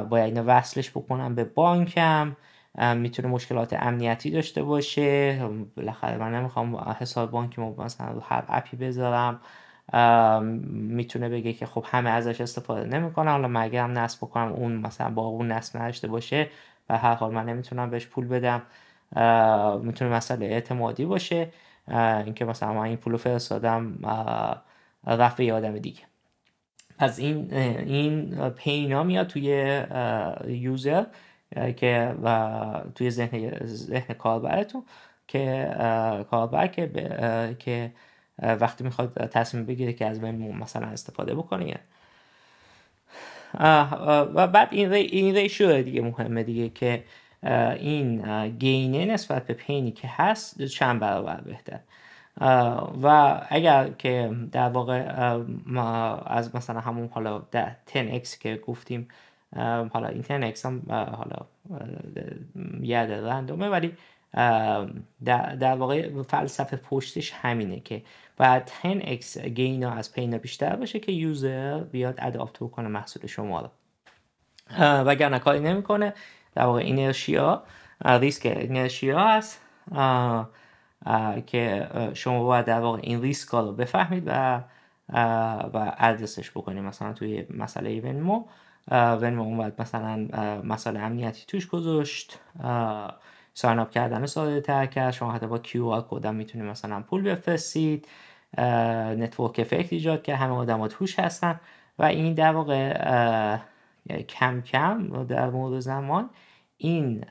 باید 0.09 0.25
اینو 0.25 0.43
وصلش 0.43 0.89
بکنم 0.89 1.35
به 1.35 1.43
بانکم 1.43 2.35
می‌تونه 2.95 3.27
مشکلات 3.27 3.73
امنیتی 3.73 4.31
داشته 4.31 4.63
باشه 4.63 5.39
بالاخره 5.77 6.17
من 6.17 6.35
نمی‌خوام 6.35 6.75
حساب 6.75 7.31
بانکی 7.31 7.61
مثلا 7.61 8.19
هر 8.19 8.43
اپی 8.47 8.77
بذارم. 8.77 9.41
می‌تونه 10.71 11.29
بگه 11.29 11.53
که 11.53 11.65
خب 11.65 11.85
همه 11.87 12.09
ازش 12.09 12.41
استفاده 12.41 12.85
نمی‌کنن. 12.85 13.31
حالا 13.31 13.47
مگه 13.47 13.83
هم 13.83 13.97
نصب 13.97 14.17
بکنم 14.17 14.51
اون 14.53 14.75
مثلا 14.75 15.09
با 15.09 15.21
اون 15.21 15.51
نصب 15.51 15.79
نداشته 15.79 16.07
باشه 16.07 16.47
و 16.89 16.97
هر 16.97 17.13
حال 17.13 17.33
من 17.33 17.45
نمی‌تونم 17.45 17.89
بهش 17.89 18.07
پول 18.07 18.27
بدم. 18.27 18.61
می‌تونه 19.83 20.11
مسئله 20.11 20.45
اعتمادی 20.45 21.05
باشه. 21.05 21.49
اینکه 22.25 22.45
مثلا 22.45 22.73
من 22.73 22.81
این 22.81 22.97
پول 22.97 23.17
فرستادم 23.17 23.99
رفت 25.07 25.37
به 25.37 25.53
آدم 25.53 25.77
دیگه. 25.77 26.01
از 26.99 27.19
این 27.19 27.53
این 27.53 28.49
پینا 28.49 29.03
میاد 29.03 29.27
توی 29.27 29.81
یوزر 30.47 31.03
که 31.77 32.15
و 32.23 32.81
توی 32.95 33.11
ذهن 33.11 33.65
ذهن 33.65 34.13
کاربرتون 34.13 34.83
که 35.27 35.71
کاربر 36.31 36.67
که 36.67 36.91
که 37.59 37.91
وقتی 38.41 38.83
می‌خواد 38.83 39.13
تصمیم 39.13 39.65
بگیره 39.65 39.93
که 39.93 40.05
از 40.05 40.23
ونمو 40.23 40.53
مثلا 40.53 40.87
استفاده 40.87 41.35
بکنه 41.35 41.79
و 44.33 44.47
بعد 44.47 44.67
این 44.71 44.91
ری 44.91 45.01
این 45.01 45.35
ریشو 45.35 45.81
دیگه 45.81 46.01
مهمه 46.01 46.43
دیگه 46.43 46.69
که 46.69 47.03
این 47.79 48.47
گینه 48.49 49.05
نسبت 49.05 49.47
به 49.47 49.53
پینی 49.53 49.91
که 49.91 50.07
هست 50.11 50.63
چند 50.63 50.99
برابر 50.99 51.41
بهتر. 51.41 51.79
و 53.03 53.41
اگر 53.49 53.89
که 53.89 54.31
در 54.51 54.69
واقع 54.69 55.03
از 56.25 56.55
مثلا 56.55 56.79
همون 56.79 57.09
حالا 57.11 57.41
10x 57.87 58.37
که 58.39 58.55
گفتیم 58.67 59.07
حالا 59.93 60.07
این 60.07 60.51
10x 60.51 60.65
هم 60.65 60.81
حالا 60.89 61.45
یاد 62.81 63.11
رندومه 63.11 63.69
ولی 63.69 63.93
در 65.59 65.75
واقع 65.75 66.23
فلسفه 66.23 66.77
پشتش 66.77 67.33
همینه 67.33 67.79
که 67.79 68.01
باید 68.39 68.71
10x 68.83 69.37
گینا 69.37 69.91
از 69.91 70.13
پینا 70.13 70.37
بیشتر 70.37 70.75
باشه 70.75 70.99
که 70.99 71.11
یوزر 71.11 71.79
بیاد 71.79 72.15
اداپت 72.17 72.59
بکنه 72.59 72.87
محصول 72.87 73.27
شما 73.27 73.61
رو. 73.61 73.69
وگرنه 74.79 75.39
کاری 75.39 75.59
نمی‌کنه. 75.59 76.13
در 76.55 76.65
واقع 76.65 76.79
اینرشیا 76.79 77.63
ریسک 78.05 78.45
inertia 78.45 79.19
هست. 79.19 79.61
که 81.47 81.87
شما 82.13 82.43
باید 82.43 82.65
در 82.65 82.79
واقع 82.79 82.99
این 83.03 83.21
ریسک 83.21 83.49
رو 83.49 83.71
بفهمید 83.71 84.23
و 84.25 84.61
و 85.73 85.93
ادرسش 85.97 86.51
بکنید. 86.51 86.83
مثلا 86.83 87.13
توی 87.13 87.45
مسئله 87.49 88.01
Venmo 88.01 88.43
Venmo 88.91 89.41
اون 89.41 89.57
باید 89.57 89.73
مثلا 89.79 90.27
مسئله 90.63 90.99
امنیتی 90.99 91.43
توش 91.47 91.67
گذاشت. 91.67 92.39
sign 93.53 93.79
up 93.79 93.91
کردن 93.91 94.25
ساده 94.25 94.61
تر 94.61 94.85
کرد. 94.85 95.11
شما 95.11 95.31
حتی 95.31 95.47
با 95.47 95.57
QR 95.57 96.05
code 96.09 96.27
می‌تونید 96.27 96.67
مثلا 96.67 97.01
پول 97.01 97.21
بفرستید. 97.21 98.07
network 98.57 99.59
effect 99.59 99.93
ایجاد 99.93 100.23
که 100.23 100.35
همه 100.35 100.53
آدم 100.53 100.87
توش 100.87 101.19
هستن. 101.19 101.59
و 101.99 102.03
این 102.03 102.33
در 102.33 102.51
واقع 102.51 103.57
کم 104.29 104.61
کم 104.61 105.23
در 105.23 105.49
مورد 105.49 105.79
زمان 105.79 106.29
این 106.77 107.21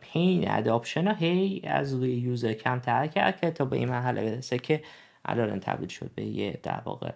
pain 0.00 0.50
adoption 0.50 1.06
ها 1.06 1.14
هی 1.14 1.62
از 1.64 1.94
روی 1.94 2.12
user 2.12 2.52
کمتر 2.52 3.06
کرد 3.06 3.40
که 3.40 3.50
تا 3.50 3.64
به 3.64 3.76
این 3.76 3.88
مرحله 3.88 4.22
برسه 4.22 4.58
که 4.58 4.82
الان 5.24 5.60
تبدیل 5.60 5.88
شد 5.88 6.10
به 6.14 6.24
یه 6.24 6.60
در 6.62 6.80
واقع 6.84 7.12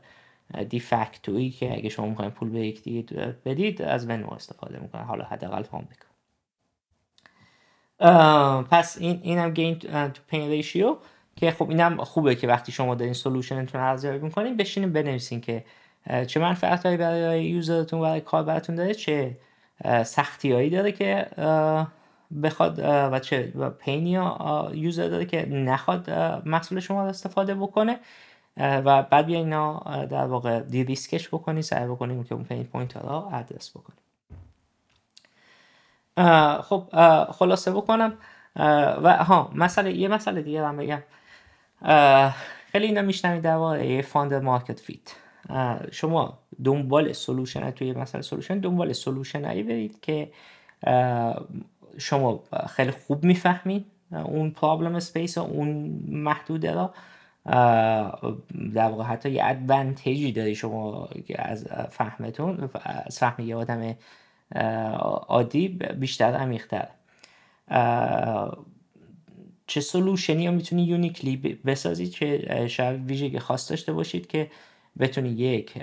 de 0.68 0.86
facto 0.86 1.32
یی 1.32 1.50
که 1.50 1.72
اگه 1.72 1.88
شما 1.88 2.06
می‌خواین 2.06 2.30
پول 2.30 2.50
به 2.50 2.66
یک 2.66 3.12
بدید 3.44 3.82
از 3.82 4.08
ونو 4.08 4.30
استفاده 4.30 4.78
می‌کنه 4.78 5.02
حالا 5.02 5.24
حداقل 5.24 5.62
فهم 5.62 5.88
بکن 5.90 6.14
پس 8.70 8.98
این 8.98 9.20
اینم 9.22 9.50
gain 9.50 9.78
to 9.78 10.22
pain 10.26 10.50
ratio 10.50 10.96
که 11.36 11.50
خب 11.50 11.70
اینم 11.70 12.04
خوبه 12.04 12.34
که 12.34 12.48
وقتی 12.48 12.72
شما 12.72 12.94
دارین 12.94 13.14
solution 13.14 13.62
تون 13.62 13.80
رو 13.80 13.86
ارزیابی 13.86 14.18
می‌کنین 14.18 14.56
بشینین 14.56 14.92
بنویسین 14.92 15.40
که 15.40 15.64
چه 16.26 16.40
منفعتهایی 16.40 16.96
برای 16.96 17.44
user 17.44 17.76
تون 17.76 18.00
برای 18.00 18.20
کاربرتون 18.20 18.74
داره 18.74 18.94
چه 18.94 19.36
سختیایی 20.04 20.70
داره 20.70 20.92
که 20.92 21.26
بخواد 22.42 22.78
و 22.84 23.18
چه 23.18 23.52
pain 23.78 24.10
ی 24.72 24.79
user 24.79 25.08
داره 25.08 25.24
که 25.24 25.48
نخواد 25.48 26.10
محصول 26.44 26.80
شما 26.80 27.02
رو 27.02 27.08
استفاده 27.08 27.54
بکنه. 27.54 27.98
و 28.56 29.02
بعد 29.02 29.26
بیا 29.26 29.38
اینا 29.38 29.78
در 30.10 30.26
واقع 30.26 30.60
de-risk 30.60 30.84
ش 30.84 31.28
بکنی 31.28 31.62
سعی 31.62 31.86
بکنیم 31.86 32.24
که 32.24 32.34
اون 32.34 32.44
pain 32.44 32.64
point 32.64 32.96
رو 32.96 33.30
ادرس 33.32 33.70
بکنیم 33.70 33.98
خب 36.62 36.88
خلاصه 37.32 37.72
بکنم. 37.72 38.12
و 39.02 39.24
ها 39.24 39.50
مسئله 39.54 39.92
یه 39.92 40.08
مسئله 40.08 40.42
دیگه 40.42 40.66
هم 40.66 40.76
بگم. 40.76 41.02
خیلی 42.72 42.86
اینا 42.86 43.02
میشنوید 43.02 43.42
در 43.42 44.02
founder 44.02 44.34
market 44.34 44.80
fit 44.80 45.14
شما 45.92 46.38
دنبال 46.64 47.12
solution 47.12 47.70
توی 47.70 47.92
مسئله 47.92 48.22
solution 48.22 48.58
دنبال 48.58 48.92
solution 48.92 49.44
هایی 49.44 49.62
برید 49.62 50.00
که 50.00 50.30
شما 51.98 52.42
خیلی 52.68 52.90
خوب 52.90 53.24
می‌فهمید 53.24 53.86
اون 54.12 54.50
problem 54.50 54.98
space 55.00 55.38
اون 55.38 56.00
محدوده 56.08 56.72
را. 56.74 56.94
در 58.74 58.88
واقع 58.88 59.04
حتی 59.04 59.30
یه 59.30 59.44
advantage 59.44 60.23
ی 60.23 60.32
داری 60.32 60.54
شما 60.54 61.08
از 61.36 61.66
فهمتون 61.90 62.70
از 63.06 63.18
فهم 63.18 63.44
یه 63.44 63.56
آدم 63.56 63.94
عادی 65.28 65.68
بیشتر 65.68 66.32
عمیقتر 66.32 66.88
چه 69.66 69.80
solution 69.80 70.39
ی 70.39 70.46
ها 70.46 70.52
می‌تونی 70.52 70.82
uniquely 70.84 71.36
بسازید 71.36 72.10
که 72.10 72.66
شاید 72.70 73.06
ویژگی 73.06 73.38
خاص 73.38 73.70
داشته 73.70 73.92
باشید 73.92 74.26
که 74.26 74.50
بتونید 74.98 75.40
یک 75.40 75.78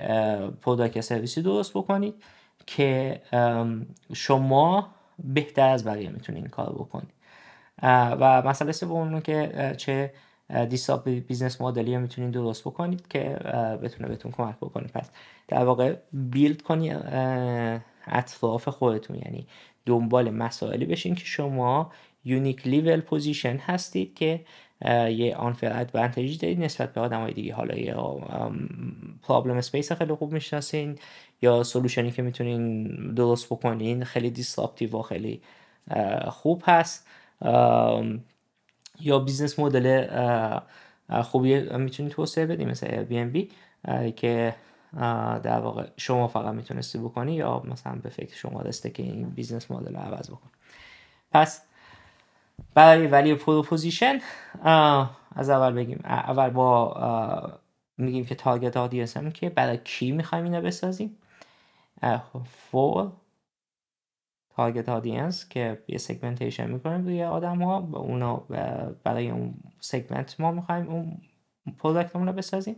product 0.62 1.00
service 1.00 1.37
ی 1.37 1.42
درست 1.42 1.70
بکنید 1.70 2.14
که 2.66 3.20
شما 4.12 4.88
بهتر 5.18 5.68
از 5.68 5.84
بقیه 5.84 6.10
می‌تونید 6.10 6.42
این 6.42 6.50
کار 6.50 6.72
بکنید 6.72 7.12
و 8.20 8.42
مسئله 8.46 8.72
سوم 8.72 9.20
که 9.20 9.74
چه 9.76 10.12
disruptive 10.68 11.10
business 11.10 11.60
model 11.60 11.90
ی 11.90 11.96
می‌تونید 11.96 12.30
درست 12.30 12.62
بکنید 12.62 13.08
که 13.08 13.24
بتونه 13.82 14.08
بهتون 14.08 14.32
کمک 14.32 14.56
بکنید 14.56 14.90
پس 14.90 15.10
در 15.48 15.64
واقع 15.64 15.96
build 16.12 16.62
کنید 16.62 16.96
اطراف 18.06 18.68
خودتون 18.68 19.16
یعنی 19.16 19.46
دنبال 19.86 20.30
مسائلی 20.30 20.84
بشین 20.84 21.14
که 21.14 21.24
شما 21.24 21.92
uniquely 22.24 22.66
well 22.66 23.00
position 23.00 23.56
هستید 23.56 24.14
که 24.14 24.40
یه 25.10 25.36
unfair 25.36 25.80
advantage 25.80 26.30
ی 26.30 26.36
دارید 26.36 26.60
نسبت 26.60 26.92
به 26.92 27.00
آدم 27.00 27.20
های 27.20 27.32
دیگه. 27.32 27.54
حالا 27.54 27.74
یا 27.74 28.20
problem 29.22 29.60
space 29.60 29.92
خیلی 29.92 30.14
خوب 30.14 30.32
می‌شناسین 30.32 30.98
یا 31.42 31.62
solution 31.62 32.05
ی 32.05 32.10
که 32.10 32.22
می‌تونین 32.22 32.84
درست 33.14 33.46
بکنین 33.46 34.04
خیلی 34.04 34.30
disruptive 34.30 34.98
و 34.98 35.02
خیلی 35.02 35.42
خوب 36.28 36.62
هست. 36.66 37.06
یا 39.00 39.18
business 39.18 39.58
model 39.58 40.06
خوبی 41.22 41.60
می‌تونید 41.60 42.12
توسعه 42.12 42.46
بدیم 42.46 42.68
مثل 42.68 43.04
بی 43.04 43.48
که 44.16 44.54
در 45.42 45.60
واقع 45.60 45.86
شما 45.96 46.28
فقط 46.28 46.54
می‌تونستی 46.54 46.98
بکنی 46.98 47.34
یا 47.34 47.62
مثلا 47.64 47.94
به 48.02 48.08
فکر 48.08 48.36
شما 48.36 48.62
رسیده 48.62 48.90
که 48.90 49.02
این 49.02 49.30
business 49.30 49.70
model 49.70 49.94
رو 49.94 50.00
عوض 50.00 50.30
بکن. 50.30 50.50
پس 51.32 51.62
برای 52.74 53.06
value 53.06 53.34
proposition 53.34 54.18
از 55.34 55.50
اول 55.50 55.72
بگیم 55.72 56.00
اول 56.04 56.50
با 56.50 57.60
میگیم 57.98 58.24
که 58.24 58.34
target 58.34 58.76
audience 58.76 59.16
هم 59.16 59.30
که 59.30 59.50
برای 59.50 59.78
کی 59.84 60.12
می‌خوایم 60.12 60.44
اینو 60.44 60.60
بسازیم؟ 60.60 61.18
for 62.44 63.12
target 64.56 64.88
audience 64.88 65.48
که 65.48 65.82
یه 65.88 65.98
segmentation 65.98 66.70
می‌کنیم 66.70 67.04
روی 67.04 67.24
آدم 67.24 67.62
ها 67.62 67.82
و 67.82 67.96
اونا 67.96 68.36
برای 69.04 69.30
اون 69.30 69.54
segment 69.80 70.40
ما 70.40 70.52
می‌خوایم 70.52 70.88
اون 70.88 71.18
product 71.78 72.16
رو 72.16 72.32
بسازیم 72.32 72.76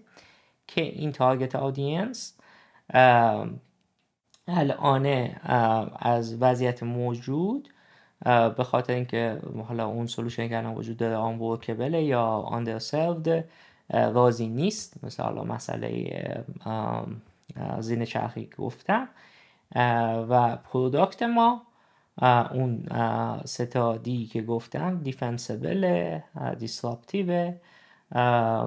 که 0.67 0.83
این 0.83 1.13
target 1.13 1.57
audience 1.57 2.39
الان 4.49 5.07
از 5.99 6.43
وضعیت 6.43 6.83
موجود 6.83 7.69
به 8.25 8.65
خاطر 8.65 8.93
اینکه 8.93 9.41
حالا 9.69 9.87
اون 9.87 10.07
solution 10.07 10.49
که 10.49 10.59
الان 10.59 10.75
وجود 10.75 10.97
داره 10.97 11.17
unworkable 11.17 11.39
ه 11.39 12.03
یا 12.03 12.25
underserved 12.27 13.45
راضی 13.91 14.49
نیست. 14.49 15.05
مثل 15.05 15.23
حالا 15.23 15.45
مسئله 15.45 16.45
زین 17.81 18.05
چرخی 18.05 18.51
گفتم. 18.59 19.09
و 20.29 20.57
product 20.57 21.23
ما 21.23 21.63
اون 22.53 22.87
سه 23.45 23.78
تا 23.78 23.94
دی 23.94 24.27
که 24.27 24.43
گفتم 24.43 24.99
defensible 25.03 26.21
disruptive 26.59 27.53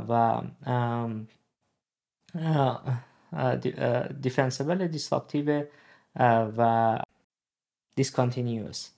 و 0.10 0.42
defensible 4.22 4.88
disruptive 4.88 5.64
و 6.58 7.00
discontinuous 7.96 8.90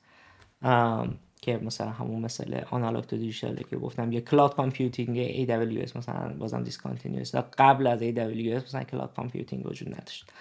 که 1.41 1.57
مثلا 1.57 1.89
همون 1.89 2.21
مثل 2.21 2.61
analog 2.71 3.03
to 3.03 3.17
digital 3.17 3.55
که 3.55 3.77
گفتم 3.77 4.11
یه 4.11 4.21
cloud 4.21 4.55
computing 4.55 5.47
AWS 5.47 5.95
مثلا 5.95 6.33
بازم 6.39 6.63
discontinuous 6.63 7.35
قبل 7.35 7.87
از 7.87 8.01
AWS 8.01 8.63
مثلا 8.63 8.83
cloud 8.83 9.13
computing 9.13 9.65
وجود 9.65 9.87
نداشت. 9.93 10.31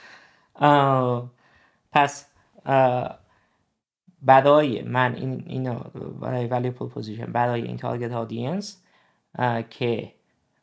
پس 1.93 2.27
برای 4.23 4.83
من 4.83 5.15
این 5.15 5.45
اینو 5.47 5.79
برای 6.21 6.47
ولی 6.47 6.71
پوزیشن 6.71 7.33
برای 7.33 7.63
این 7.63 7.77
target 7.77 8.13
audience 8.13 8.83
که 9.71 10.13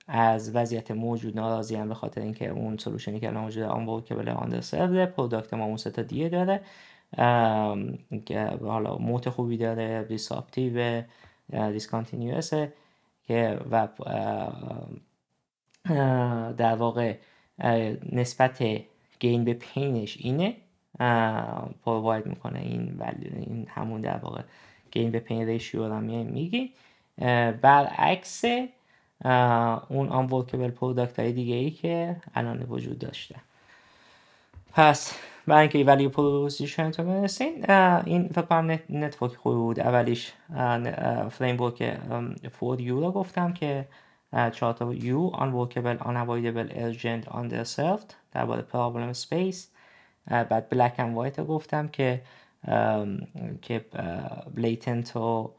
از 0.07 0.55
وضعیت 0.55 0.91
موجود 0.91 1.35
ناراضی 1.35 1.75
هم 1.75 1.87
به 1.87 1.95
خاطر 1.95 2.21
اینکه 2.21 2.49
اون 2.49 2.77
solution 2.77 3.15
ی 3.15 3.19
که 3.19 3.27
الان 3.27 3.43
موجود 3.43 3.63
unworkable 3.63 4.15
ه 4.15 4.31
underserved 4.31 5.05
ه 5.05 5.11
product 5.11 5.53
ما 5.53 5.65
اون 5.65 5.77
سه 5.77 5.93
تا 5.93 6.01
دی 6.01 6.20
ه 6.20 6.29
داره 6.29 6.61
حالا 8.61 8.97
moat 8.97 9.29
خوبی 9.29 9.57
داره 9.57 10.03
disruptive 10.03 11.03
discontinuous 11.71 12.51
که 13.27 13.59
و 13.71 13.87
در 16.57 16.75
واقع 16.75 17.17
نسبت 18.11 18.63
gain 19.19 19.43
به 19.43 19.53
pain 19.53 19.96
ش 19.96 20.17
اینه. 20.19 20.55
provide 21.85 22.25
می‌کنه 22.25 22.59
این 22.59 23.01
این 23.21 23.67
همون 23.69 24.01
در 24.01 24.17
واقع 24.17 24.41
gain 24.91 25.11
به 25.11 25.19
pain 25.19 25.45
ratio 25.45 25.87
رو 25.87 26.01
میگی 26.01 26.73
برعکس 27.61 28.45
اون 29.89 30.09
unworkable 30.09 30.71
product 30.71 31.19
های 31.19 31.31
دیگه 31.31 31.55
ای 31.55 31.71
که 31.71 32.15
الان 32.35 32.63
وجود 32.69 32.99
داشته. 32.99 33.35
پس 34.73 35.19
برای 35.47 35.61
اینکه 35.61 35.83
value 35.83 36.07
proposition 36.07 36.91
تو 36.91 37.03
برسین 37.03 37.71
این 38.05 38.27
فکر 38.27 38.41
کنم 38.41 38.79
network 38.89 39.35
خوبی 39.35 39.55
بود 39.55 39.79
اولیش 39.79 40.33
framework 41.31 41.97
4U 42.51 42.99
رو 42.99 43.11
گفتم 43.11 43.53
که 43.53 43.87
چهار 44.51 44.73
تا 44.73 44.93
U 44.93 45.31
unworkable 45.31 45.99
unavoidable 45.99 46.71
urgent 46.73 47.29
underserved 47.29 48.13
درباره 48.31 48.61
problem 48.61 49.13
space 49.13 49.71
بعد 50.27 50.69
black 50.69 50.93
and 50.97 51.15
white 51.15 51.39
رو 51.39 51.45
گفتم 51.45 51.87
که 51.87 52.21
که 53.61 53.85
blatant 54.55 55.15
و 55.15 55.51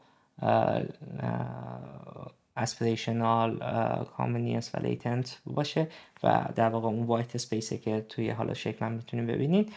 aspirational 2.57 3.59
کامنینس 4.17 4.75
و 4.75 4.79
latent 4.79 5.37
باشه 5.45 5.87
و 6.23 6.45
در 6.55 6.69
واقع 6.69 6.87
اون 6.87 7.03
white 7.03 7.37
space 7.37 7.70
ه 7.70 7.77
که 7.77 8.05
توی 8.09 8.29
حالا 8.29 8.53
شکل 8.53 8.85
هم 8.85 8.91
می‌تونیم 8.91 9.27
ببینید 9.27 9.73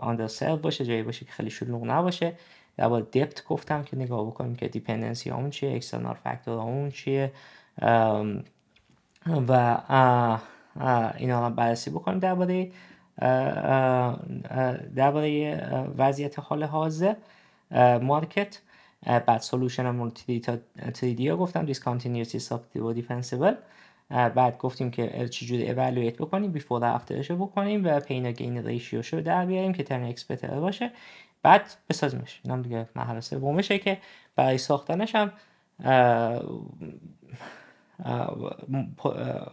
under 0.00 0.56
باشه 0.62 0.84
جایی 0.84 1.02
باشه 1.02 1.24
که 1.24 1.32
خیلی 1.32 1.50
شلوغ 1.50 1.84
نباشه. 1.84 2.32
در 2.76 2.86
واقع 2.86 3.00
debt 3.00 3.44
گفتم 3.44 3.82
که 3.82 3.96
نگاه 3.96 4.26
بکنیم 4.26 4.56
که 4.56 4.68
dependency 4.68 5.30
همون 5.30 5.50
چیه 5.50 5.76
external 5.76 6.14
factor 6.14 6.60
همون 6.60 6.90
چیه. 6.90 7.32
و 9.48 9.78
اینا 11.16 11.48
رو 11.48 11.54
بررسی 11.54 11.90
بکنیم 11.90 12.18
درباره 12.18 12.70
درباره 14.96 15.60
وضعیت 15.98 16.38
حال 16.38 16.64
حاضر 16.64 17.14
market 18.02 18.60
بعد 19.06 19.40
solution 19.40 19.86
همون 19.86 20.12
3D 20.94 21.28
ها 21.28 21.36
گفتم 21.36 21.64
discontinuous 21.64 22.32
disruptive 22.32 22.90
و 22.90 22.92
defensible 22.92 23.54
بعد 24.10 24.58
گفتیم 24.58 24.90
که 24.90 25.28
چجوری 25.28 25.70
اولویت 25.70 26.16
بکنیم 26.16 26.52
before 26.52 26.84
after 26.84 27.17
ش 27.17 27.30
بکنیم 27.30 27.84
و 27.84 28.00
pain 28.00 28.32
gain 28.32 28.66
ratio 28.66 29.02
شو 29.02 29.20
در 29.20 29.46
بیاریم 29.46 29.72
که 29.72 29.82
ten 29.82 30.04
X 30.04 30.24
باشه. 30.42 30.90
بعد 31.42 31.74
بسازیمش. 31.88 32.40
اینم 32.44 32.62
دیگه 32.62 32.88
مرحله 32.96 33.20
سومشه 33.20 33.78
که 33.78 33.98
برای 34.36 34.58
ساختنش 34.58 35.14
هم 35.14 35.32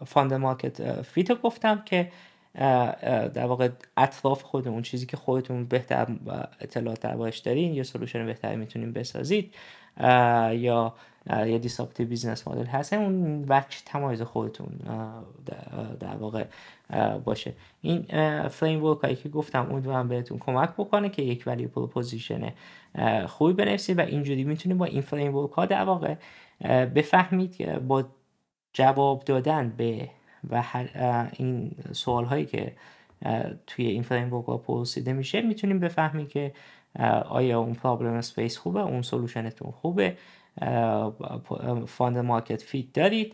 founder 0.06 0.34
market 0.34 1.02
fit 1.02 1.27
و 1.27 1.36
گفتم 1.36 1.82
که 1.86 2.12
در 2.58 3.46
واقع 3.46 3.70
اطراف 3.98 4.44
خودمون 4.44 4.82
چیزی 4.82 5.06
که 5.06 5.18
خودتون 5.18 5.66
بهتر 5.66 6.08
اطلاعات 6.62 7.00
دربارش 7.00 7.38
دارین 7.38 7.74
یه 7.74 7.84
solution 7.84 8.26
بهتری 8.26 8.56
می‌تونین 8.56 8.94
بسازید. 8.94 9.56
یا 10.52 10.94
یا 11.30 11.58
disruptive 11.58 12.08
business 12.08 12.48
model 12.48 12.66
هست. 12.66 12.94
اون 12.94 13.46
وجه 13.50 13.78
تمایز 13.86 14.22
خودتون 14.22 14.68
در 16.00 16.16
واقع 16.20 16.46
باشه. 17.26 17.54
این 17.82 18.02
framework 18.48 19.20
که 19.20 19.30
گفتم 19.30 19.68
امیدوارم 19.72 20.08
بهتون 20.08 20.40
کمک 20.40 20.70
بکنه 20.70 21.10
که 21.10 21.22
یک 21.22 21.44
value 21.46 21.68
proposition 21.68 22.54
خوبی 23.28 23.54
بنویسید 23.54 23.98
و 23.98 24.02
اینجوری 24.02 24.44
می‌تونید 24.44 24.78
با 24.78 24.86
این 24.86 25.02
framework 25.02 25.52
ها 25.52 25.66
در 25.66 25.84
واقع 25.84 26.16
بفهمید 26.96 27.56
که 27.56 27.66
با 27.66 28.04
جواب 28.74 29.24
دادن 29.24 29.74
به 29.78 30.10
و 30.52 30.64
این 31.38 31.72
سوال 31.92 32.26
هایی 32.26 32.46
که 32.46 32.74
توی 33.68 33.86
این 33.86 34.04
framework 34.04 34.62
پرسیده 34.62 35.14
میشه 35.14 35.42
می‌تونیم 35.42 35.80
بفهمیم 35.80 36.28
که 36.28 36.54
آیا 37.30 37.60
اون 37.60 37.74
problem 37.74 38.14
space 38.14 38.58
خوبه 38.58 38.80
اون 38.80 39.02
solution 39.02 39.53
تون 39.53 39.72
خوبه 39.72 40.18
founder 41.88 42.18
market 42.18 42.62
fit 42.62 42.94
دارید 42.94 43.34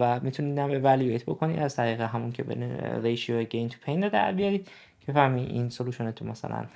و 0.00 0.20
می‌تونید 0.22 0.58
هم 0.58 0.70
اولویت 0.70 1.24
بکنید 1.24 1.58
از 1.58 1.76
طریق 1.76 2.00
همون 2.00 2.32
که 2.32 2.42
بین 2.42 2.62
ratio 2.80 3.42
gain 3.42 3.68
to 3.68 3.78
pain 3.84 4.08
در 4.08 4.32
بیارید 4.32 4.68
که 5.06 5.12
فهمی 5.12 5.42
این 5.42 5.68
solution 5.68 6.12
تون 6.12 6.28
مثلا 6.28 6.66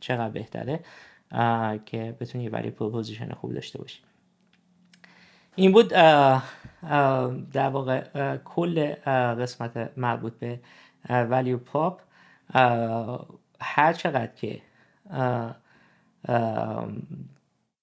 چقدر 0.00 0.28
بهتره 0.28 0.80
که 1.86 2.16
بتونید 2.20 2.52
value 2.52 2.70
proposition 2.70 3.32
خوب 3.32 3.54
داشته 3.54 3.78
باشید. 3.78 4.11
این 5.56 5.72
بود 5.72 5.88
در 7.52 7.68
واقع 7.68 8.36
کل 8.36 8.92
قسمت 9.34 9.90
مربوط 9.96 10.32
به 10.32 10.60
value 11.08 11.58
prop 11.58 12.00
هر 13.60 13.92
چقدر 13.92 14.26
که 14.26 14.62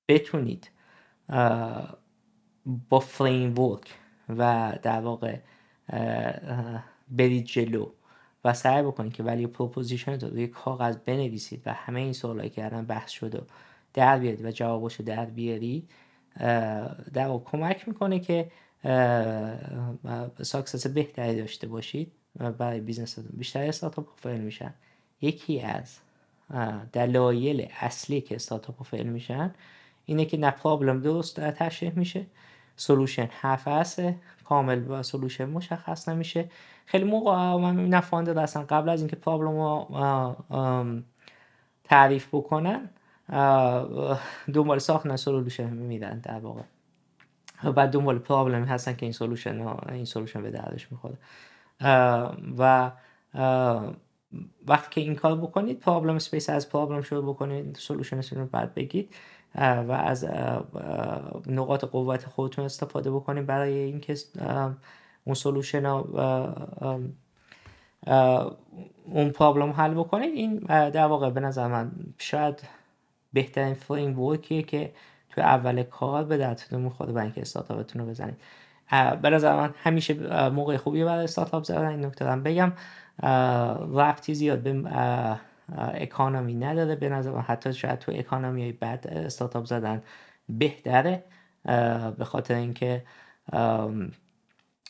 بتونید 0.09 0.69
با 2.89 2.99
framework 2.99 3.93
و 4.29 4.73
در 4.81 5.01
واقع 5.01 5.37
برید 7.09 7.45
جلو 7.45 7.89
و 8.45 8.53
سعی 8.53 8.83
بکنید 8.83 9.13
که 9.13 9.23
value 9.23 9.47
proposition 9.47 10.19
رو 10.19 10.27
روی 10.27 10.47
کاغذ 10.47 10.97
بنویسید 10.97 11.61
و 11.65 11.73
همه 11.73 11.99
این 11.99 12.13
سوالایی 12.13 12.49
که 12.49 12.65
الان 12.65 12.85
بحث 12.85 13.11
شده 13.11 13.41
در 13.93 14.19
بیارید 14.19 14.45
و 14.45 14.51
جوابش 14.51 14.95
رو 14.95 15.05
در 15.05 15.25
بیارید 15.25 15.91
در 17.13 17.39
کمک 17.45 17.87
می‌کنه 17.87 18.19
که 18.19 18.51
success 20.41 20.87
بهتری 20.87 21.35
داشته 21.35 21.67
باشید 21.67 22.11
برای 22.57 22.79
business 22.79 23.19
بیشتر 23.19 23.63
استارتاپ 23.63 24.05
fail 24.17 24.41
میشن. 24.41 24.73
یکی 25.21 25.61
از 25.61 25.97
دلایل 26.93 27.67
اصلی 27.79 28.21
که 28.21 28.35
استارتاپ 28.35 28.83
fail 28.83 29.07
میشن 29.07 29.53
اینه 30.05 30.25
که 30.25 30.37
نه 30.37 30.51
problem 30.51 31.01
درست 31.01 31.39
تشریح 31.39 31.91
میشه 31.95 32.25
solution 32.75 33.29
حرف 33.31 33.99
کامل 34.45 34.91
و 34.91 35.03
solution 35.03 35.45
مشخص 35.45 36.09
نمیشه. 36.09 36.49
خیلی 36.85 37.03
موقع 37.03 37.55
من 37.55 37.75
می‌بینم 37.75 37.99
founder 37.99 38.39
اصلا 38.39 38.63
قبل 38.63 38.89
از 38.89 39.01
اینکه 39.01 39.15
problem 39.15 39.59
رو 39.59 41.03
تعریف 41.83 42.27
بکنن 42.27 42.89
دنبال 44.53 44.79
ساختن 44.79 45.15
solution 45.15 45.69
میرن 45.69 46.19
در 46.19 46.39
واقع. 46.39 46.61
بعد 47.75 47.91
دنبال 47.91 48.19
problem 48.19 48.61
ی 48.61 48.67
هستن 48.67 48.95
که 48.95 49.05
این 49.05 49.13
solution 49.13 49.67
این 49.91 50.05
solution 50.05 50.41
به 50.41 50.51
دردش 50.51 50.91
می‌خوره. 50.91 51.17
و 52.57 52.91
وقتی 54.67 54.89
که 54.91 55.01
این 55.01 55.15
کار 55.15 55.35
بکنید 55.35 55.79
problem 55.79 56.15
space 56.15 56.49
از 56.49 56.69
problem 56.69 57.01
شروع 57.01 57.33
بکنید 57.33 57.75
solution 57.75 58.39
رو 58.39 58.45
بعد 58.45 58.73
بگید. 58.73 59.15
و 59.55 59.91
از 59.91 60.25
نقاط 61.47 61.85
قوت 61.85 62.25
خودتون 62.25 62.65
استفاده 62.65 63.11
بکنید 63.11 63.45
برای 63.45 63.73
اینکه 63.73 64.15
اون 65.23 65.35
solution 65.35 65.85
اون 69.05 69.29
پرابلم 69.29 69.69
حل 69.71 69.93
بکنید. 69.93 70.33
این 70.33 70.57
در 70.67 71.05
واقع 71.05 71.29
به 71.29 71.39
نظر 71.39 71.67
من 71.67 71.91
شاید 72.17 72.78
بهترین 73.33 73.73
فریم 73.73 74.19
ورکیه 74.19 74.63
که 74.63 74.93
تو 75.29 75.41
اول 75.41 75.83
کار 75.83 76.23
به 76.23 76.37
دردتون 76.37 76.81
می‌خوره 76.81 77.11
برای 77.11 77.25
اینکه 77.25 77.41
استارتاپتون 77.41 78.01
رو 78.01 78.07
بزنید. 78.07 78.37
به 79.21 79.29
نظر 79.29 79.55
من 79.55 79.73
همیشه 79.83 80.49
موقع 80.49 80.77
خوبی 80.77 81.03
برای 81.03 81.23
استارتاپ 81.23 81.63
زدن 81.63 81.85
این 81.85 82.05
نکته 82.05 82.25
بگم. 82.25 82.73
رفتی 83.95 84.33
زیاد 84.33 84.59
به 84.59 84.83
اکانومی 85.77 86.53
نداره. 86.53 86.95
به 86.95 87.09
نظر 87.09 87.31
من 87.31 87.41
حتی 87.41 87.73
شاید 87.73 87.99
تو 87.99 88.11
اکانومی 88.15 88.61
های 88.61 88.71
بد 88.71 89.07
استارتاپ 89.07 89.65
زدن 89.65 90.01
بهتره. 90.49 91.23
به 92.17 92.25
خاطر 92.25 92.55
اینکه 92.55 93.03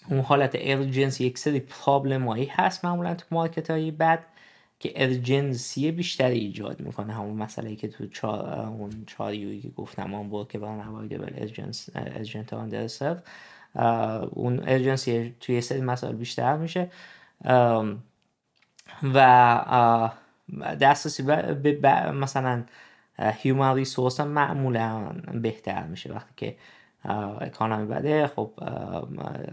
اون 0.10 0.20
حالت 0.24 0.52
urgency 0.60 1.26
یک 1.26 1.38
سری 1.38 1.60
problem 1.60 2.28
هایی 2.28 2.46
هست 2.46 2.86
معمولا 2.86 3.14
تو 3.16 3.26
market 3.32 3.72
های 3.72 3.92
بد 3.92 4.20
که 4.80 4.92
urgency 4.96 5.92
بیشتری 5.92 6.40
ایجاد 6.40 6.80
می‌کنه. 6.80 7.14
همون 7.14 7.36
مسئله 7.38 7.76
که 7.76 7.88
تو 7.88 8.08
چار 8.08 8.60
اون 8.60 9.04
چار 9.08 9.35
U 9.35 9.44
یی 9.44 9.62
که 9.62 9.70
گفتم 9.70 10.14
اون 10.14 10.30
بود 10.30 10.52
که 10.52 10.60
unavoidable 10.60 11.34
urgence 11.38 11.90
urgent 11.96 12.54
اون 14.34 14.60
urgency 14.68 15.36
توی 15.40 15.62
سری 15.62 15.82
مسائل 15.82 16.16
بیشتر 16.16 16.58
میشه. 16.58 16.92
و 19.14 20.10
دسترسی 20.82 21.24
به 21.24 22.12
مثلا 22.12 22.64
human 23.20 23.76
resource 23.76 24.20
هم 24.20 24.28
معمولا 24.28 25.12
بهتر 25.34 25.84
میشه. 25.84 26.14
وقتی 26.14 26.34
که 26.38 26.56
اکانومی 27.42 27.86
بده 27.86 28.28
خب 28.28 28.52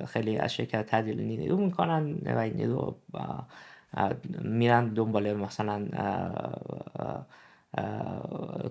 خیلی 0.09 0.39
از 0.39 0.55
شرکت 0.55 0.87
تدیل 0.87 1.21
نیرو 1.21 1.57
می‌کنن 1.57 2.19
و 2.25 2.39
این 2.39 2.55
نیرو 2.55 2.97
میرن 4.43 4.89
دنبال 4.89 5.33
مثلا 5.33 5.87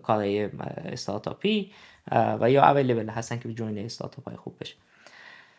کارهای 0.04 0.50
استارتاپی 0.86 1.72
و 2.12 2.52
یا 2.52 2.64
اویلیبل 2.64 3.10
هستن 3.10 3.40
که 3.40 3.54
جوین 3.54 3.86
استارتاپ 3.86 4.28
های 4.28 4.38
خوب 4.38 4.56
بشه. 4.60 4.76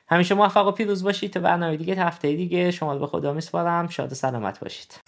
همیشه 0.09 0.35
موفق 0.35 0.67
و 0.67 0.71
پیروز 0.71 1.05
باشید 1.05 1.33
تا 1.33 1.41
برنامه 1.41 1.77
دیگه 1.77 1.95
هفته 1.95 2.33
دیگه. 2.33 2.71
شما 2.71 2.99
به 2.99 3.07
خدا 3.07 3.33
میسپارم. 3.33 3.89
شاد 3.89 4.13
و 4.13 4.15
سلامت 4.15 4.61
باشید. 4.61 5.01